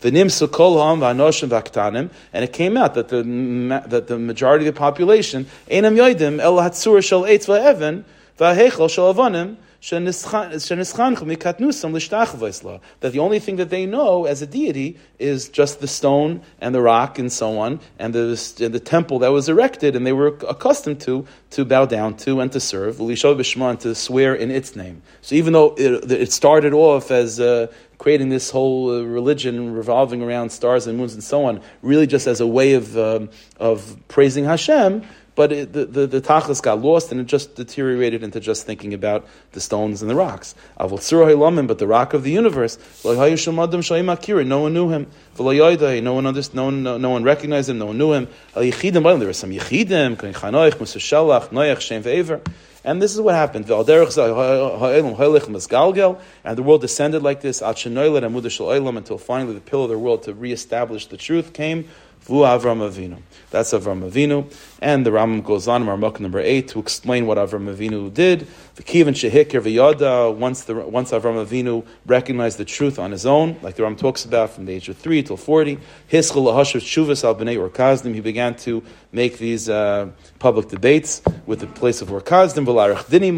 The 0.00 0.10
nimsu 0.10 0.48
kolham 0.48 0.98
v'anoshim 0.98 1.48
v'aktanim, 1.48 2.10
and 2.34 2.44
it 2.44 2.52
came 2.52 2.76
out 2.76 2.92
that 2.92 3.08
the 3.08 3.22
that 3.88 4.06
the 4.06 4.18
majority 4.18 4.68
of 4.68 4.74
the 4.74 4.78
population 4.78 5.46
that 13.00 13.10
the 13.10 13.18
only 13.18 13.40
thing 13.40 13.56
that 13.56 13.70
they 13.70 13.84
know 13.84 14.26
as 14.26 14.40
a 14.40 14.46
deity 14.46 14.96
is 15.18 15.48
just 15.48 15.80
the 15.80 15.88
stone 15.88 16.40
and 16.60 16.72
the 16.72 16.80
rock 16.80 17.18
and 17.18 17.32
so 17.32 17.58
on, 17.58 17.80
and 17.98 18.14
the, 18.14 18.54
and 18.60 18.72
the 18.72 18.78
temple 18.78 19.18
that 19.18 19.32
was 19.32 19.48
erected 19.48 19.96
and 19.96 20.06
they 20.06 20.12
were 20.12 20.28
accustomed 20.48 21.00
to 21.00 21.26
to 21.50 21.64
bow 21.64 21.84
down 21.84 22.16
to 22.18 22.38
and 22.38 22.52
to 22.52 22.60
serve, 22.60 23.00
and 23.00 23.80
to 23.80 23.94
swear 23.96 24.36
in 24.36 24.52
its 24.52 24.76
name. 24.76 25.02
So 25.20 25.34
even 25.34 25.52
though 25.52 25.74
it, 25.76 26.12
it 26.12 26.32
started 26.32 26.72
off 26.72 27.10
as 27.10 27.40
uh, 27.40 27.66
creating 27.98 28.28
this 28.28 28.50
whole 28.50 28.90
uh, 28.90 29.02
religion 29.02 29.74
revolving 29.74 30.22
around 30.22 30.50
stars 30.50 30.86
and 30.86 30.96
moons 30.96 31.14
and 31.14 31.24
so 31.24 31.44
on, 31.44 31.60
really 31.82 32.06
just 32.06 32.28
as 32.28 32.40
a 32.40 32.46
way 32.46 32.74
of, 32.74 32.96
um, 32.96 33.30
of 33.58 33.96
praising 34.06 34.44
Hashem, 34.44 35.02
but 35.34 35.50
it, 35.52 35.72
the, 35.72 35.86
the, 35.86 36.06
the 36.06 36.20
tachlis 36.20 36.62
got 36.62 36.80
lost 36.80 37.10
and 37.10 37.20
it 37.20 37.26
just 37.26 37.54
deteriorated 37.54 38.22
into 38.22 38.38
just 38.40 38.66
thinking 38.66 38.92
about 38.92 39.26
the 39.52 39.60
stones 39.60 40.02
and 40.02 40.10
the 40.10 40.14
rocks. 40.14 40.54
But 40.76 41.78
the 41.78 41.86
rock 41.86 42.12
of 42.14 42.22
the 42.22 42.30
universe, 42.30 42.78
no 43.04 43.14
one 43.14 44.74
knew 44.74 44.88
him. 44.90 45.06
No 45.38 46.14
one, 46.14 46.26
understood, 46.26 46.56
no, 46.56 46.64
one, 46.64 46.82
no 46.82 47.10
one 47.10 47.22
recognized 47.22 47.70
him, 47.70 47.78
no 47.78 47.86
one 47.86 47.98
knew 47.98 48.12
him. 48.12 48.28
There 48.54 48.64
were 48.64 49.32
some 49.32 49.50
Yechidim, 49.50 50.18
and 52.84 53.00
this 53.00 53.14
is 53.14 53.20
what 53.20 53.34
happened. 53.34 53.70
And 56.44 56.58
the 56.58 56.62
world 56.62 56.80
descended 56.80 57.22
like 57.22 57.40
this 57.40 57.62
until 57.62 59.18
finally 59.18 59.54
the 59.54 59.60
pillar 59.60 59.84
of 59.84 59.90
the 59.90 59.98
world 59.98 60.24
to 60.24 60.34
reestablish 60.34 61.06
the 61.06 61.16
truth 61.16 61.52
came 61.52 61.88
Vu 62.24 62.42
Avram 62.42 62.88
Avinu. 62.88 63.18
That's 63.50 63.72
Avram 63.72 64.08
Avinu. 64.08 64.52
And 64.80 65.04
the 65.04 65.10
Rambam 65.10 65.44
goes 65.44 65.66
on 65.66 65.82
in 65.82 65.88
Marmuk 65.88 66.20
number 66.20 66.38
8 66.38 66.68
to 66.68 66.78
explain 66.78 67.26
what 67.26 67.36
Avram 67.36 67.72
Avinu 67.72 68.12
did. 68.14 68.46
The 68.76 68.82
Kivan 68.82 69.08
Shehikir 69.08 69.60
V'yada, 69.60 70.34
once, 70.34 70.64
the, 70.64 70.74
once 70.74 71.10
Avram 71.10 71.44
Avinu 71.44 71.84
recognized 72.06 72.58
the 72.58 72.64
truth 72.64 72.98
on 72.98 73.10
his 73.10 73.26
own, 73.26 73.56
like 73.60 73.74
the 73.74 73.82
Rambam 73.82 73.98
talks 73.98 74.24
about 74.24 74.50
from 74.50 74.66
the 74.66 74.72
age 74.72 74.88
of 74.88 74.96
3 74.96 75.22
till 75.24 75.36
40, 75.36 75.78
Hischel 76.10 76.44
Lahashav 76.44 76.80
Shuvas 76.80 77.24
al 77.24 77.34
B'nei 77.34 77.56
Ur 77.56 77.68
Kasdim, 77.68 78.14
he 78.14 78.20
began 78.20 78.54
to 78.56 78.84
make 79.10 79.38
these 79.38 79.68
uh, 79.68 80.08
public 80.38 80.68
debates 80.68 81.22
with 81.46 81.60
the 81.60 81.66
place 81.66 82.00
of 82.02 82.12
Ur 82.12 82.20
Kasdim, 82.20 82.64
V'larach 82.64 83.04
Dini 83.06 83.32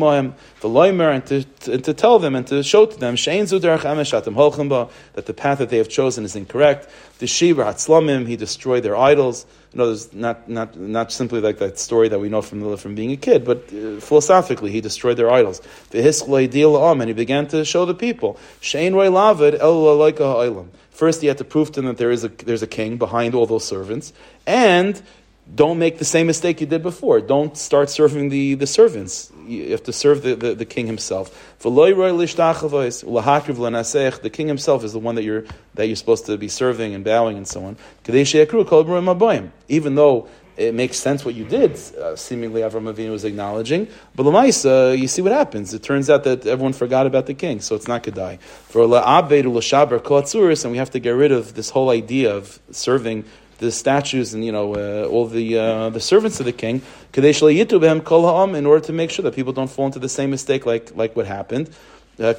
V'loimer, 0.60 1.14
and 1.14 1.26
to, 1.26 1.72
and 1.72 1.82
to 1.84 1.94
tell 1.94 2.18
them 2.18 2.34
and 2.34 2.46
to 2.46 2.62
show 2.62 2.84
to 2.84 2.98
them, 2.98 3.16
Shein 3.16 3.42
Zudarach 3.42 3.80
Emesh 3.80 4.12
Atem 4.12 4.34
Holchemba, 4.34 4.90
that 5.14 5.24
the 5.24 5.34
path 5.34 5.58
that 5.58 5.70
they 5.70 5.78
have 5.78 5.88
chosen 5.88 6.24
is 6.24 6.36
incorrect. 6.36 6.88
The 7.18 7.26
Shiva 7.26 7.64
Hatzlamim, 7.64 8.26
he 8.26 8.36
destroyed 8.36 8.82
their 8.82 8.96
idols. 8.96 9.46
In 9.72 9.80
other 9.80 9.92
words, 9.92 10.12
not, 10.12 10.48
not, 10.48 10.76
not 10.76 11.12
simply 11.12 11.40
like 11.40 11.58
that 11.58 11.78
story 11.78 12.08
that 12.08 12.18
we 12.18 12.28
know 12.28 12.42
from, 12.42 12.76
from 12.76 12.94
being 12.94 13.12
a 13.12 13.16
kid, 13.16 13.44
but 13.44 13.58
uh, 13.72 14.00
philosophically, 14.00 14.70
he 14.70 14.80
destroyed 14.80 15.16
their 15.16 15.30
idols. 15.30 15.60
And 15.92 17.08
he 17.08 17.12
began 17.12 17.46
to 17.48 17.64
show 17.64 17.84
the 17.84 17.94
people, 17.94 18.38
First, 20.94 21.20
he 21.20 21.26
had 21.26 21.38
to 21.38 21.44
prove 21.44 21.72
to 21.72 21.80
them 21.80 21.86
that 21.86 21.96
there 21.96 22.12
is 22.12 22.22
a, 22.22 22.28
there's 22.28 22.62
a 22.62 22.68
king 22.68 22.98
behind 22.98 23.34
all 23.34 23.46
those 23.46 23.64
servants, 23.64 24.12
and 24.46 25.02
don't 25.52 25.78
make 25.78 25.98
the 25.98 26.04
same 26.04 26.26
mistake 26.26 26.60
you 26.60 26.66
did 26.66 26.82
before. 26.82 27.20
Don't 27.20 27.56
start 27.56 27.90
serving 27.90 28.30
the, 28.30 28.54
the 28.54 28.66
servants. 28.66 29.30
You 29.46 29.72
have 29.72 29.82
to 29.84 29.92
serve 29.92 30.22
the, 30.22 30.34
the, 30.34 30.54
the 30.54 30.64
king 30.64 30.86
himself. 30.86 31.58
The 31.60 31.70
king 34.32 34.48
himself 34.48 34.84
is 34.84 34.92
the 34.92 34.98
one 34.98 35.14
that 35.16 35.22
you're, 35.22 35.44
that 35.74 35.86
you're 35.86 35.96
supposed 35.96 36.26
to 36.26 36.38
be 36.38 36.48
serving 36.48 36.94
and 36.94 37.04
bowing 37.04 37.36
and 37.36 37.46
so 37.46 37.64
on. 37.64 37.76
Even 39.68 39.94
though 39.94 40.28
it 40.56 40.72
makes 40.72 40.96
sense 40.96 41.24
what 41.24 41.34
you 41.34 41.44
did, 41.44 41.72
uh, 41.96 42.14
seemingly 42.16 42.60
Avram 42.62 42.92
Avinu 42.92 43.10
was 43.10 43.24
acknowledging. 43.24 43.88
But 44.14 44.24
Lamaisa, 44.24 44.96
you 44.96 45.08
see 45.08 45.20
what 45.20 45.32
happens. 45.32 45.74
It 45.74 45.82
turns 45.82 46.08
out 46.08 46.24
that 46.24 46.46
everyone 46.46 46.72
forgot 46.72 47.06
about 47.06 47.26
the 47.26 47.34
king, 47.34 47.60
so 47.60 47.74
it's 47.74 47.88
not 47.88 48.04
Kedai. 48.04 48.40
For 48.40 48.82
La'abedu 48.82 49.52
L'shaber 49.52 50.64
and 50.64 50.72
we 50.72 50.78
have 50.78 50.90
to 50.90 51.00
get 51.00 51.10
rid 51.10 51.32
of 51.32 51.54
this 51.54 51.70
whole 51.70 51.90
idea 51.90 52.34
of 52.34 52.60
serving 52.70 53.24
the 53.58 53.70
statues 53.70 54.34
and 54.34 54.44
you 54.44 54.52
know 54.52 54.74
uh, 54.74 55.06
all 55.08 55.26
the 55.26 55.58
uh, 55.58 55.90
the 55.90 56.00
servants 56.00 56.40
of 56.40 56.46
the 56.46 56.52
king 56.52 56.82
in 57.12 58.66
order 58.66 58.80
to 58.80 58.92
make 58.92 59.10
sure 59.10 59.22
that 59.22 59.34
people 59.34 59.52
don't 59.52 59.70
fall 59.70 59.86
into 59.86 59.98
the 59.98 60.08
same 60.08 60.30
mistake 60.30 60.66
like 60.66 60.94
like 60.96 61.16
what 61.16 61.26
happened. 61.26 61.70
Uh, 62.16 62.32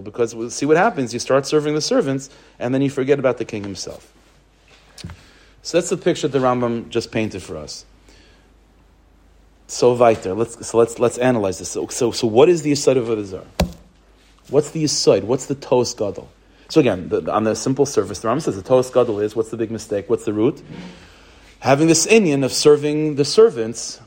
because 0.00 0.54
see 0.54 0.66
what 0.66 0.76
happens, 0.76 1.14
you 1.14 1.20
start 1.20 1.46
serving 1.46 1.74
the 1.76 1.80
servants, 1.80 2.28
and 2.58 2.74
then 2.74 2.82
you 2.82 2.90
forget 2.90 3.20
about 3.20 3.38
the 3.38 3.44
king 3.44 3.62
himself. 3.62 4.12
So 5.62 5.78
that's 5.78 5.90
the 5.90 5.96
picture 5.96 6.26
the 6.26 6.40
Rambam 6.40 6.88
just 6.88 7.12
painted 7.12 7.40
for 7.40 7.56
us. 7.56 7.84
So 9.68 9.94
weiter, 9.94 10.34
let's 10.34 10.66
so 10.66 10.76
let's 10.76 10.98
let's 10.98 11.18
analyze 11.18 11.60
this. 11.60 11.70
So 11.70 11.86
so, 11.86 12.10
so 12.10 12.26
what 12.26 12.48
is 12.48 12.62
the 12.62 12.72
Yisod 12.72 12.96
of 12.96 13.06
Avodah 13.06 13.44
What's 14.48 14.72
the 14.72 14.82
Yisod? 14.84 15.22
What's 15.22 15.46
the 15.46 15.54
Tos 15.54 15.94
Gadol? 15.94 16.28
So 16.72 16.80
again, 16.80 17.10
the, 17.10 17.30
on 17.30 17.44
the 17.44 17.54
simple 17.54 17.84
surface, 17.84 18.20
the 18.20 18.28
Rambam 18.28 18.40
says 18.40 18.56
the 18.56 18.62
Toas 18.62 18.88
Gadol 18.88 19.20
is 19.20 19.36
what's 19.36 19.50
the 19.50 19.58
big 19.58 19.70
mistake? 19.70 20.08
What's 20.08 20.24
the 20.24 20.32
root? 20.32 20.62
Having 21.58 21.88
this 21.88 22.06
inyan 22.06 22.46
of 22.46 22.50
serving 22.50 23.16
the 23.16 23.26
servants, 23.26 24.00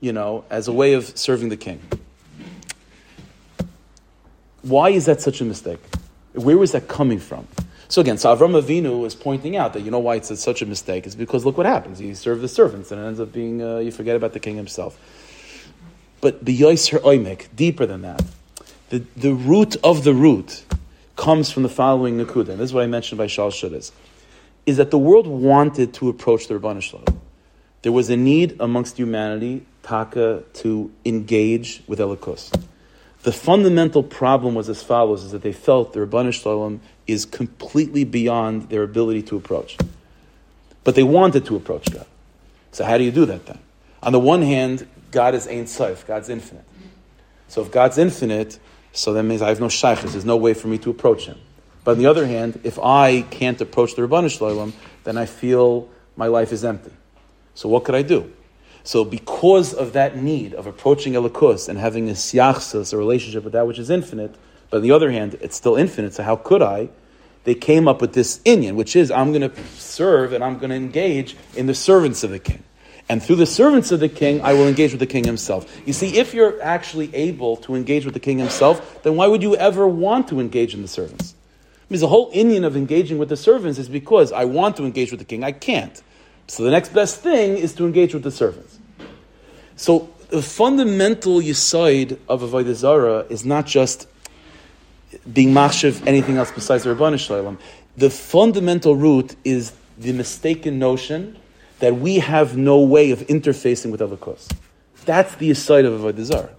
you 0.00 0.12
know, 0.12 0.44
as 0.48 0.68
a 0.68 0.72
way 0.72 0.92
of 0.92 1.18
serving 1.18 1.48
the 1.48 1.56
king. 1.56 1.82
Why 4.62 4.90
is 4.90 5.06
that 5.06 5.20
such 5.20 5.40
a 5.40 5.44
mistake? 5.44 5.80
Where 6.34 6.56
was 6.56 6.70
that 6.70 6.86
coming 6.86 7.18
from? 7.18 7.48
So 7.88 8.00
again, 8.00 8.16
so 8.16 8.32
Avram 8.32 8.62
Avinu 8.62 9.04
is 9.04 9.16
pointing 9.16 9.56
out 9.56 9.72
that 9.72 9.80
you 9.80 9.90
know 9.90 9.98
why 9.98 10.14
it's 10.14 10.38
such 10.38 10.62
a 10.62 10.66
mistake 10.66 11.04
is 11.04 11.16
because 11.16 11.44
look 11.44 11.56
what 11.56 11.66
happens. 11.66 12.00
You 12.00 12.14
serve 12.14 12.42
the 12.42 12.48
servants 12.48 12.92
and 12.92 13.00
it 13.00 13.04
ends 13.04 13.18
up 13.18 13.32
being 13.32 13.60
uh, 13.60 13.78
you 13.78 13.90
forget 13.90 14.14
about 14.14 14.34
the 14.34 14.40
king 14.40 14.54
himself. 14.54 14.96
But 16.20 16.44
the 16.44 16.56
Yisr 16.56 17.00
Oimek, 17.00 17.48
deeper 17.56 17.86
than 17.86 18.02
that, 18.02 18.24
the, 18.90 19.02
the 19.16 19.34
root 19.34 19.74
of 19.82 20.04
the 20.04 20.14
root 20.14 20.64
comes 21.16 21.50
from 21.50 21.62
the 21.62 21.68
following 21.68 22.18
Nakuda, 22.18 22.50
and 22.50 22.60
this 22.60 22.70
is 22.70 22.74
what 22.74 22.84
I 22.84 22.86
mentioned 22.86 23.18
by 23.18 23.26
Shal 23.26 23.50
Shudas, 23.50 23.92
is 24.66 24.76
that 24.76 24.90
the 24.90 24.98
world 24.98 25.26
wanted 25.26 25.94
to 25.94 26.08
approach 26.08 26.48
the 26.48 26.54
Rabbanu 26.54 26.82
Shalom. 26.82 27.20
There 27.82 27.92
was 27.92 28.10
a 28.10 28.16
need 28.16 28.56
amongst 28.60 28.96
humanity, 28.96 29.66
Taka, 29.82 30.44
to 30.54 30.90
engage 31.04 31.82
with 31.86 31.98
Elikus. 31.98 32.52
The 33.24 33.32
fundamental 33.32 34.02
problem 34.02 34.54
was 34.54 34.68
as 34.68 34.82
follows, 34.82 35.24
is 35.24 35.32
that 35.32 35.42
they 35.42 35.52
felt 35.52 35.92
the 35.92 36.00
Rabbanu 36.00 36.32
Shalom 36.32 36.80
is 37.06 37.24
completely 37.24 38.04
beyond 38.04 38.68
their 38.68 38.82
ability 38.82 39.22
to 39.24 39.36
approach. 39.36 39.76
But 40.84 40.94
they 40.94 41.02
wanted 41.02 41.44
to 41.46 41.56
approach 41.56 41.90
God. 41.90 42.06
So 42.72 42.84
how 42.84 42.98
do 42.98 43.04
you 43.04 43.12
do 43.12 43.26
that 43.26 43.46
then? 43.46 43.58
On 44.02 44.12
the 44.12 44.18
one 44.18 44.42
hand, 44.42 44.88
God 45.10 45.34
is 45.34 45.46
Ein 45.46 45.66
Sof, 45.66 46.06
God's 46.06 46.28
infinite. 46.28 46.64
So 47.48 47.62
if 47.62 47.70
God's 47.70 47.98
infinite, 47.98 48.58
so 48.92 49.14
that 49.14 49.22
means 49.22 49.42
I 49.42 49.48
have 49.48 49.60
no 49.60 49.68
shaykhs. 49.68 50.12
There's 50.12 50.24
no 50.24 50.36
way 50.36 50.54
for 50.54 50.68
me 50.68 50.78
to 50.78 50.90
approach 50.90 51.26
him. 51.26 51.38
But 51.84 51.92
on 51.92 51.98
the 51.98 52.06
other 52.06 52.26
hand, 52.26 52.60
if 52.62 52.78
I 52.78 53.22
can't 53.22 53.60
approach 53.60 53.96
the 53.96 54.02
Rabbanu 54.02 54.30
Shalom, 54.30 54.72
then 55.04 55.18
I 55.18 55.26
feel 55.26 55.88
my 56.16 56.26
life 56.26 56.52
is 56.52 56.64
empty. 56.64 56.92
So 57.54 57.68
what 57.68 57.84
could 57.84 57.94
I 57.94 58.02
do? 58.02 58.32
So 58.84 59.04
because 59.04 59.74
of 59.74 59.92
that 59.94 60.16
need 60.16 60.54
of 60.54 60.66
approaching 60.66 61.14
Elikus 61.14 61.68
and 61.68 61.78
having 61.78 62.08
a 62.08 62.12
siyachsas, 62.12 62.92
a 62.92 62.96
relationship 62.96 63.44
with 63.44 63.52
that 63.52 63.66
which 63.66 63.78
is 63.78 63.90
infinite, 63.90 64.34
but 64.70 64.78
on 64.78 64.82
the 64.82 64.92
other 64.92 65.10
hand, 65.10 65.36
it's 65.40 65.56
still 65.56 65.76
infinite, 65.76 66.14
so 66.14 66.22
how 66.22 66.36
could 66.36 66.62
I? 66.62 66.88
They 67.44 67.54
came 67.54 67.88
up 67.88 68.00
with 68.00 68.12
this 68.14 68.38
inyan, 68.40 68.74
which 68.74 68.94
is 68.94 69.10
I'm 69.10 69.32
going 69.32 69.50
to 69.50 69.64
serve 69.76 70.32
and 70.32 70.44
I'm 70.44 70.58
going 70.58 70.70
to 70.70 70.76
engage 70.76 71.36
in 71.56 71.66
the 71.66 71.74
servants 71.74 72.22
of 72.22 72.30
the 72.30 72.38
king 72.38 72.62
and 73.08 73.22
through 73.22 73.36
the 73.36 73.46
servants 73.46 73.92
of 73.92 74.00
the 74.00 74.08
king, 74.08 74.40
I 74.42 74.52
will 74.54 74.66
engage 74.66 74.92
with 74.92 75.00
the 75.00 75.06
king 75.06 75.24
himself. 75.24 75.82
You 75.86 75.92
see, 75.92 76.18
if 76.18 76.32
you're 76.32 76.62
actually 76.62 77.14
able 77.14 77.56
to 77.58 77.74
engage 77.74 78.04
with 78.04 78.14
the 78.14 78.20
king 78.20 78.38
himself, 78.38 79.02
then 79.02 79.16
why 79.16 79.26
would 79.26 79.42
you 79.42 79.56
ever 79.56 79.86
want 79.86 80.28
to 80.28 80.40
engage 80.40 80.74
in 80.74 80.82
the 80.82 80.88
servants? 80.88 81.34
Because 81.88 82.00
the 82.00 82.08
whole 82.08 82.32
inyan 82.32 82.64
of 82.64 82.76
engaging 82.76 83.18
with 83.18 83.28
the 83.28 83.36
servants 83.36 83.78
is 83.78 83.88
because 83.88 84.32
I 84.32 84.44
want 84.44 84.76
to 84.76 84.84
engage 84.84 85.10
with 85.10 85.20
the 85.20 85.26
king, 85.26 85.44
I 85.44 85.52
can't. 85.52 86.00
So 86.46 86.62
the 86.62 86.70
next 86.70 86.94
best 86.94 87.20
thing 87.20 87.56
is 87.56 87.74
to 87.74 87.84
engage 87.84 88.14
with 88.14 88.22
the 88.22 88.30
servants. 88.30 88.78
So 89.76 90.08
the 90.28 90.42
fundamental 90.42 91.40
yisoid 91.40 92.18
of 92.28 92.40
Avodah 92.40 92.74
Zarah 92.74 93.26
is 93.28 93.44
not 93.44 93.66
just 93.66 94.08
being 95.30 95.52
machshav 95.52 96.06
anything 96.06 96.38
else 96.38 96.50
besides 96.50 96.84
the 96.84 96.94
Rabbanu 96.94 97.18
Shalom. 97.18 97.58
The 97.96 98.08
fundamental 98.08 98.96
root 98.96 99.36
is 99.44 99.72
the 99.98 100.12
mistaken 100.12 100.78
notion 100.78 101.36
that 101.82 101.96
we 101.96 102.20
have 102.20 102.56
no 102.56 102.78
way 102.78 103.10
of 103.10 103.18
interfacing 103.26 103.90
with 103.90 104.00
Elikos. 104.00 104.48
That's 105.04 105.34
the 105.34 105.50
aside 105.50 105.84
of 105.84 106.00
Avodah 106.00 106.22
Zarah. 106.22 106.54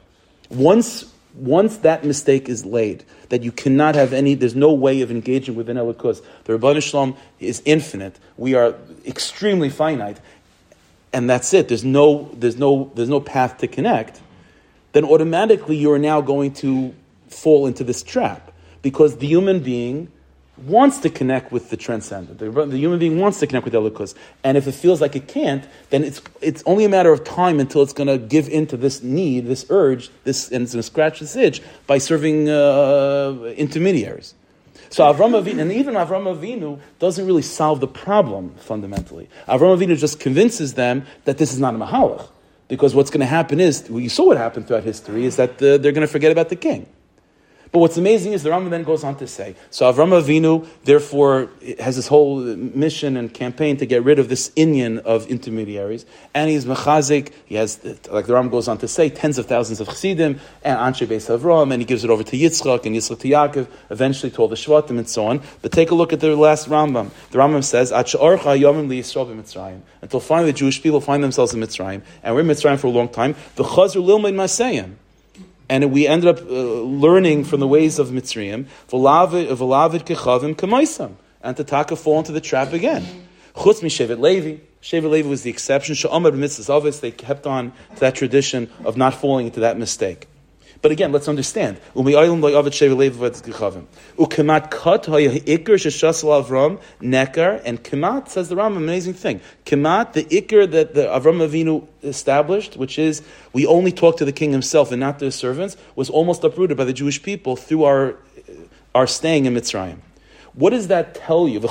Once, 0.50 1.06
once 1.34 1.78
that 1.78 2.04
mistake 2.04 2.50
is 2.50 2.66
laid, 2.66 3.06
that 3.30 3.42
you 3.42 3.54
cannot 3.54 3.96
have 3.96 4.12
any, 4.12 4.34
there's 4.34 4.54
no 4.54 4.74
way 4.74 5.00
of 5.00 5.10
engaging 5.10 5.56
within 5.56 5.78
Elikos. 5.78 6.22
The 6.44 6.58
Rabban 6.58 6.84
Shalom 6.84 7.16
is 7.40 7.62
infinite. 7.64 8.20
We 8.36 8.56
are 8.56 8.76
extremely 9.06 9.70
finite. 9.70 10.20
And 11.14 11.30
that's 11.30 11.54
it. 11.54 11.70
There's 11.70 11.86
no, 11.86 12.30
there's 12.34 12.58
no, 12.58 12.92
there's 12.94 13.08
no 13.08 13.22
path 13.22 13.60
to 13.60 13.68
connect. 13.70 14.20
Then 14.92 15.06
automatically 15.06 15.78
you 15.78 15.94
are 15.94 16.00
now 16.00 16.20
going 16.20 16.52
to 16.56 16.94
fall 17.30 17.66
into 17.66 17.86
this 17.86 18.04
trap. 18.04 18.52
Because 18.82 19.20
the 19.20 19.28
human 19.28 19.62
being 19.62 20.12
wants 20.66 21.00
to 21.00 21.10
connect 21.10 21.52
with 21.52 21.70
the 21.70 21.78
transcendent. 21.78 22.40
The, 22.40 22.50
the, 22.50 22.78
human 22.78 23.00
being 23.00 23.20
wants 23.20 23.40
to 23.40 23.48
connect 23.48 23.66
with 23.66 23.74
Elikus. 23.74 24.16
And 24.44 24.58
if 24.58 24.68
it 24.68 24.74
feels 24.74 25.02
like 25.02 25.16
it 25.16 25.28
can't, 25.28 25.66
then 25.90 26.04
it's, 26.04 26.22
it's 26.42 26.64
only 26.66 26.86
a 26.86 26.90
matter 26.90 27.12
of 27.12 27.24
time 27.24 27.60
until 27.60 27.82
it's 27.82 27.94
going 27.94 28.08
to 28.08 28.18
give 28.18 28.48
in 28.50 28.68
to 28.68 28.78
this 28.78 29.04
need, 29.04 29.48
this 29.48 29.66
urge, 29.70 30.10
this, 30.24 30.52
and 30.52 30.64
it's 30.64 30.74
going 30.74 30.80
to 30.80 30.84
scratch 30.84 31.20
this 31.20 31.36
itch 31.36 31.62
by 31.88 31.98
serving 31.98 32.50
uh, 32.50 33.54
intermediaries. 33.58 34.36
So 34.90 35.04
Avram 35.12 35.42
Avinu, 35.42 35.60
and 35.60 35.72
even 35.72 35.96
Avram 35.96 36.38
Avinu 36.38 36.80
doesn't 37.00 37.26
really 37.26 37.42
solve 37.42 37.80
the 37.80 37.88
problem 37.88 38.54
fundamentally. 38.58 39.28
Avram 39.48 39.78
Avinu 39.78 39.98
just 39.98 40.20
convinces 40.20 40.76
them 40.76 41.06
that 41.26 41.40
this 41.40 41.52
is 41.52 41.60
not 41.60 41.74
a 41.74 41.78
mahalach. 41.78 42.30
Because 42.68 42.96
what's 42.96 43.10
going 43.10 43.20
to 43.20 43.26
happen 43.26 43.60
is, 43.60 43.90
well, 43.90 44.00
you 44.00 44.10
saw 44.10 44.28
what 44.28 44.38
happened 44.38 44.68
throughout 44.68 44.84
history, 44.84 45.26
is 45.26 45.36
that 45.36 45.52
uh, 45.62 45.78
they're 45.78 45.92
going 45.92 46.02
to 46.02 46.08
forget 46.08 46.32
about 46.32 46.50
the 46.50 46.56
king. 46.56 46.88
But 47.74 47.80
what's 47.80 47.98
amazing 47.98 48.34
is 48.34 48.44
the 48.44 48.52
Rambam 48.52 48.70
then 48.70 48.84
goes 48.84 49.04
on 49.04 49.16
to 49.16 49.26
say, 49.26 49.56
so 49.72 49.92
Avram 49.92 50.10
Avinu 50.10 50.68
therefore 50.84 51.50
has 51.80 51.96
this 51.96 52.08
whole 52.08 52.40
mission 52.40 53.18
and 53.18 53.34
campaign 53.34 53.78
to 53.78 53.88
get 53.88 54.04
rid 54.04 54.20
of 54.20 54.30
this 54.30 54.52
Inyan 54.52 55.00
of 55.00 55.26
intermediaries, 55.26 56.06
and 56.36 56.52
he's 56.52 56.66
mechazik. 56.66 57.32
He 57.46 57.56
has, 57.56 57.84
like 58.12 58.28
the 58.28 58.34
Rambam 58.34 58.52
goes 58.52 58.68
on 58.68 58.78
to 58.78 58.88
say, 58.88 59.10
tens 59.10 59.40
of 59.40 59.48
thousands 59.48 59.82
of 59.82 59.88
chassidim 59.88 60.40
and 60.64 60.78
Anshe 60.78 61.08
Beis 61.08 61.36
Avram, 61.36 61.74
and 61.74 61.82
he 61.82 61.86
gives 61.88 62.04
it 62.04 62.12
over 62.12 62.22
to 62.22 62.38
Yitzchak 62.38 62.86
and 62.86 62.96
Yitzchak 62.96 63.20
to 63.22 63.28
Yaakov, 63.28 63.68
eventually 63.90 64.30
to 64.30 64.42
all 64.44 64.48
the 64.48 64.56
Shvatim 64.56 65.00
and 65.00 65.10
so 65.10 65.26
on. 65.26 65.42
But 65.64 65.72
take 65.72 65.90
a 65.90 65.96
look 65.96 66.14
at 66.14 66.20
the 66.20 66.36
last 66.36 66.70
Rambam. 66.70 67.10
The 67.32 67.40
Rambam 67.40 67.64
says, 67.64 67.92
until 67.92 68.38
finally 70.20 70.52
the 70.52 70.58
Jewish 70.60 70.84
people 70.84 71.02
find 71.02 71.24
themselves 71.24 71.56
in 71.56 71.60
Mitzrayim, 71.60 72.04
and 72.22 72.36
we're 72.36 72.42
in 72.42 72.48
Mitzrayim 72.48 72.78
for 72.78 72.86
a 72.86 72.92
long 72.92 73.10
time. 73.10 73.34
The 73.56 73.64
Chazar 73.64 73.96
Lilmaid 73.96 74.36
Masayim 74.36 74.98
and 75.74 75.92
we 75.92 76.06
ended 76.06 76.30
up 76.30 76.40
uh, 76.40 76.54
learning 76.54 77.46
from 77.46 77.60
the 77.60 77.68
ways 77.68 77.98
of 77.98 78.10
Mitzrayim, 78.10 78.68
and 81.42 81.58
to 81.58 81.64
taka 81.64 81.96
fall 81.96 82.20
into 82.20 82.32
the 82.32 82.40
trap 82.40 82.74
again. 82.74 83.04
Chutz 83.56 83.82
Shevet 83.82 84.20
Levi. 84.20 84.62
Shevet 84.84 85.10
Levi 85.10 85.28
was 85.28 85.42
the 85.42 85.50
exception. 85.50 85.96
Sha'amar 85.96 86.32
b'mitzvahs 86.32 87.00
They 87.00 87.10
kept 87.10 87.48
on 87.48 87.72
to 87.96 88.00
that 88.02 88.14
tradition 88.14 88.70
of 88.86 88.98
not 88.98 89.16
falling 89.16 89.48
into 89.48 89.62
that 89.62 89.80
mistake. 89.80 90.28
But 90.84 90.92
again, 90.92 91.12
let's 91.14 91.30
understand. 91.30 91.80
Ukemat 91.96 92.60
kat 94.70 95.06
ikr 95.06 95.78
sheshasal 95.80 96.44
Avram 96.44 96.82
nekar 97.02 97.62
and 97.64 97.82
kemat 97.82 98.28
says 98.28 98.50
the 98.50 98.58
Ram 98.58 98.76
amazing 98.76 99.14
thing. 99.14 99.40
Kemat 99.66 100.12
the 100.12 100.26
ikr 100.26 100.70
that 100.72 100.94
the 100.94 101.04
Avram 101.04 101.40
Avinu 101.40 101.88
established, 102.04 102.76
which 102.76 103.00
is 103.00 103.22
we 103.54 103.66
only 103.66 103.94
talk 103.94 104.18
to 104.18 104.26
the 104.26 104.34
king 104.34 104.52
himself 104.52 104.92
and 104.92 105.00
not 105.00 105.20
to 105.20 105.26
his 105.26 105.36
servants, 105.36 105.78
was 105.96 106.10
almost 106.10 106.44
uprooted 106.44 106.76
by 106.76 106.84
the 106.84 106.92
Jewish 106.92 107.24
people 107.24 107.56
through 107.56 107.86
our 107.86 108.18
our 108.94 109.08
staying 109.08 109.46
in 109.46 109.54
Mitzrayim. 109.54 110.00
What 110.54 110.72
does 110.72 110.90
that 110.90 111.16
tell 111.16 111.48
you? 111.48 111.62
And 111.62 111.70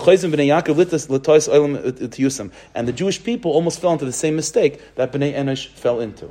the 2.89 2.95
Jewish 2.95 3.23
people 3.23 3.53
almost 3.53 3.79
fell 3.79 3.93
into 3.93 4.07
the 4.07 4.13
same 4.13 4.37
mistake 4.37 4.95
that 4.95 5.13
Bnei 5.13 5.35
Enosh 5.35 5.67
fell 5.69 6.01
into. 6.01 6.29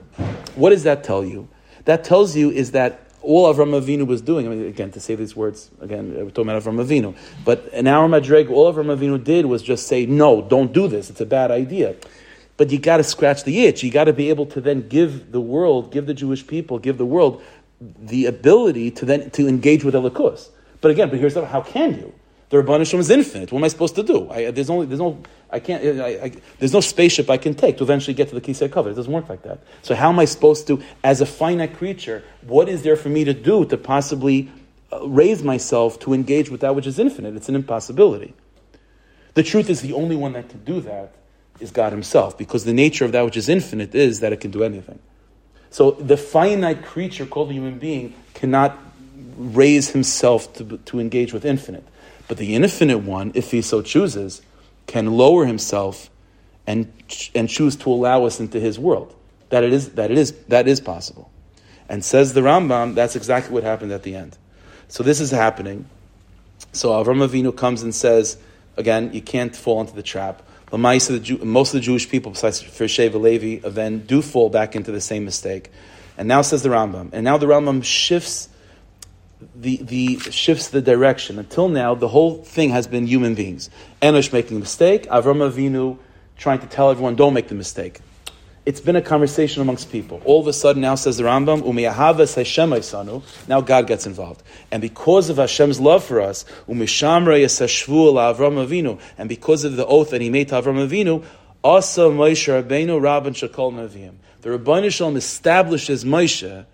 What 0.56 0.72
does 0.72 0.82
that 0.84 1.04
tell 1.04 1.24
you? 1.24 1.48
That 1.86 2.04
tells 2.04 2.36
you 2.36 2.52
is 2.52 2.72
that 2.72 3.08
all 3.22 3.54
Avram 3.54 3.80
Avinu 3.80 4.08
was 4.08 4.22
doing, 4.22 4.48
I 4.48 4.50
mean, 4.50 4.66
again, 4.66 4.92
to 4.92 5.00
say 5.00 5.16
these 5.16 5.36
words, 5.36 5.70
again, 5.80 6.14
we're 6.14 6.32
talking 6.32 6.50
about 6.50 6.64
Avram 6.64 6.84
Avinu, 6.84 7.16
but 7.46 7.70
in 7.72 7.88
our 7.88 8.08
Madreg, 8.08 8.50
all 8.50 8.74
Avram 8.74 8.96
Avinu 8.96 9.24
did 9.24 9.46
was 9.46 9.62
just 9.62 9.88
say, 9.88 10.06
no, 10.06 10.42
don't 10.42 10.74
do 10.74 10.88
this, 10.88 11.10
it's 11.10 11.22
a 11.22 11.26
bad 11.26 11.52
idea. 11.52 11.96
But 12.58 12.72
you 12.72 12.80
got 12.80 12.98
to 12.98 13.04
scratch 13.04 13.44
the 13.44 13.66
itch. 13.66 13.82
You 13.82 13.90
got 13.90 14.04
to 14.04 14.14
be 14.14 14.30
able 14.30 14.46
to 14.48 14.62
then 14.62 14.88
give 14.88 15.32
the 15.32 15.42
world, 15.42 15.92
give 15.92 16.06
the 16.06 16.14
Jewish 16.14 16.46
people, 16.46 16.78
give 16.78 17.00
the 17.00 17.06
world 17.06 17.42
the 17.80 18.28
ability 18.28 18.92
to 18.92 19.06
then 19.06 19.32
to 19.32 19.48
engage 19.48 19.84
with 19.84 19.96
Elikus. 19.96 20.50
But 20.80 20.92
again, 20.92 21.10
but 21.10 21.18
here's 21.18 21.34
how 21.34 21.62
can 21.62 21.96
you? 21.96 22.14
The 22.52 22.58
Rabban 22.58 22.82
is 22.82 23.10
infinite. 23.10 23.50
What 23.54 23.60
am 23.60 23.64
I 23.64 23.70
supposed 23.70 23.96
to 23.96 24.04
do? 24.04 24.30
I, 24.30 24.52
there's 24.52 24.70
only 24.70 24.86
there's 24.86 25.00
no 25.00 25.24
I 25.50 25.60
can't 25.60 25.84
I, 26.02 26.26
I, 26.26 26.32
there's 26.60 26.74
no 26.74 26.82
spaceship 26.82 27.30
I 27.30 27.38
can 27.38 27.54
take 27.54 27.78
to 27.78 27.84
eventually 27.84 28.14
get 28.14 28.28
to 28.28 28.36
the 28.36 28.42
Kisei 28.42 28.70
cover. 28.70 28.90
It 28.90 28.96
doesn't 28.96 29.12
work 29.12 29.30
like 29.30 29.44
that. 29.44 29.60
So 29.84 29.96
how 29.96 30.10
am 30.10 30.20
I 30.20 30.26
supposed 30.26 30.68
to, 30.68 30.84
as 31.02 31.22
a 31.22 31.26
finite 31.26 31.78
creature, 31.78 32.24
what 32.46 32.68
is 32.68 32.84
there 32.84 32.98
for 32.98 33.08
me 33.08 33.24
to 33.24 33.34
do 33.34 33.64
to 33.66 33.78
possibly 33.78 34.52
uh, 34.92 35.08
raise 35.08 35.42
myself 35.44 35.98
to 36.02 36.14
engage 36.14 36.50
with 36.50 36.60
that 36.60 36.76
which 36.76 36.86
is 36.86 37.00
infinite? 37.00 37.38
It's 37.38 37.48
an 37.48 37.56
impossibility. 37.56 38.34
The 39.34 39.44
truth 39.44 39.70
is, 39.70 39.80
the 39.80 39.94
only 39.94 40.18
one 40.18 40.34
that 40.34 40.50
can 40.50 40.62
do 40.66 40.82
that 40.82 41.14
is 41.62 41.72
God 41.72 41.94
Himself, 41.94 42.38
because 42.38 42.66
the 42.66 42.74
nature 42.74 43.06
of 43.06 43.14
that 43.14 43.24
which 43.24 43.38
is 43.38 43.48
infinite 43.48 43.96
is 43.96 44.20
that 44.20 44.34
it 44.34 44.42
can 44.42 44.52
do 44.52 44.62
anything. 44.62 45.00
So 45.70 45.92
the 45.92 46.18
finite 46.18 46.84
creature 46.84 47.26
called 47.26 47.50
a 47.50 47.54
human 47.54 47.80
being 47.80 48.14
cannot 48.34 48.78
raise 49.38 49.92
himself 49.92 50.54
to, 50.56 50.78
to 50.78 51.00
engage 51.00 51.32
with 51.32 51.46
infinite. 51.46 51.86
But 52.32 52.38
the 52.38 52.56
infinite 52.56 53.00
one, 53.00 53.34
if 53.36 53.52
he 53.52 53.62
so 53.62 53.82
chooses, 53.82 54.42
can 54.88 55.18
lower 55.18 55.46
himself 55.46 56.10
and, 56.66 56.90
and 57.36 57.50
choose 57.50 57.76
to 57.76 57.92
allow 57.92 58.24
us 58.24 58.40
into 58.40 58.58
his 58.58 58.80
world. 58.80 59.14
That 59.50 59.66
it 59.66 59.74
is, 59.74 59.90
that 59.96 60.12
it 60.12 60.18
is, 60.18 60.32
that 60.48 60.66
is 60.66 60.80
possible. 60.80 61.30
And 61.90 62.06
says 62.06 62.34
the 62.34 62.40
Rambam, 62.40 62.96
that's 62.96 63.18
exactly 63.18 63.54
what 63.54 63.64
happened 63.64 63.92
at 63.92 64.04
the 64.04 64.16
end. 64.16 64.38
So 64.88 65.04
this 65.04 65.20
is 65.20 65.32
happening. 65.32 65.88
So 66.72 66.92
Avram 66.92 67.28
Avinu 67.28 67.54
comes 67.54 67.84
and 67.84 67.94
says, 67.94 68.38
again, 68.78 69.12
you 69.12 69.22
can't 69.22 69.54
fall 69.54 69.82
into 69.82 69.94
the 69.94 70.02
trap. 70.02 70.42
Most 70.72 71.10
of 71.10 71.22
the 71.22 71.80
Jewish 71.82 72.10
people, 72.10 72.32
besides 72.32 72.62
for 72.62 72.88
Levi, 72.88 73.68
then 73.68 74.06
do 74.06 74.22
fall 74.22 74.50
back 74.50 74.74
into 74.74 74.94
the 74.94 75.02
same 75.02 75.26
mistake. 75.26 75.70
And 76.18 76.30
now 76.30 76.44
says 76.44 76.64
the 76.64 76.70
Rambam. 76.70 77.10
And 77.12 77.26
now 77.26 77.38
the 77.38 77.48
Rambam 77.48 77.84
shifts 77.84 78.48
the, 79.56 79.78
the 79.78 80.20
shifts 80.32 80.70
the 80.70 80.82
direction. 80.82 81.40
Until 81.40 81.70
now, 81.70 81.96
the 81.96 82.08
whole 82.08 82.44
thing 82.44 82.70
has 82.72 82.88
been 82.88 83.08
human 83.08 83.36
beings. 83.36 83.70
Enosh 84.02 84.32
making 84.34 84.58
a 84.58 84.60
mistake, 84.60 85.08
Avram 85.08 85.50
Avinu 85.50 85.98
trying 86.38 86.60
to 86.60 86.68
tell 86.68 86.90
everyone, 86.90 87.16
don't 87.16 87.34
make 87.34 87.48
the 87.48 87.56
mistake. 87.56 88.00
It's 88.64 88.80
been 88.80 88.96
a 88.96 89.02
conversation 89.02 89.62
amongst 89.62 89.92
people. 89.92 90.22
All 90.24 90.40
of 90.40 90.46
a 90.46 90.54
sudden, 90.54 90.84
now 90.84 90.94
says 90.94 91.18
the 91.18 91.24
Rambam, 91.24 91.64
Umiyahavas 91.64 92.36
Hashem 92.36 93.24
now 93.48 93.62
God 93.62 93.88
gets 93.88 94.06
involved. 94.06 94.44
And 94.72 94.82
because 94.82 95.30
of 95.30 95.38
Hashem's 95.38 95.80
love 95.80 96.04
for 96.04 96.22
us, 96.22 96.46
Umishamra 96.68 97.42
Yasashvu 97.42 98.14
Avram 98.14 98.64
Avinu, 98.64 99.00
and 99.18 99.28
because 99.28 99.64
of 99.64 99.78
the 99.78 99.86
oath 99.86 100.12
that 100.12 100.22
he 100.22 100.30
made 100.30 100.50
to 100.50 100.62
Avram 100.62 100.88
Avinu, 100.88 101.24
Asa 101.64 102.02
Moshe 102.02 102.64
Rabbeinu 102.64 103.02
Rabban 103.02 103.34
Shakol 103.34 103.74
Nevi'im. 103.74 104.14
The 104.42 104.50
Rabban 104.50 104.92
Shalom 104.92 105.16
establishes 105.16 106.04
Moshe 106.04 106.66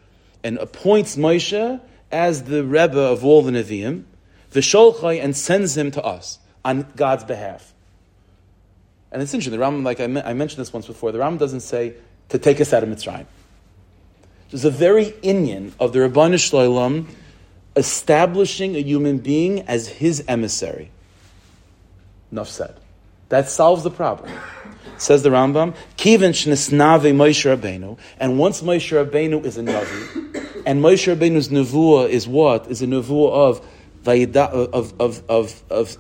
and 0.43 0.57
appoints 0.57 1.15
Moshe 1.15 1.81
as 2.11 2.43
the 2.43 2.63
Rebbe 2.63 2.99
of 2.99 3.23
all 3.25 3.41
the 3.41 3.51
Nevi'im, 3.51 4.03
Visholchai, 4.51 5.21
and 5.23 5.35
sends 5.35 5.77
him 5.77 5.91
to 5.91 6.03
us 6.03 6.39
on 6.63 6.87
God's 6.95 7.23
behalf. 7.23 7.73
And 9.11 9.21
it's 9.21 9.33
interesting, 9.33 9.57
the 9.57 9.59
Ram, 9.59 9.83
like 9.83 9.99
I, 9.99 10.03
I, 10.03 10.33
mentioned 10.33 10.59
this 10.59 10.73
once 10.73 10.87
before, 10.87 11.11
the 11.11 11.19
Ram 11.19 11.37
doesn't 11.37 11.61
say 11.61 11.93
to 12.29 12.37
take 12.37 12.59
us 12.59 12.73
out 12.73 12.83
of 12.83 12.89
Mitzrayim. 12.89 13.25
There's 14.51 14.65
a 14.65 14.71
very 14.71 15.11
Inyan 15.23 15.73
of 15.79 15.93
the 15.93 15.99
Rabban 15.99 16.33
Shloim 16.33 17.07
establishing 17.75 18.75
a 18.75 18.79
human 18.79 19.19
being 19.19 19.61
as 19.61 19.87
his 19.87 20.23
emissary. 20.27 20.91
Enough 22.31 22.49
said. 22.49 22.75
That 23.29 23.49
solves 23.49 23.83
the 23.83 23.91
problem. 23.91 24.31
Says 24.97 25.23
the 25.23 25.29
Rambam, 25.29 25.75
Kivin 25.97 26.31
shnisnave 26.31 27.13
Moshe 27.13 27.55
Rabbeinu, 27.55 27.97
and 28.19 28.39
once 28.39 28.61
Moshe 28.61 29.05
Rabbeinu 29.05 29.45
is 29.45 29.57
a 29.57 29.61
Navi, 29.61 30.61
and 30.65 30.83
Moshe 30.83 31.15
Rabbeinu's 31.15 31.49
Nevuah 31.49 32.09
is 32.09 32.27
what? 32.27 32.67
Is 32.67 32.81
a 32.81 32.87
Nevuah 32.87 33.31
of 33.31 33.61
of 34.07 34.93
of 34.99 35.23
of 35.29 35.63
of 35.69 35.69
of 35.69 35.97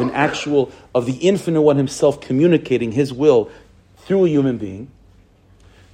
an 0.00 0.10
actual 0.10 0.72
of 0.94 1.06
the 1.06 1.16
infinite 1.20 1.62
one 1.62 1.76
himself 1.76 2.20
communicating 2.20 2.92
his 2.92 3.12
will 3.12 3.50
through 3.98 4.24
a 4.24 4.28
human 4.28 4.58
being, 4.58 4.90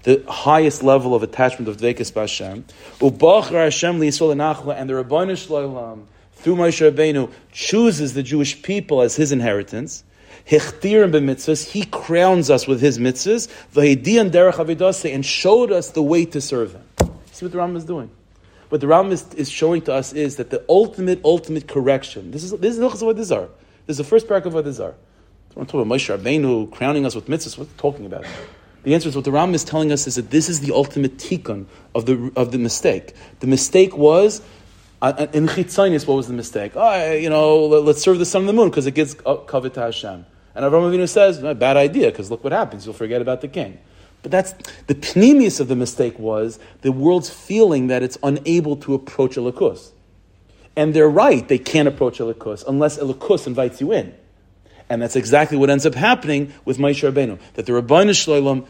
the 0.04 0.24
highest 0.28 0.82
level 0.82 1.14
of 1.14 1.22
attachment 1.22 1.68
of 1.68 1.76
Dvekis 1.76 2.12
Bashem, 2.12 2.64
Ubachra 2.98 3.64
Hashem 3.64 4.00
Li'Yisrael 4.00 4.74
and 4.74 4.88
the 4.88 4.94
Rabbanu 4.94 5.32
Shloim 5.32 6.06
through 6.32 6.56
Moshe 6.56 6.90
Rabbeinu 6.90 7.30
chooses 7.52 8.14
the 8.14 8.22
Jewish 8.22 8.62
people 8.62 9.02
as 9.02 9.16
his 9.16 9.32
inheritance. 9.32 10.04
Hechtirim 10.48 11.12
b'mitzvahs, 11.12 11.68
he 11.70 11.84
crowns 11.84 12.48
us 12.48 12.66
with 12.66 12.80
his 12.80 12.98
mitzvahs, 12.98 13.48
v'hedian 13.74 14.30
derech 14.30 14.54
avidase, 14.54 15.12
and 15.12 15.24
showed 15.24 15.70
us 15.70 15.90
the 15.90 16.02
way 16.02 16.24
to 16.24 16.40
serve 16.40 16.72
him. 16.72 16.84
See 17.32 17.44
what 17.44 17.52
the 17.52 17.58
Rambam 17.58 17.76
is 17.76 17.84
doing? 17.84 18.10
What 18.70 18.80
the 18.80 18.86
Rambam 18.86 19.12
is, 19.12 19.26
is, 19.34 19.50
showing 19.50 19.82
to 19.82 19.92
us 19.92 20.12
is 20.12 20.36
that 20.36 20.48
the 20.50 20.64
ultimate, 20.68 21.20
ultimate 21.24 21.68
correction, 21.68 22.30
this 22.30 22.44
is, 22.44 22.52
this 22.52 22.78
is 22.78 23.04
what 23.04 23.16
these 23.16 23.30
are. 23.30 23.48
This 23.86 23.94
is 23.94 23.98
the 23.98 24.04
first 24.04 24.26
paragraph 24.26 24.48
of 24.48 24.54
what 24.54 24.64
these 24.64 24.80
are. 24.80 24.94
We're 25.54 25.64
talking 25.64 25.80
about 25.80 25.96
Moshe 25.96 26.16
Rabbeinu 26.16 26.70
crowning 26.70 27.04
us 27.04 27.14
with 27.14 27.26
mitzvahs. 27.26 27.58
What 27.58 27.68
are 27.68 27.78
talking 27.78 28.06
about? 28.06 28.24
The 28.84 28.94
answer 28.94 29.08
is 29.10 29.16
what 29.16 29.26
the 29.26 29.30
Rambam 29.30 29.54
is 29.54 29.64
telling 29.64 29.92
us 29.92 30.06
is 30.06 30.14
that 30.14 30.30
this 30.30 30.48
is 30.48 30.60
the 30.60 30.72
ultimate 30.72 31.18
tikkun 31.18 31.66
of 31.94 32.06
the, 32.06 32.32
of 32.36 32.52
the 32.52 32.58
mistake. 32.58 33.14
The 33.40 33.46
mistake 33.46 33.96
was 33.96 34.40
uh, 35.02 35.26
in 35.32 35.46
Chitzainis, 35.46 36.06
what 36.06 36.14
was 36.16 36.26
the 36.26 36.32
mistake? 36.32 36.72
Oh, 36.74 37.12
you 37.12 37.28
know, 37.28 37.66
let's 37.66 38.00
serve 38.00 38.18
the 38.18 38.24
sun 38.24 38.42
and 38.42 38.48
the 38.48 38.52
moon 38.52 38.70
because 38.70 38.86
it 38.86 38.94
gives 38.94 39.14
covet 39.14 39.74
to 39.74 39.80
Hashem. 39.80 40.24
And 40.58 40.66
Avram 40.66 40.90
Avinu 40.90 41.08
says, 41.08 41.42
eh, 41.44 41.54
bad 41.54 41.76
idea, 41.76 42.10
because 42.10 42.32
look 42.32 42.42
what 42.42 42.52
happens. 42.52 42.84
You'll 42.84 42.92
forget 42.92 43.22
about 43.22 43.42
the 43.42 43.46
king. 43.46 43.78
But 44.22 44.32
that's 44.32 44.54
the 44.88 44.96
pnimius 44.96 45.60
of 45.60 45.68
the 45.68 45.76
mistake 45.76 46.18
was 46.18 46.58
the 46.80 46.90
world's 46.90 47.30
feeling 47.30 47.86
that 47.86 48.02
it's 48.02 48.18
unable 48.24 48.74
to 48.78 48.94
approach 48.94 49.36
Elikus. 49.36 49.92
And 50.74 50.94
they're 50.94 51.08
right, 51.08 51.46
they 51.46 51.58
can't 51.58 51.86
approach 51.86 52.18
Elikus 52.18 52.64
unless 52.66 52.98
Elikus 52.98 53.46
invites 53.46 53.80
you 53.80 53.92
in. 53.92 54.12
And 54.90 55.00
that's 55.00 55.14
exactly 55.14 55.56
what 55.56 55.70
ends 55.70 55.86
up 55.86 55.94
happening 55.94 56.52
with 56.64 56.78
Moshe 56.78 57.08
Rabbeinu. 57.08 57.38
That 57.54 57.66
the 57.66 57.72
Rabbeinu 57.74 58.10
Shloim, 58.10 58.66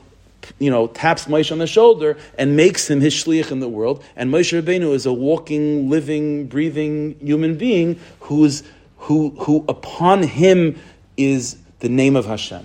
you 0.58 0.70
know, 0.70 0.88
taps 0.88 1.24
Moshe 1.24 1.50
on 1.50 1.56
the 1.56 1.66
shoulder 1.66 2.18
and 2.36 2.54
makes 2.54 2.90
him 2.90 3.00
his 3.00 3.14
shliach 3.14 3.50
in 3.50 3.60
the 3.60 3.68
world. 3.68 4.04
And 4.14 4.30
Moshe 4.30 4.60
Rabbeinu 4.60 4.92
is 4.92 5.06
a 5.06 5.12
walking, 5.14 5.88
living, 5.88 6.48
breathing 6.48 7.18
human 7.18 7.56
being 7.56 7.98
who's, 8.20 8.62
who, 8.98 9.30
who 9.38 9.64
upon 9.68 10.22
him 10.22 10.78
is 11.16 11.56
the 11.80 11.88
name 11.88 12.16
of 12.16 12.26
Hashem. 12.26 12.64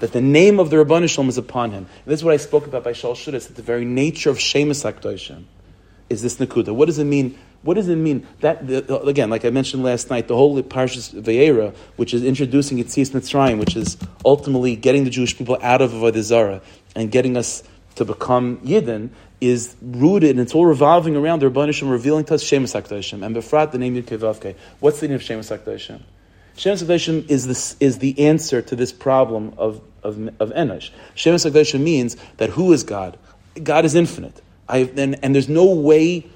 That 0.00 0.12
the 0.12 0.20
name 0.20 0.60
of 0.60 0.70
the 0.70 0.76
Rabban 0.76 1.08
Shalom 1.08 1.28
is 1.28 1.38
upon 1.38 1.70
him. 1.70 1.86
And 1.86 2.12
this 2.12 2.20
is 2.20 2.24
what 2.24 2.34
I 2.34 2.36
spoke 2.36 2.66
about 2.66 2.84
by 2.84 2.92
Shal 2.92 3.14
Shudas, 3.14 3.46
that 3.46 3.56
the 3.56 3.62
very 3.62 3.84
nature 3.84 4.28
of 4.28 4.38
Shemus 4.38 4.84
HaKdoshim 4.84 5.44
is 6.10 6.22
this 6.22 6.36
Nakuda. 6.36 6.74
What 6.74 6.86
does 6.86 6.98
it 6.98 7.04
mean? 7.04 7.38
What 7.62 7.74
does 7.74 7.88
it 7.88 7.96
mean? 7.96 8.26
That 8.40 8.66
the, 8.66 9.00
again, 9.00 9.30
like 9.30 9.44
I 9.44 9.50
mentioned 9.50 9.82
last 9.82 10.10
night, 10.10 10.28
the 10.28 10.36
whole 10.36 10.62
Parshas 10.62 11.14
Va'eira, 11.20 11.74
which 11.96 12.12
is 12.12 12.22
introducing 12.22 12.78
Yitzis 12.78 13.10
Mitzrayim, 13.10 13.58
which 13.58 13.74
is 13.74 13.96
ultimately 14.24 14.76
getting 14.76 15.04
the 15.04 15.10
Jewish 15.10 15.36
people 15.36 15.58
out 15.62 15.80
of 15.80 15.92
Avodah 15.92 16.62
and 16.94 17.10
getting 17.10 17.36
us 17.36 17.62
to 17.96 18.04
become 18.04 18.58
Yidden, 18.58 19.08
is 19.40 19.74
rooted 19.80 20.30
and 20.30 20.40
it's 20.40 20.54
all 20.54 20.66
revolving 20.66 21.16
around 21.16 21.40
the 21.40 21.50
Rabban 21.50 21.72
Shalom 21.72 21.92
revealing 21.92 22.24
to 22.26 22.34
us 22.34 22.42
Shemus 22.42 22.74
HaKdoshim 22.74 23.24
and 23.24 23.34
Befrat 23.34 23.72
the 23.72 23.78
name 23.78 24.00
Yud. 24.00 24.54
What's 24.80 25.00
the 25.00 25.08
name 25.08 25.16
of 25.16 25.22
Shemus 25.22 25.50
HaKdoshim? 25.50 26.02
HaKadoshim 26.56 27.28
is, 27.28 27.76
is 27.80 27.98
the 27.98 28.26
answer 28.26 28.62
to 28.62 28.76
this 28.76 28.92
problem 28.92 29.54
of, 29.58 29.80
of, 30.02 30.18
of 30.40 30.50
Enosh. 30.50 30.90
HaKadoshim 31.14 31.80
means 31.80 32.16
that 32.38 32.50
who 32.50 32.72
is 32.72 32.82
God? 32.82 33.18
God 33.62 33.84
is 33.84 33.94
infinite. 33.94 34.40
I, 34.68 34.90
and, 34.96 35.22
and 35.22 35.34
there's 35.34 35.48
no 35.48 35.66
way, 35.66 36.26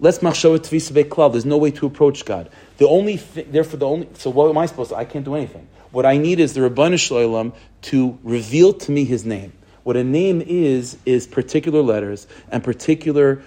Let's 0.00 0.18
beklal. 0.18 1.32
There's 1.32 1.44
no 1.44 1.58
way 1.58 1.72
to 1.72 1.86
approach 1.86 2.24
God. 2.24 2.50
The 2.76 2.86
only, 2.86 3.18
th- 3.18 3.48
therefore, 3.50 3.78
the 3.78 3.86
only. 3.86 4.08
So 4.14 4.30
what 4.30 4.48
am 4.48 4.56
I 4.56 4.66
supposed 4.66 4.90
to? 4.90 4.96
I 4.96 5.04
can't 5.04 5.24
do 5.24 5.34
anything. 5.34 5.66
What 5.90 6.06
I 6.06 6.18
need 6.18 6.38
is 6.38 6.54
the 6.54 6.60
Rabbanu 6.60 6.98
Shalom 6.98 7.52
to 7.82 8.18
reveal 8.22 8.72
to 8.74 8.92
me 8.92 9.04
His 9.04 9.24
name. 9.24 9.52
What 9.82 9.96
a 9.96 10.04
name 10.04 10.40
is 10.40 10.98
is 11.04 11.26
particular 11.26 11.82
letters 11.82 12.26
and 12.50 12.62
particular, 12.62 13.42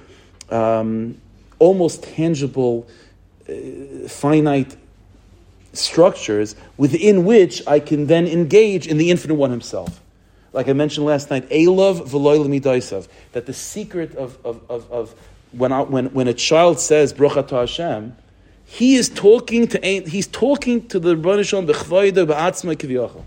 um, 0.50 1.22
almost 1.60 2.04
tangible, 2.04 2.88
uh, 3.48 4.08
finite 4.10 4.76
structures 5.74 6.56
within 6.78 7.26
which 7.26 7.66
I 7.68 7.80
can 7.80 8.08
then 8.08 8.28
engage 8.28 8.88
in 8.88 8.98
the 8.98 9.10
infinite 9.12 9.36
one 9.36 9.52
Himself 9.52 10.02
like 10.54 10.68
I 10.68 10.74
mentioned 10.74 11.06
last 11.06 11.30
night, 11.30 11.50
Elov 11.50 12.08
v'loy 12.08 13.08
that 13.32 13.46
the 13.46 13.54
secret 13.54 14.16
of, 14.16 14.38
of, 14.46 14.62
of, 14.70 14.92
of 14.92 15.16
when, 15.52 15.72
I, 15.72 15.82
when, 15.82 16.08
when 16.08 16.28
a 16.28 16.34
child 16.34 16.80
says 16.80 17.14
Bracha 17.14 17.48
to 17.50 17.56
Hashem, 17.56 18.16
he 18.66 18.96
is 18.96 19.10
talking 19.10 19.68
to 19.68 19.80
he's 20.08 20.28
talking 20.28 20.88
to 20.88 21.00
the 21.00 21.16
Rebbeinu 21.16 21.46
Shalom 21.46 21.68
b'chvayda 21.68 22.26
ba'atzma 22.26 22.76
kiviyachal. 22.76 23.24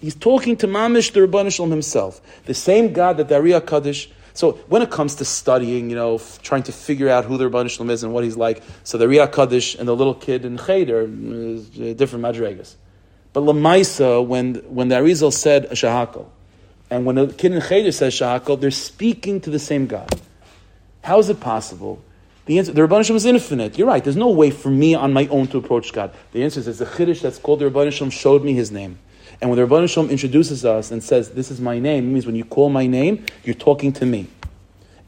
He's 0.00 0.14
talking 0.14 0.56
to 0.58 0.68
Mamish 0.68 1.12
the 1.12 1.20
Rebbeinu 1.20 1.52
Shalom 1.52 1.70
himself, 1.70 2.20
the 2.44 2.54
same 2.54 2.92
God 2.92 3.16
that 3.16 3.30
Ari 3.32 3.60
Kaddish. 3.60 4.10
So 4.36 4.52
when 4.68 4.82
it 4.82 4.90
comes 4.90 5.14
to 5.16 5.24
studying, 5.24 5.88
you 5.88 5.96
know, 5.96 6.16
f- 6.16 6.40
trying 6.42 6.62
to 6.64 6.72
figure 6.72 7.08
out 7.08 7.24
who 7.24 7.38
the 7.38 7.48
Rebbeinu 7.48 7.70
Shalom 7.70 7.88
is 7.90 8.04
and 8.04 8.12
what 8.12 8.22
he's 8.22 8.36
like, 8.36 8.62
so 8.84 8.98
the 8.98 9.06
Riyah 9.06 9.32
Kaddish 9.32 9.74
and 9.76 9.88
the 9.88 9.96
little 9.96 10.14
kid 10.14 10.44
in 10.44 10.58
Cheder 10.58 11.08
is 11.08 11.70
uh, 11.80 11.94
different 11.96 12.22
madregas. 12.24 12.74
But 13.32 13.44
Lamaisa, 13.44 14.24
when 14.26 14.56
when 14.68 14.88
the 14.88 14.96
Arizal 14.96 15.32
said 15.32 15.70
Shahakal, 15.70 16.26
and 16.90 17.06
when 17.06 17.16
a 17.16 17.26
kid 17.28 17.52
in 17.52 17.62
Cheder 17.62 17.92
says 17.92 18.14
Shahakal, 18.14 18.60
they're 18.60 18.70
speaking 18.70 19.40
to 19.40 19.50
the 19.50 19.58
same 19.58 19.86
God. 19.86 20.20
How 21.02 21.18
is 21.18 21.30
it 21.30 21.40
possible? 21.40 22.02
The 22.44 22.58
answer, 22.58 22.72
the 22.72 22.82
Rabban 22.82 23.08
is 23.14 23.24
infinite. 23.24 23.76
You're 23.78 23.88
right. 23.88 24.02
There's 24.02 24.16
no 24.16 24.30
way 24.30 24.50
for 24.50 24.70
me 24.70 24.94
on 24.94 25.12
my 25.12 25.26
own 25.28 25.48
to 25.48 25.58
approach 25.58 25.92
God. 25.92 26.14
The 26.32 26.44
answer 26.44 26.60
is, 26.60 26.68
it's 26.68 26.80
a 26.80 26.86
chiddush 26.86 27.20
that's 27.22 27.38
called 27.38 27.60
the 27.60 27.70
Rabban 27.70 27.90
Shalom 27.90 28.10
showed 28.10 28.44
me 28.44 28.52
His 28.54 28.70
name. 28.70 28.98
And 29.40 29.50
when 29.50 29.58
the 29.58 29.66
Rabban 29.66 29.88
Shalom 29.88 30.10
introduces 30.10 30.64
us 30.64 30.90
and 30.90 31.02
says, 31.02 31.30
"This 31.30 31.50
is 31.50 31.60
my 31.60 31.78
name," 31.78 32.08
it 32.08 32.12
means 32.12 32.26
when 32.26 32.36
you 32.36 32.44
call 32.44 32.70
my 32.70 32.86
name, 32.86 33.24
you're 33.44 33.54
talking 33.54 33.92
to 33.94 34.06
me, 34.06 34.28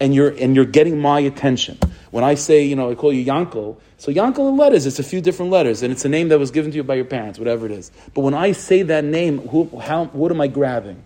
and 0.00 0.14
you're 0.14 0.30
and 0.30 0.54
you're 0.54 0.64
getting 0.64 1.00
my 1.00 1.20
attention. 1.20 1.78
When 2.10 2.24
I 2.24 2.34
say, 2.34 2.64
you 2.64 2.76
know, 2.76 2.90
I 2.90 2.94
call 2.94 3.12
you 3.12 3.24
Yankel, 3.24 3.76
so 3.98 4.12
Yankel 4.12 4.48
in 4.48 4.56
letters, 4.56 4.86
it's 4.86 4.98
a 4.98 5.02
few 5.02 5.20
different 5.20 5.50
letters, 5.50 5.82
and 5.82 5.92
it's 5.92 6.04
a 6.04 6.08
name 6.08 6.28
that 6.28 6.38
was 6.38 6.50
given 6.50 6.70
to 6.70 6.76
you 6.76 6.84
by 6.84 6.94
your 6.94 7.04
parents, 7.04 7.38
whatever 7.38 7.66
it 7.66 7.72
is. 7.72 7.90
But 8.14 8.22
when 8.22 8.34
I 8.34 8.52
say 8.52 8.82
that 8.82 9.04
name, 9.04 9.38
who, 9.48 9.68
how, 9.78 10.06
what 10.06 10.30
am 10.32 10.40
I 10.40 10.46
grabbing? 10.46 11.02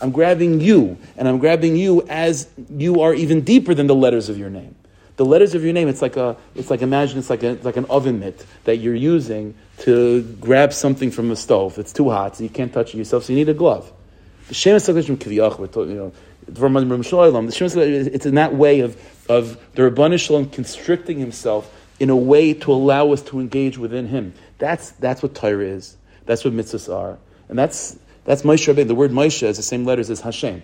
I'm 0.00 0.12
grabbing 0.12 0.60
you, 0.60 0.96
and 1.16 1.26
I'm 1.26 1.38
grabbing 1.38 1.76
you 1.76 2.02
as 2.08 2.48
you 2.70 3.00
are 3.00 3.12
even 3.12 3.40
deeper 3.40 3.74
than 3.74 3.88
the 3.88 3.94
letters 3.94 4.28
of 4.28 4.38
your 4.38 4.50
name. 4.50 4.74
The 5.18 5.24
letters 5.24 5.54
of 5.54 5.64
your 5.64 5.72
name, 5.72 5.88
it's 5.88 6.00
like 6.00 6.16
a, 6.16 6.36
it's 6.54 6.70
like 6.70 6.80
imagine 6.80 7.18
it's 7.18 7.28
like 7.28 7.42
a, 7.42 7.50
it's 7.50 7.64
like 7.64 7.76
an 7.76 7.86
oven 7.86 8.20
mitt 8.20 8.46
that 8.64 8.76
you're 8.76 8.94
using 8.94 9.54
to 9.78 10.22
grab 10.40 10.72
something 10.72 11.10
from 11.10 11.30
a 11.32 11.36
stove. 11.36 11.76
It's 11.76 11.92
too 11.92 12.08
hot, 12.08 12.36
so 12.36 12.44
you 12.44 12.50
can't 12.50 12.72
touch 12.72 12.94
it 12.94 12.98
yourself. 12.98 13.24
So 13.24 13.32
you 13.32 13.38
need 13.40 13.48
a 13.48 13.54
glove. 13.54 13.92
The 14.46 14.54
Shem 14.54 14.78
from 14.78 14.94
Kiviyach, 14.94 15.88
you 15.88 15.94
know, 15.94 16.12
shailam, 16.48 17.46
the 17.46 17.52
sham 17.52 17.68
it's 17.78 18.26
in 18.26 18.36
that 18.36 18.54
way 18.54 18.80
of 18.80 18.96
of 19.28 19.60
the 19.74 19.82
Rabbanah 19.82 20.18
Shalom 20.18 20.48
constricting 20.50 21.18
himself 21.18 21.74
in 22.00 22.10
a 22.10 22.16
way 22.16 22.54
to 22.54 22.72
allow 22.72 23.12
us 23.12 23.20
to 23.22 23.40
engage 23.40 23.76
within 23.76 24.06
him. 24.06 24.34
That's 24.58 24.92
that's 24.92 25.22
what 25.22 25.34
Torah 25.34 25.66
is. 25.66 25.96
That's 26.26 26.44
what 26.44 26.54
mitzvahs 26.54 26.94
are, 26.94 27.18
and 27.48 27.58
that's 27.58 27.98
that's 28.24 28.42
Moshe 28.42 28.72
Rabbeinu. 28.72 28.86
The 28.86 28.94
word 28.94 29.10
Moshe 29.10 29.42
is 29.42 29.56
the 29.56 29.62
same 29.62 29.84
letters 29.84 30.10
as 30.10 30.20
Hashem. 30.20 30.62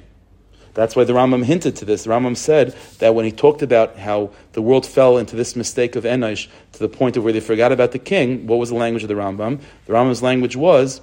That's 0.75 0.97
why 0.97 1.05
the 1.05 1.13
Rambam 1.13 1.45
hinted 1.45 1.77
to 1.77 1.85
this. 1.85 2.05
The 2.05 2.11
Rambam 2.11 2.37
said 2.37 2.77
that 2.99 3.15
when 3.15 3.25
he 3.25 3.31
talked 3.33 3.63
about 3.63 3.97
how 3.97 4.31
the 4.53 4.63
world 4.63 4.85
fell 4.85 5.19
into 5.19 5.37
this 5.37 5.55
mistake 5.55 5.95
of 5.95 6.03
Enosh 6.03 6.49
to 6.73 6.79
the 6.81 6.89
point 6.89 7.17
of 7.17 7.23
where 7.23 7.33
they 7.33 7.41
forgot 7.41 7.71
about 7.71 7.93
the 7.93 8.01
king, 8.01 8.47
what 8.49 8.59
was 8.59 8.71
the 8.71 8.75
language 8.75 9.05
of 9.05 9.09
the 9.09 9.15
Rambam? 9.15 9.61
The 9.87 9.93
Rambam's 9.93 10.23
language 10.23 10.57
was 10.57 11.01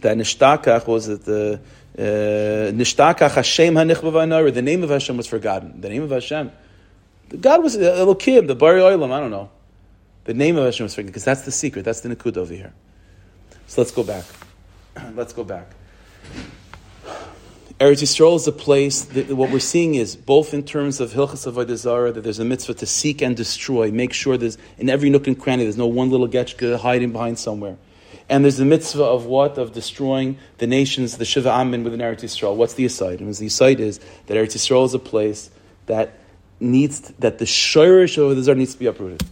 that 0.00 0.16
Nishtakach 0.16 0.86
was 0.86 1.06
that 1.06 1.24
the 1.24 1.60
uh, 1.98 2.72
Nishtakach 2.72 3.34
Hashem 3.34 3.74
Hanichbavanar, 3.74 4.52
the 4.52 4.62
name 4.62 4.84
of 4.84 4.90
Hashem 4.90 5.16
was 5.16 5.26
forgotten. 5.26 5.80
The 5.80 5.88
name 5.88 6.02
of 6.02 6.10
Hashem. 6.10 6.52
God 7.40 7.62
was 7.62 7.76
Elokim, 7.78 8.46
the 8.46 8.54
Bari 8.54 8.80
Oilam, 8.80 9.10
I 9.10 9.20
don't 9.20 9.30
know. 9.30 9.50
The 10.24 10.34
name 10.34 10.58
of 10.58 10.66
Hashem 10.66 10.84
was 10.84 10.94
forgotten 10.94 11.06
because 11.06 11.24
that's 11.24 11.42
the 11.42 11.50
secret. 11.50 11.84
That's 11.84 12.00
the 12.00 12.14
Nikud 12.14 12.36
over 12.36 12.52
here. 12.52 12.74
So 13.66 13.80
let's 13.80 13.90
go 13.90 14.04
back. 14.04 14.24
Let's 15.14 15.32
go 15.32 15.44
back. 15.44 15.70
Eretz 17.82 18.00
Yisrael 18.00 18.36
is 18.36 18.46
a 18.46 18.52
place 18.52 19.02
that 19.06 19.28
what 19.30 19.50
we're 19.50 19.58
seeing 19.58 19.96
is 19.96 20.14
both 20.14 20.54
in 20.54 20.62
terms 20.62 21.00
of 21.00 21.14
Hilchas 21.14 21.50
Avodah 21.52 22.14
that 22.14 22.20
there's 22.20 22.38
a 22.38 22.44
mitzvah 22.44 22.74
to 22.74 22.86
seek 22.86 23.20
and 23.20 23.36
destroy, 23.36 23.90
make 23.90 24.12
sure 24.12 24.36
there's 24.36 24.56
in 24.78 24.88
every 24.88 25.10
nook 25.10 25.26
and 25.26 25.36
cranny 25.36 25.64
there's 25.64 25.76
no 25.76 25.88
one 25.88 26.08
little 26.08 26.28
getchka 26.28 26.78
hiding 26.78 27.10
behind 27.10 27.40
somewhere. 27.40 27.76
And 28.28 28.44
there's 28.44 28.58
the 28.58 28.64
mitzvah 28.64 29.02
of 29.02 29.26
what? 29.26 29.58
Of 29.58 29.72
destroying 29.72 30.38
the 30.58 30.68
nations, 30.68 31.18
the 31.18 31.24
Shiva 31.24 31.50
Amin 31.50 31.82
within 31.82 31.98
Eretz 31.98 32.20
Yisrael. 32.20 32.54
What's 32.54 32.74
the 32.74 32.84
aside? 32.84 33.18
And 33.18 33.34
the 33.34 33.46
aside 33.46 33.80
is 33.80 33.98
that 34.26 34.36
Eretz 34.36 34.54
Yisrael 34.54 34.84
is 34.84 34.94
a 34.94 35.00
place 35.00 35.50
that 35.86 36.20
needs 36.60 37.00
to, 37.00 37.20
that 37.20 37.40
the 37.40 37.46
shirish 37.46 38.16
of 38.16 38.36
the 38.36 38.44
Zara 38.44 38.56
needs 38.56 38.74
to 38.74 38.78
be 38.78 38.86
uprooted. 38.86 39.28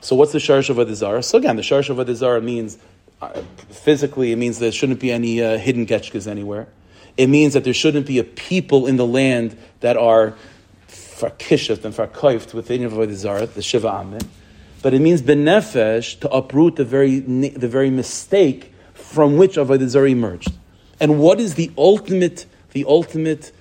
So 0.00 0.14
what's 0.14 0.30
the 0.30 0.38
shirish 0.38 0.70
of 0.70 0.76
the 0.76 0.94
Zara? 0.94 1.20
So 1.24 1.36
again, 1.36 1.56
the 1.56 1.62
shirish 1.62 1.90
of 1.90 2.06
the 2.06 2.14
Zara 2.14 2.40
means 2.40 2.78
uh, 3.20 3.42
physically, 3.70 4.30
it 4.30 4.36
means 4.36 4.60
there 4.60 4.70
shouldn't 4.70 5.00
be 5.00 5.10
any 5.10 5.42
uh, 5.42 5.58
hidden 5.58 5.84
getchkas 5.84 6.28
anywhere. 6.28 6.68
It 7.16 7.28
means 7.28 7.52
that 7.54 7.64
there 7.64 7.74
shouldn't 7.74 8.06
be 8.06 8.18
a 8.18 8.24
people 8.24 8.86
in 8.86 8.96
the 8.96 9.06
land 9.06 9.56
that 9.80 9.96
are 9.96 10.34
farkishet 10.88 11.84
and 11.84 11.94
farkoift 11.94 12.54
within 12.54 12.82
the 12.88 13.14
Zara, 13.14 13.46
the 13.46 13.62
Shiva 13.62 13.88
Amin. 13.88 14.22
But 14.82 14.94
it 14.94 15.00
means 15.00 15.22
benefesh 15.22 16.18
to 16.20 16.30
uproot 16.30 16.76
the 16.76 16.84
very, 16.84 17.20
the 17.20 17.68
very 17.68 17.90
mistake 17.90 18.72
from 18.94 19.36
which 19.36 19.56
Avodah 19.56 19.88
Zarah 19.88 20.08
emerged. 20.08 20.52
And 20.98 21.18
what 21.20 21.40
is 21.40 21.54
the 21.54 21.70
ultimate, 21.78 22.46
the 22.72 22.84
ultimate 22.86 23.52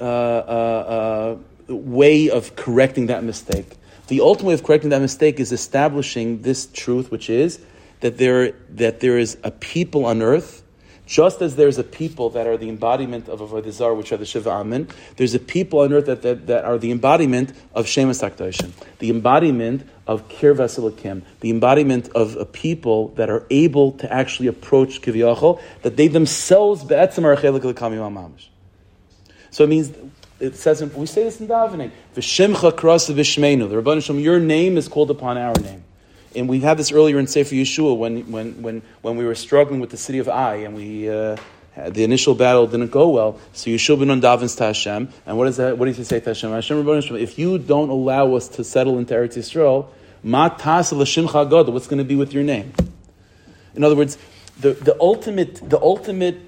uh, 0.00 0.04
uh, 0.04 1.36
uh, 1.68 1.74
way 1.74 2.30
of 2.30 2.54
correcting 2.56 3.06
that 3.06 3.24
mistake? 3.24 3.66
The 4.08 4.20
ultimate 4.20 4.48
way 4.48 4.54
of 4.54 4.62
correcting 4.62 4.90
that 4.90 5.00
mistake 5.00 5.40
is 5.40 5.52
establishing 5.52 6.42
this 6.42 6.66
truth, 6.66 7.10
which 7.10 7.30
is 7.30 7.60
that 8.00 8.18
there, 8.18 8.52
that 8.70 9.00
there 9.00 9.18
is 9.18 9.38
a 9.42 9.50
people 9.50 10.04
on 10.04 10.22
earth, 10.22 10.62
just 11.06 11.42
as 11.42 11.56
there's 11.56 11.78
a 11.78 11.84
people 11.84 12.30
that 12.30 12.46
are 12.46 12.56
the 12.56 12.68
embodiment 12.68 13.28
of 13.28 13.40
Avodah 13.40 13.70
Zarah, 13.70 13.94
which 13.94 14.12
are 14.12 14.16
the 14.16 14.24
Shiva 14.24 14.50
Amin, 14.50 14.88
there's 15.16 15.34
a 15.34 15.38
people 15.38 15.80
on 15.80 15.92
earth 15.92 16.06
that, 16.06 16.22
that, 16.22 16.46
that 16.46 16.64
are 16.64 16.78
the 16.78 16.90
embodiment 16.90 17.52
of 17.74 17.86
Shemus 17.86 18.22
HaKadoshim, 18.22 18.70
the 18.98 19.10
embodiment 19.10 19.88
of 20.06 20.28
Kir 20.28 20.54
Vasilikim, 20.54 21.22
the 21.40 21.50
embodiment 21.50 22.08
of 22.10 22.36
a 22.36 22.44
people 22.44 23.08
that 23.08 23.28
are 23.28 23.44
able 23.50 23.92
to 23.92 24.12
actually 24.12 24.46
approach 24.46 25.02
Kiviyachol, 25.02 25.60
that 25.82 25.96
they 25.96 26.08
themselves 26.08 26.84
be'etzim 26.84 27.24
are 27.24 27.36
chelik 27.36 27.62
mamish. 27.62 28.48
So 29.50 29.64
it 29.64 29.68
means 29.68 29.92
it 30.40 30.56
says 30.56 30.82
we 30.82 31.06
say 31.06 31.24
this 31.24 31.40
in 31.40 31.46
davening. 31.46 31.90
V'shimcha 32.16 32.72
krasa 32.72 33.14
v'shmeinu. 33.14 33.68
The 33.68 33.82
Rabban 33.82 34.22
your 34.22 34.40
name 34.40 34.76
is 34.76 34.88
called 34.88 35.10
upon 35.10 35.36
our 35.38 35.54
name. 35.60 35.84
And 36.34 36.48
we 36.48 36.60
had 36.60 36.76
this 36.76 36.92
earlier 36.92 37.18
in 37.18 37.26
Sefer 37.26 37.54
Yehoshua 37.54 37.96
when, 37.96 38.30
when, 38.30 38.62
when, 38.62 38.82
when 39.02 39.16
we 39.16 39.24
were 39.24 39.34
struggling 39.34 39.80
with 39.80 39.90
the 39.90 39.96
city 39.96 40.18
of 40.18 40.28
Ai 40.28 40.56
and 40.56 40.74
we, 40.74 41.08
uh, 41.08 41.36
the 41.76 42.04
initial 42.04 42.34
battle 42.34 42.66
didn't 42.66 42.90
go 42.90 43.08
well. 43.08 43.40
So 43.52 43.70
Yehoshua 43.70 44.06
ben 44.06 44.20
davens 44.20 44.56
to 44.58 44.64
Hashem. 44.64 45.08
And 45.26 45.38
what, 45.38 45.48
is 45.48 45.56
that, 45.56 45.78
what 45.78 45.86
does 45.86 45.96
he 45.96 46.04
say 46.04 46.20
to 46.20 46.30
Hashem? 46.30 46.50
Hashem, 46.50 47.16
if 47.16 47.38
you 47.38 47.58
don't 47.58 47.90
allow 47.90 48.34
us 48.34 48.48
to 48.48 48.64
settle 48.64 48.98
into 48.98 49.14
Eretz 49.14 49.36
Yisrael, 49.36 49.88
ma 50.22 50.48
tas 50.48 50.92
what's 50.92 51.86
going 51.86 51.98
to 51.98 52.04
be 52.04 52.16
with 52.16 52.32
your 52.32 52.44
name? 52.44 52.72
In 53.74 53.84
other 53.84 53.96
words, 53.96 54.18
the, 54.60 54.72
the 54.72 54.96
ultimate, 55.00 55.68
the 55.68 55.80
ultimate 55.80 56.40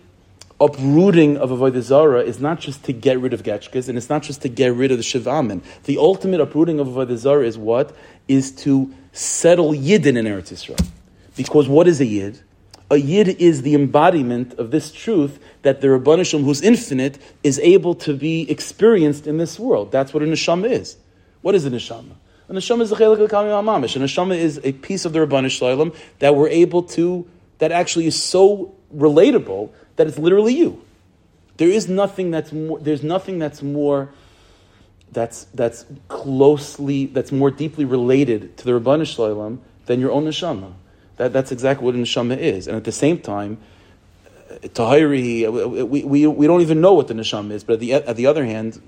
uprooting 0.61 1.37
of 1.37 1.51
Avodah 1.51 1.81
Zarah 1.81 2.23
is 2.23 2.41
not 2.41 2.61
just 2.61 2.85
to 2.85 2.93
get 2.93 3.19
rid 3.19 3.33
of 3.33 3.43
Getchkas, 3.43 3.89
and 3.89 3.99
it's 3.99 4.09
not 4.09 4.23
just 4.23 4.43
to 4.43 4.49
get 4.49 4.75
rid 4.75 4.91
of 4.91 4.99
the 4.99 5.03
Shivamin. 5.05 5.63
The 5.85 5.99
ultimate 5.99 6.41
uprooting 6.41 6.81
of 6.81 6.89
Avodah 6.89 7.17
Zarah 7.17 7.47
is 7.47 7.59
what? 7.59 7.95
Is 8.29 8.53
to 8.63 8.95
settle 9.15 9.71
Yidden 9.73 10.19
in 10.19 10.27
Eretz 10.27 10.53
Yisrael. 10.53 10.87
Because 11.37 11.69
what 11.69 11.89
is 11.89 12.01
a 12.01 12.05
Yid? 12.05 12.41
A 12.91 12.97
Yid 12.97 13.29
is 13.29 13.63
the 13.63 13.75
embodiment 13.75 14.55
of 14.55 14.71
this 14.71 14.93
truth 14.93 15.39
that 15.63 15.81
the 15.81 15.89
Rabbanishim, 15.89 16.45
who's 16.45 16.61
infinite, 16.61 17.19
is 17.43 17.59
able 17.61 17.95
to 17.95 18.15
be 18.15 18.49
experienced 18.51 19.27
in 19.27 19.39
this 19.39 19.59
world. 19.59 19.91
That's 19.91 20.13
what 20.13 20.23
a 20.23 20.27
Neshama 20.27 20.69
is. 20.69 20.97
What 21.41 21.55
is 21.55 21.65
a 21.65 21.71
Neshama? 21.71 22.13
A 22.49 22.53
Neshama 22.53 22.83
is 22.83 22.93
a 22.93 22.97
Chelik 22.97 23.29
Mamish. 23.29 23.97
A 23.97 24.01
Neshama 24.01 24.37
is 24.37 24.61
a 24.63 24.73
piece 24.73 25.05
of 25.05 25.13
the 25.13 25.21
Rabbanish 25.21 25.95
that 26.19 26.37
we're 26.37 26.49
able 26.49 26.83
to, 26.83 27.27
that 27.59 27.73
actually 27.73 28.07
is 28.07 28.21
so 28.21 28.75
relatable 28.95 29.71
that 29.97 30.07
it's 30.07 30.19
literally 30.19 30.55
you. 30.55 30.85
There 31.57 31.69
is 31.69 31.89
nothing 31.89 32.31
that's 32.31 32.53
more, 32.53 32.81
there's 32.81 33.03
nothing 33.03 33.39
that's 33.39 33.63
more 33.63 34.11
that's, 35.15 35.45
that's 35.55 35.87
closely, 36.09 37.07
that's 37.07 37.33
more 37.33 37.51
deeply 37.51 37.85
related 37.85 38.57
to 38.59 38.65
the 38.65 38.73
Rabbanu 38.73 39.07
Shalom 39.07 39.61
than 39.87 40.01
your 40.01 40.11
own 40.11 40.25
neshama. 40.25 40.73
That, 41.17 41.33
that's 41.33 41.53
exactly 41.53 41.85
what 41.85 41.95
a 41.95 41.99
neshama 41.99 42.37
is. 42.37 42.67
And 42.67 42.77
at 42.77 42.85
the 42.85 42.93
same 42.93 43.19
time, 43.19 43.59
uh, 44.29 44.55
Tahiri, 44.69 45.89
we, 45.89 46.05
we, 46.05 46.27
we 46.27 46.47
don't 46.47 46.61
even 46.61 46.81
know 46.81 46.95
what 46.95 47.09
the 47.09 47.15
neshama 47.15 47.53
is, 47.53 47.65
but 47.65 47.75
at 47.75 47.81
the, 47.81 47.93
at 47.95 48.17
the 48.17 48.27
other 48.27 48.45
hand, 48.45 48.83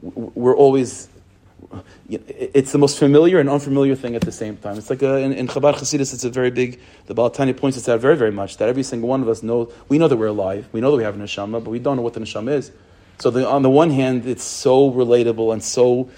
we're 0.00 0.56
always, 0.56 1.08
it's 2.08 2.72
the 2.72 2.78
most 2.78 2.98
familiar 2.98 3.40
and 3.40 3.48
unfamiliar 3.48 3.96
thing 3.96 4.14
at 4.14 4.22
the 4.22 4.32
same 4.32 4.56
time. 4.56 4.78
It's 4.78 4.90
like 4.90 5.02
a, 5.02 5.18
in, 5.18 5.32
in 5.32 5.48
Chabad 5.48 5.74
Hasidus, 5.74 6.14
it's 6.14 6.24
a 6.24 6.30
very 6.30 6.50
big, 6.50 6.80
the 7.06 7.14
Baal 7.14 7.30
HaTanya 7.30 7.56
points 7.56 7.76
this 7.76 7.88
out 7.88 8.00
very, 8.00 8.16
very 8.16 8.30
much, 8.30 8.58
that 8.58 8.68
every 8.68 8.82
single 8.82 9.08
one 9.08 9.22
of 9.22 9.28
us 9.28 9.42
know, 9.42 9.72
we 9.88 9.98
know 9.98 10.06
that 10.06 10.16
we're 10.16 10.26
alive, 10.26 10.68
we 10.72 10.80
know 10.80 10.90
that 10.92 10.98
we 10.98 11.02
have 11.02 11.18
a 11.18 11.22
neshama, 11.22 11.64
but 11.64 11.70
we 11.70 11.78
don't 11.78 11.96
know 11.96 12.02
what 12.02 12.14
the 12.14 12.20
neshama 12.20 12.52
is. 12.52 12.70
So 13.18 13.30
the, 13.30 13.48
on 13.48 13.62
the 13.62 13.70
one 13.70 13.90
hand, 13.90 14.26
it's 14.26 14.44
so 14.44 14.90
relatable 14.90 15.52
and 15.52 15.62
so, 15.62 16.10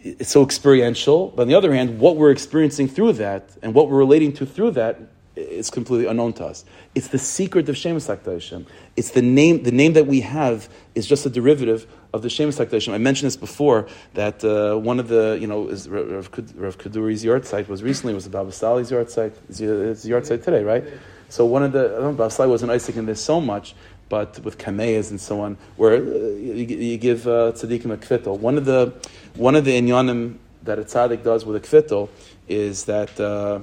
it's 0.00 0.30
so 0.30 0.42
experiential, 0.42 1.28
but 1.28 1.42
on 1.42 1.48
the 1.48 1.54
other 1.54 1.72
hand, 1.72 2.00
what 2.00 2.16
we're 2.16 2.32
experiencing 2.32 2.88
through 2.88 3.14
that 3.14 3.56
and 3.62 3.72
what 3.74 3.88
we're 3.88 3.98
relating 3.98 4.32
to 4.34 4.46
through 4.46 4.72
that 4.72 5.00
is 5.34 5.70
completely 5.70 6.06
unknown 6.06 6.32
to 6.34 6.44
us. 6.44 6.64
It's 6.94 7.08
the 7.08 7.18
secret 7.18 7.68
of 7.68 7.76
Shemus 7.76 8.06
HaKadoshim. 8.06 8.66
It's 8.96 9.12
the 9.12 9.22
name, 9.22 9.62
the 9.62 9.72
name 9.72 9.94
that 9.94 10.06
we 10.06 10.20
have 10.20 10.68
is 10.94 11.06
just 11.06 11.24
a 11.24 11.30
derivative 11.30 11.86
of 12.12 12.20
the 12.20 12.28
Shemus 12.28 12.58
HaKadoshim. 12.58 12.92
I 12.92 12.98
mentioned 12.98 13.28
this 13.28 13.36
before, 13.36 13.88
that 14.12 14.44
uh, 14.44 14.76
one 14.76 15.00
of 15.00 15.08
the, 15.08 15.38
you 15.40 15.46
know, 15.46 15.68
is 15.68 15.88
Rav, 15.88 16.28
Rav 16.56 16.78
Kaduri's 16.78 17.24
yahrzeit 17.24 17.68
was 17.68 17.82
recently, 17.82 18.12
was 18.12 18.24
the 18.24 18.30
Baba 18.30 18.52
Sali's 18.52 18.90
yahrzeit. 18.90 19.32
It's, 19.48 20.04
yahrzeit 20.04 20.44
today, 20.44 20.64
right? 20.64 20.84
So 21.30 21.46
one 21.46 21.62
of 21.62 21.72
the, 21.72 21.86
I 21.86 22.00
don't 22.00 22.02
know, 22.02 22.12
Baba 22.12 22.30
Sali 22.30 22.50
wasn't 22.50 22.72
Isaac 22.72 22.96
in 22.96 23.06
this 23.06 23.22
so 23.22 23.40
much, 23.40 23.74
but 24.12 24.38
with 24.40 24.58
kameas 24.58 25.10
and 25.10 25.18
so 25.18 25.40
on, 25.40 25.56
where 25.76 25.94
uh, 25.94 25.96
you, 25.96 26.66
you, 26.66 26.98
give 26.98 27.26
uh, 27.26 27.50
tzaddikim 27.52 27.94
a 27.94 27.96
kvittel. 27.96 28.38
One 28.38 28.58
of 28.58 28.66
the, 28.66 28.92
one 29.36 29.56
of 29.56 29.64
the 29.64 29.80
inyanim 29.80 30.36
that 30.64 30.78
a 30.78 30.82
tzaddik 30.82 31.24
does 31.24 31.46
with 31.46 31.56
a 31.56 31.66
kvittel 31.66 32.10
is 32.46 32.84
that, 32.84 33.18
uh, 33.18 33.60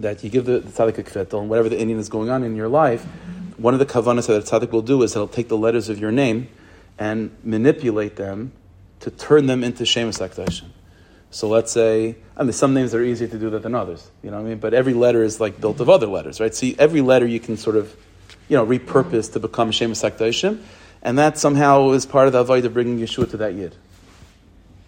that 0.00 0.24
you 0.24 0.30
give 0.30 0.46
the, 0.46 0.58
the 0.58 0.72
tzaddik 0.72 0.98
a 0.98 1.04
kvittel, 1.04 1.38
and 1.38 1.48
whatever 1.48 1.68
the 1.68 1.76
inyan 1.76 1.98
is 1.98 2.08
going 2.08 2.28
on 2.28 2.42
in 2.42 2.56
your 2.56 2.66
life, 2.66 3.04
one 3.56 3.72
of 3.72 3.78
the 3.78 3.86
kavanas 3.86 4.26
that 4.26 4.36
a 4.36 4.42
tzaddik 4.42 4.72
will 4.72 4.82
do 4.82 5.00
is 5.04 5.14
he'll 5.14 5.28
take 5.28 5.46
the 5.46 5.56
letters 5.56 5.88
of 5.88 6.00
your 6.00 6.10
name 6.10 6.48
and 6.98 7.30
manipulate 7.44 8.16
them 8.16 8.50
to 8.98 9.12
turn 9.12 9.46
them 9.46 9.62
into 9.62 9.84
Shemus 9.84 10.18
HaKadoshim. 10.18 10.70
So 11.30 11.48
let's 11.48 11.70
say, 11.70 12.16
I 12.36 12.42
mean, 12.42 12.52
some 12.52 12.74
names 12.74 12.96
are 12.96 13.02
easier 13.02 13.28
to 13.28 13.38
do 13.38 13.50
that 13.50 13.62
than 13.62 13.76
others, 13.76 14.10
you 14.24 14.32
know 14.32 14.38
what 14.38 14.46
I 14.46 14.48
mean? 14.48 14.58
But 14.58 14.74
every 14.74 14.94
letter 14.94 15.22
is 15.22 15.38
like 15.38 15.60
built 15.60 15.78
of 15.78 15.88
other 15.88 16.08
letters, 16.08 16.40
right? 16.40 16.52
See, 16.52 16.74
every 16.80 17.00
letter 17.00 17.28
you 17.28 17.38
can 17.38 17.56
sort 17.56 17.76
of, 17.76 17.96
you 18.48 18.56
know, 18.56 18.66
repurposed 18.66 19.32
to 19.32 19.40
become 19.40 19.70
Shemus 19.70 20.02
HaKadoshim, 20.02 20.60
and 21.02 21.18
that 21.18 21.38
somehow 21.38 21.90
is 21.90 22.06
part 22.06 22.26
of 22.26 22.32
the 22.32 22.40
avoid 22.40 22.64
of 22.64 22.74
bringing 22.74 22.98
Yeshua 22.98 23.30
to 23.30 23.36
that 23.38 23.54
Yid. 23.54 23.74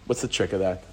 What's 0.05 0.21
the 0.21 0.27
trick 0.27 0.53
of 0.53 0.59
that? 0.59 0.83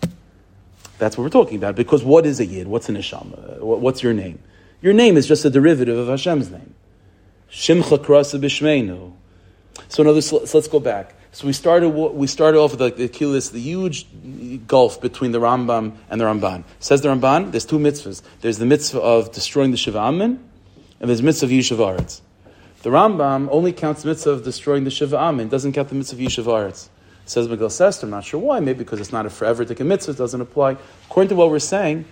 That's 0.98 1.16
what 1.16 1.24
we're 1.24 1.30
talking 1.30 1.56
about. 1.56 1.76
Because 1.76 2.04
what 2.04 2.26
is 2.26 2.40
a 2.40 2.46
Yid? 2.46 2.66
What's 2.68 2.88
an 2.88 2.96
Neshama? 2.96 3.60
What's 3.60 4.02
your 4.02 4.12
name? 4.12 4.38
Your 4.82 4.92
name 4.92 5.16
is 5.16 5.26
just 5.26 5.44
a 5.44 5.50
derivative 5.50 5.96
of 5.96 6.08
Hashem's 6.08 6.50
name. 6.50 6.74
Shimcha 7.50 7.98
krasa 7.98 8.40
b'shmeinu. 8.40 9.12
So, 9.88 10.02
in 10.02 10.08
other 10.08 10.22
so 10.22 10.38
let's 10.38 10.68
go 10.68 10.80
back. 10.80 11.14
So 11.32 11.46
we 11.46 11.52
started. 11.52 11.90
We 11.90 12.26
started 12.26 12.58
off 12.58 12.70
with 12.72 12.78
the, 12.78 12.90
the 12.90 13.08
kilis, 13.08 13.52
the 13.52 13.60
huge 13.60 14.06
gulf 14.66 15.00
between 15.00 15.32
the 15.32 15.38
Rambam 15.38 15.96
and 16.08 16.20
the 16.20 16.24
Ramban. 16.24 16.64
Says 16.80 17.02
the 17.02 17.08
Ramban, 17.08 17.50
there's 17.50 17.66
two 17.66 17.78
mitzvahs. 17.78 18.22
There's 18.40 18.56
the 18.58 18.64
mitzvah 18.64 19.00
of 19.00 19.32
destroying 19.32 19.70
the 19.70 19.76
Shiva 19.76 19.98
Amen, 19.98 20.42
and 20.98 21.10
there's 21.10 21.22
mitzvah 21.22 21.46
of 21.46 21.52
Yishuv 21.52 21.76
Aretz. 21.76 22.22
The 22.86 22.92
Rambam 22.92 23.48
only 23.50 23.72
counts 23.72 24.02
the 24.02 24.10
mitzvah 24.10 24.30
of 24.30 24.44
destroying 24.44 24.84
the 24.84 24.92
Shiva 24.92 25.16
Amen, 25.16 25.48
doesn't 25.48 25.72
count 25.72 25.88
the 25.88 25.96
mitzvah 25.96 26.24
of 26.24 26.46
Aretz. 26.46 26.88
Says 27.24 27.48
Megillas 27.48 27.80
Esther, 27.80 28.06
I'm 28.06 28.12
not 28.12 28.22
sure 28.22 28.38
why, 28.38 28.60
maybe 28.60 28.78
because 28.78 29.00
it's 29.00 29.10
not 29.10 29.26
a 29.26 29.30
forever 29.30 29.64
a 29.64 29.82
mitzvah, 29.82 30.12
it 30.12 30.18
doesn't 30.18 30.40
apply. 30.40 30.76
According 31.06 31.30
to 31.30 31.34
what 31.34 31.50
we're 31.50 31.58
saying, 31.58 32.04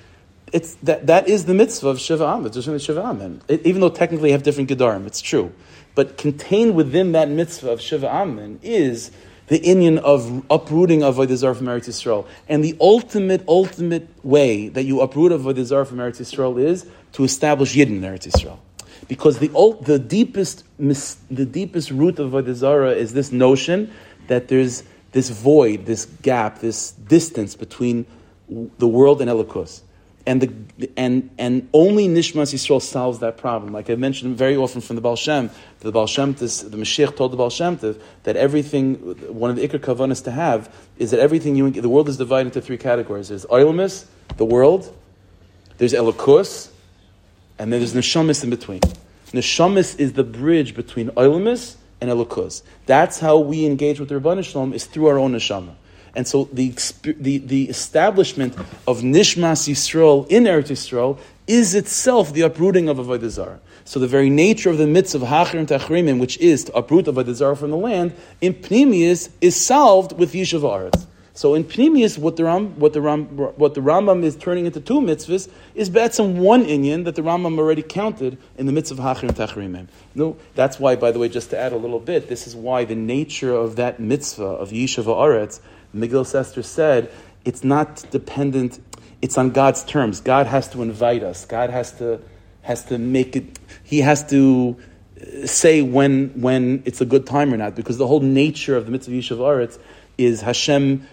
it's 0.52 0.74
that, 0.82 1.06
that 1.06 1.28
is 1.28 1.44
the 1.44 1.54
mitzvah 1.54 1.90
of 1.90 2.00
Shiva 2.00 2.24
Amen, 2.24 2.50
destroying 2.50 2.78
the 2.78 2.82
Shiva 2.82 3.04
Amen. 3.04 3.40
It, 3.46 3.64
even 3.64 3.82
though 3.82 3.88
technically 3.88 4.32
have 4.32 4.42
different 4.42 4.68
Gedarim, 4.68 5.06
it's 5.06 5.20
true. 5.20 5.52
But 5.94 6.18
contained 6.18 6.74
within 6.74 7.12
that 7.12 7.28
mitzvah 7.28 7.70
of 7.70 7.80
Shiva 7.80 8.12
Amen 8.12 8.58
is 8.60 9.12
the 9.46 9.60
inyan 9.60 9.98
of 9.98 10.44
uprooting 10.50 11.04
of 11.04 11.18
Avodah 11.18 11.56
from 11.56 11.68
Eretz 11.68 11.86
Yisrael. 11.86 12.26
And 12.48 12.64
the 12.64 12.76
ultimate, 12.80 13.44
ultimate 13.46 14.08
way 14.24 14.70
that 14.70 14.82
you 14.82 15.02
uproot 15.02 15.30
of 15.30 15.42
Avodah 15.42 15.86
from 15.86 15.98
Eretz 15.98 16.20
Yisrael 16.20 16.60
is 16.60 16.84
to 17.12 17.22
establish 17.22 17.76
Yidden 17.76 17.90
in 17.90 18.00
Eretz 18.00 18.26
Yisrael. 18.26 18.58
Because 19.08 19.38
the, 19.38 19.48
the, 19.82 19.98
deepest, 19.98 20.64
the 20.78 21.46
deepest 21.46 21.90
root 21.90 22.18
of 22.18 22.32
Avodah 22.32 22.96
is 22.96 23.12
this 23.12 23.32
notion 23.32 23.92
that 24.28 24.48
there's 24.48 24.82
this 25.12 25.30
void, 25.30 25.86
this 25.86 26.06
gap, 26.22 26.60
this 26.60 26.92
distance 26.92 27.54
between 27.54 28.06
the 28.78 28.88
world 28.88 29.20
and 29.20 29.30
Elikus 29.30 29.82
and 30.26 30.40
the 30.40 30.90
and 30.96 31.30
and 31.38 31.68
only 31.72 32.08
Nishmas 32.08 32.54
Yisrael 32.54 32.80
solves 32.80 33.18
that 33.18 33.36
problem. 33.36 33.72
Like 33.72 33.90
I 33.90 33.94
mentioned 33.94 34.36
very 34.36 34.56
often 34.56 34.80
from 34.80 34.96
the 34.96 35.02
Baal 35.02 35.16
Shem, 35.16 35.50
the 35.80 35.92
Baal 35.92 36.06
Shem, 36.06 36.32
the 36.32 36.46
Mashiach 36.46 37.16
told 37.16 37.32
the 37.32 37.36
Baal 37.36 37.50
Shem 37.50 37.78
that 38.22 38.36
everything, 38.36 38.94
one 39.32 39.50
of 39.50 39.56
the 39.56 39.66
ikar 39.68 39.80
kavanas 39.80 40.24
to 40.24 40.30
have 40.30 40.74
is 40.98 41.10
that 41.10 41.20
everything 41.20 41.56
you 41.56 41.70
the 41.70 41.88
world 41.88 42.08
is 42.08 42.16
divided 42.16 42.46
into 42.46 42.60
three 42.60 42.78
categories. 42.78 43.28
There's 43.28 43.44
Oilmus, 43.46 44.06
the 44.36 44.44
world. 44.44 44.96
There's 45.76 45.92
Elokus, 45.92 46.70
and 47.58 47.72
then 47.72 47.80
there's 47.80 47.94
Neshamis 47.94 48.44
in 48.44 48.50
between. 48.50 48.80
Neshamis 49.32 49.98
is 49.98 50.12
the 50.12 50.24
bridge 50.24 50.74
between 50.74 51.08
Oilmus 51.10 51.76
and 52.00 52.10
Elokus. 52.10 52.62
That's 52.86 53.20
how 53.20 53.38
we 53.38 53.66
engage 53.66 54.00
with 54.00 54.08
the 54.08 54.16
Rabban 54.16 54.44
Shalom 54.44 54.72
is 54.72 54.86
through 54.86 55.06
our 55.06 55.18
own 55.18 55.32
neshama. 55.32 55.74
And 56.16 56.28
so 56.28 56.48
the, 56.52 56.72
the, 57.02 57.38
the 57.38 57.68
establishment 57.68 58.56
of 58.86 59.00
Nishmas 59.00 59.68
Yisrael 59.68 60.28
in 60.28 60.44
Eretz 60.44 60.70
Yisrael 60.70 61.18
is 61.48 61.74
itself 61.74 62.32
the 62.32 62.42
uprooting 62.42 62.88
of 62.88 62.98
Avodah 62.98 63.28
Zarah. 63.28 63.60
So 63.84 63.98
the 63.98 64.06
very 64.06 64.30
nature 64.30 64.70
of 64.70 64.78
the 64.78 64.86
mitzvah 64.86 65.24
of 65.24 65.28
Hachrim 65.28 65.66
Tachrimim, 65.66 66.20
which 66.20 66.38
is 66.38 66.64
to 66.64 66.76
uproot 66.76 67.06
Avodah 67.06 67.34
Zarah 67.34 67.56
from 67.56 67.70
the 67.70 67.76
land, 67.76 68.14
in 68.40 68.54
Pnimius 68.54 69.28
is 69.40 69.56
solved 69.56 70.16
with 70.16 70.32
Yishuv 70.32 70.60
Aretz. 70.60 71.06
So 71.36 71.54
in 71.54 71.64
Pnimius, 71.64 72.16
what 72.16 72.36
the, 72.36 72.44
Ram, 72.44 72.78
what, 72.78 72.92
the 72.92 73.00
Ram, 73.00 73.24
what 73.26 73.74
the 73.74 73.80
Rambam 73.80 74.22
is 74.22 74.36
turning 74.36 74.66
into 74.66 74.80
two 74.80 75.00
mitzvahs 75.00 75.50
is 75.74 76.14
some 76.14 76.38
one 76.38 76.64
inyan 76.64 77.04
that 77.06 77.16
the 77.16 77.22
Rambam 77.22 77.58
already 77.58 77.82
counted 77.82 78.38
in 78.56 78.66
the 78.66 78.72
mitzvah 78.72 79.02
of 79.02 79.18
Hachrim 79.18 79.30
Tachrimim. 79.30 79.88
No, 80.14 80.36
that's 80.54 80.78
why, 80.78 80.94
by 80.94 81.10
the 81.10 81.18
way, 81.18 81.28
just 81.28 81.50
to 81.50 81.58
add 81.58 81.72
a 81.72 81.76
little 81.76 81.98
bit, 81.98 82.28
this 82.28 82.46
is 82.46 82.54
why 82.54 82.84
the 82.84 82.94
nature 82.94 83.52
of 83.52 83.74
that 83.76 83.98
mitzvah 83.98 84.44
of 84.44 84.70
Yishuv 84.70 85.06
Aretz 85.06 85.60
Megillas 85.92 86.36
Esther 86.36 86.62
said, 86.62 87.10
it's 87.44 87.64
not 87.64 88.08
dependent, 88.12 88.78
it's 89.20 89.36
on 89.36 89.50
God's 89.50 89.82
terms. 89.84 90.20
God 90.20 90.46
has 90.46 90.68
to 90.68 90.82
invite 90.82 91.24
us. 91.24 91.46
God 91.46 91.70
has 91.70 91.90
to, 91.98 92.20
has 92.62 92.84
to 92.84 92.98
make 92.98 93.34
it, 93.34 93.58
He 93.82 94.00
has 94.00 94.24
to 94.30 94.76
uh, 95.20 95.46
say 95.48 95.82
when, 95.82 96.28
when 96.40 96.84
it's 96.84 97.00
a 97.00 97.04
good 97.04 97.26
time 97.26 97.52
or 97.52 97.56
not, 97.56 97.74
because 97.74 97.98
the 97.98 98.06
whole 98.06 98.20
nature 98.20 98.76
of 98.76 98.86
the 98.86 98.92
mitzvah 98.92 99.12
Yishuv 99.14 99.38
Aretz 99.38 99.80
is 100.16 100.40
Hashem 100.40 101.08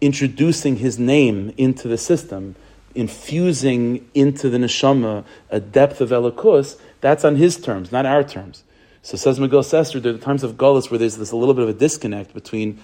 introducing 0.00 0.76
His 0.76 0.98
name 0.98 1.52
into 1.56 1.88
the 1.88 1.98
system, 1.98 2.56
infusing 2.94 4.08
into 4.14 4.48
the 4.48 4.58
neshama 4.58 5.24
a 5.50 5.60
depth 5.60 6.00
of 6.00 6.10
elikus. 6.10 6.78
That's 7.00 7.24
on 7.24 7.36
His 7.36 7.58
terms, 7.58 7.92
not 7.92 8.06
our 8.06 8.24
terms. 8.24 8.62
So 9.02 9.16
says 9.16 9.38
Megillas 9.38 9.72
Esther, 9.72 10.00
there 10.00 10.14
are 10.14 10.18
times 10.18 10.42
of 10.42 10.54
Gullus 10.56 10.90
where 10.90 10.98
there's 10.98 11.16
this 11.16 11.30
a 11.30 11.36
little 11.36 11.54
bit 11.54 11.62
of 11.62 11.68
a 11.68 11.74
disconnect 11.74 12.34
between 12.34 12.80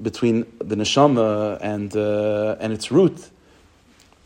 between 0.00 0.40
the 0.58 0.76
neshama 0.76 1.58
and 1.60 1.96
uh, 1.96 2.56
and 2.60 2.72
its 2.72 2.92
root, 2.92 3.30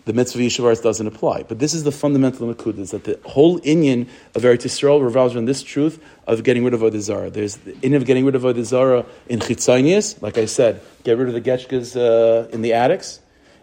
the 0.05 0.13
mitzvah 0.13 0.41
Yishuv 0.41 0.83
doesn't 0.83 1.07
apply. 1.07 1.45
But 1.45 1.59
this 1.59 1.75
is 1.75 1.85
the 1.85 1.93
fundamental 1.93 2.53
nakud, 2.53 2.79
is 2.79 2.91
that 2.91 3.05
the 3.05 3.19
whole 3.25 3.61
inyan 3.61 4.09
of 4.35 4.43
Eretz 4.43 4.65
Yisrael 4.65 5.03
revolves 5.03 5.35
around 5.35 5.45
this 5.45 5.63
truth 5.63 6.03
of 6.27 6.43
getting 6.43 6.65
rid 6.65 6.75
of 6.75 6.81
Avodah 6.81 7.33
There's 7.33 7.57
the 7.57 7.73
inyan 7.75 7.97
of 7.97 8.05
getting 8.05 8.25
rid 8.25 8.35
of 8.35 8.43
Avodah 8.43 9.07
in 9.29 9.39
Chitzanias, 9.41 10.21
like 10.21 10.39
I 10.39 10.47
said, 10.47 10.81
get 11.05 11.19
rid 11.19 11.29
of 11.29 11.35
the 11.35 11.41
Getchkas 11.41 11.97
uh, 11.97 12.49
in 12.49 12.63
the 12.63 12.73
attics, 12.73 13.21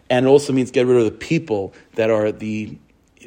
and 0.08 0.26
it 0.26 0.28
also 0.28 0.52
means 0.52 0.70
get 0.70 0.86
rid 0.86 0.96
of 0.96 1.04
the 1.04 1.10
people 1.10 1.74
that 1.94 2.10
are 2.10 2.32
the 2.32 2.76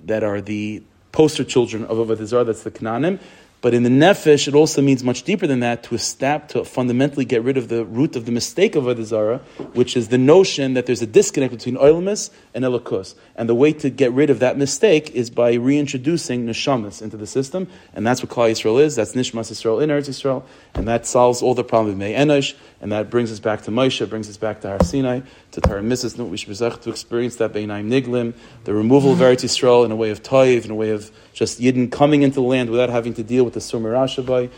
that 0.06 0.24
are 0.24 0.42
the 0.42 0.82
poster 1.12 1.44
children 1.44 1.86
of 1.86 1.98
Avodah 1.98 2.46
that's 2.46 2.64
the 2.64 2.72
Canaanim, 2.72 3.20
but 3.64 3.74
in 3.74 3.84
the 3.84 3.90
nefesh, 3.90 4.50
it 4.50 4.56
also 4.56 4.82
means 4.82 5.06
much 5.06 5.24
deeper 5.24 5.48
than 5.48 5.62
that 5.62 5.84
to 5.84 5.98
stop, 5.98 6.50
to 6.50 6.66
fundamentally 6.66 7.24
get 7.24 7.42
rid 7.44 7.56
of 7.56 7.70
the 7.70 7.86
root 7.86 8.18
of 8.18 8.26
the 8.26 8.32
mistake 8.34 8.76
of 8.76 8.84
Adizara, 8.84 9.40
which 9.74 9.96
is 9.96 10.10
the 10.10 10.18
notion 10.18 10.74
that 10.74 10.86
there's 10.86 11.02
a 11.02 11.08
disconnect 11.08 11.54
between 11.54 11.78
Oilmus 11.78 12.30
and 12.54 12.66
Elokus. 12.66 13.16
And 13.38 13.48
the 13.48 13.56
way 13.56 13.72
to 13.72 13.90
get 13.90 14.12
rid 14.12 14.30
of 14.30 14.40
that 14.40 14.58
mistake 14.58 15.12
is 15.12 15.30
by 15.30 15.54
reintroducing 15.54 16.46
Neshamas 16.46 17.02
into 17.02 17.16
the 17.16 17.26
system. 17.26 17.70
And 17.94 18.06
that's 18.06 18.22
what 18.22 18.30
Klal 18.30 18.52
Yisrael 18.52 18.84
is. 18.84 18.98
That's 18.98 19.14
Nishmas 19.14 19.50
Yisrael 19.50 19.82
in 19.82 19.90
Eretz 19.90 20.10
Yisrael. 20.10 20.44
And 20.74 20.86
that 20.90 21.08
solves 21.08 21.42
all 21.42 21.54
the 21.54 21.64
problems 21.64 21.94
of 21.94 22.00
Mei 22.00 22.16
Enosh. 22.16 22.56
And 22.84 22.92
that 22.92 23.10
brings 23.10 23.32
us 23.32 23.40
back 23.40 23.62
to 23.62 23.72
Moshe, 23.72 24.08
brings 24.10 24.30
us 24.30 24.36
back 24.36 24.60
to 24.60 24.68
Har 24.68 24.84
Sinai, 24.84 25.22
to 25.52 25.62
Torah 25.62 25.82
Mises, 25.82 26.18
we 26.18 26.36
should 26.36 26.50
to 26.82 26.90
experience 26.90 27.38
that 27.38 27.54
Beinaim 27.54 27.88
Niglim, 27.88 28.34
the 28.66 28.74
removal 28.74 29.14
of 29.14 29.20
Eretz 29.20 29.46
Yisrael 29.46 29.86
in 29.86 29.92
a 29.92 29.96
way 29.96 30.10
of 30.10 30.22
Toiv, 30.22 30.66
in 30.66 30.72
a 30.72 30.76
way 30.76 30.90
of 30.90 31.10
just 31.32 31.62
Yidden 31.62 31.90
coming 31.90 32.24
into 32.24 32.36
the 32.36 32.42
land 32.42 32.70
without 32.70 32.90
having 32.90 33.14
to 33.14 33.24
deal 33.24 33.46
with 33.46 33.54
the 33.54 33.62
Sumer 33.62 33.94
V'yimenu 33.94 34.50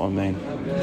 Amen. 0.00 0.76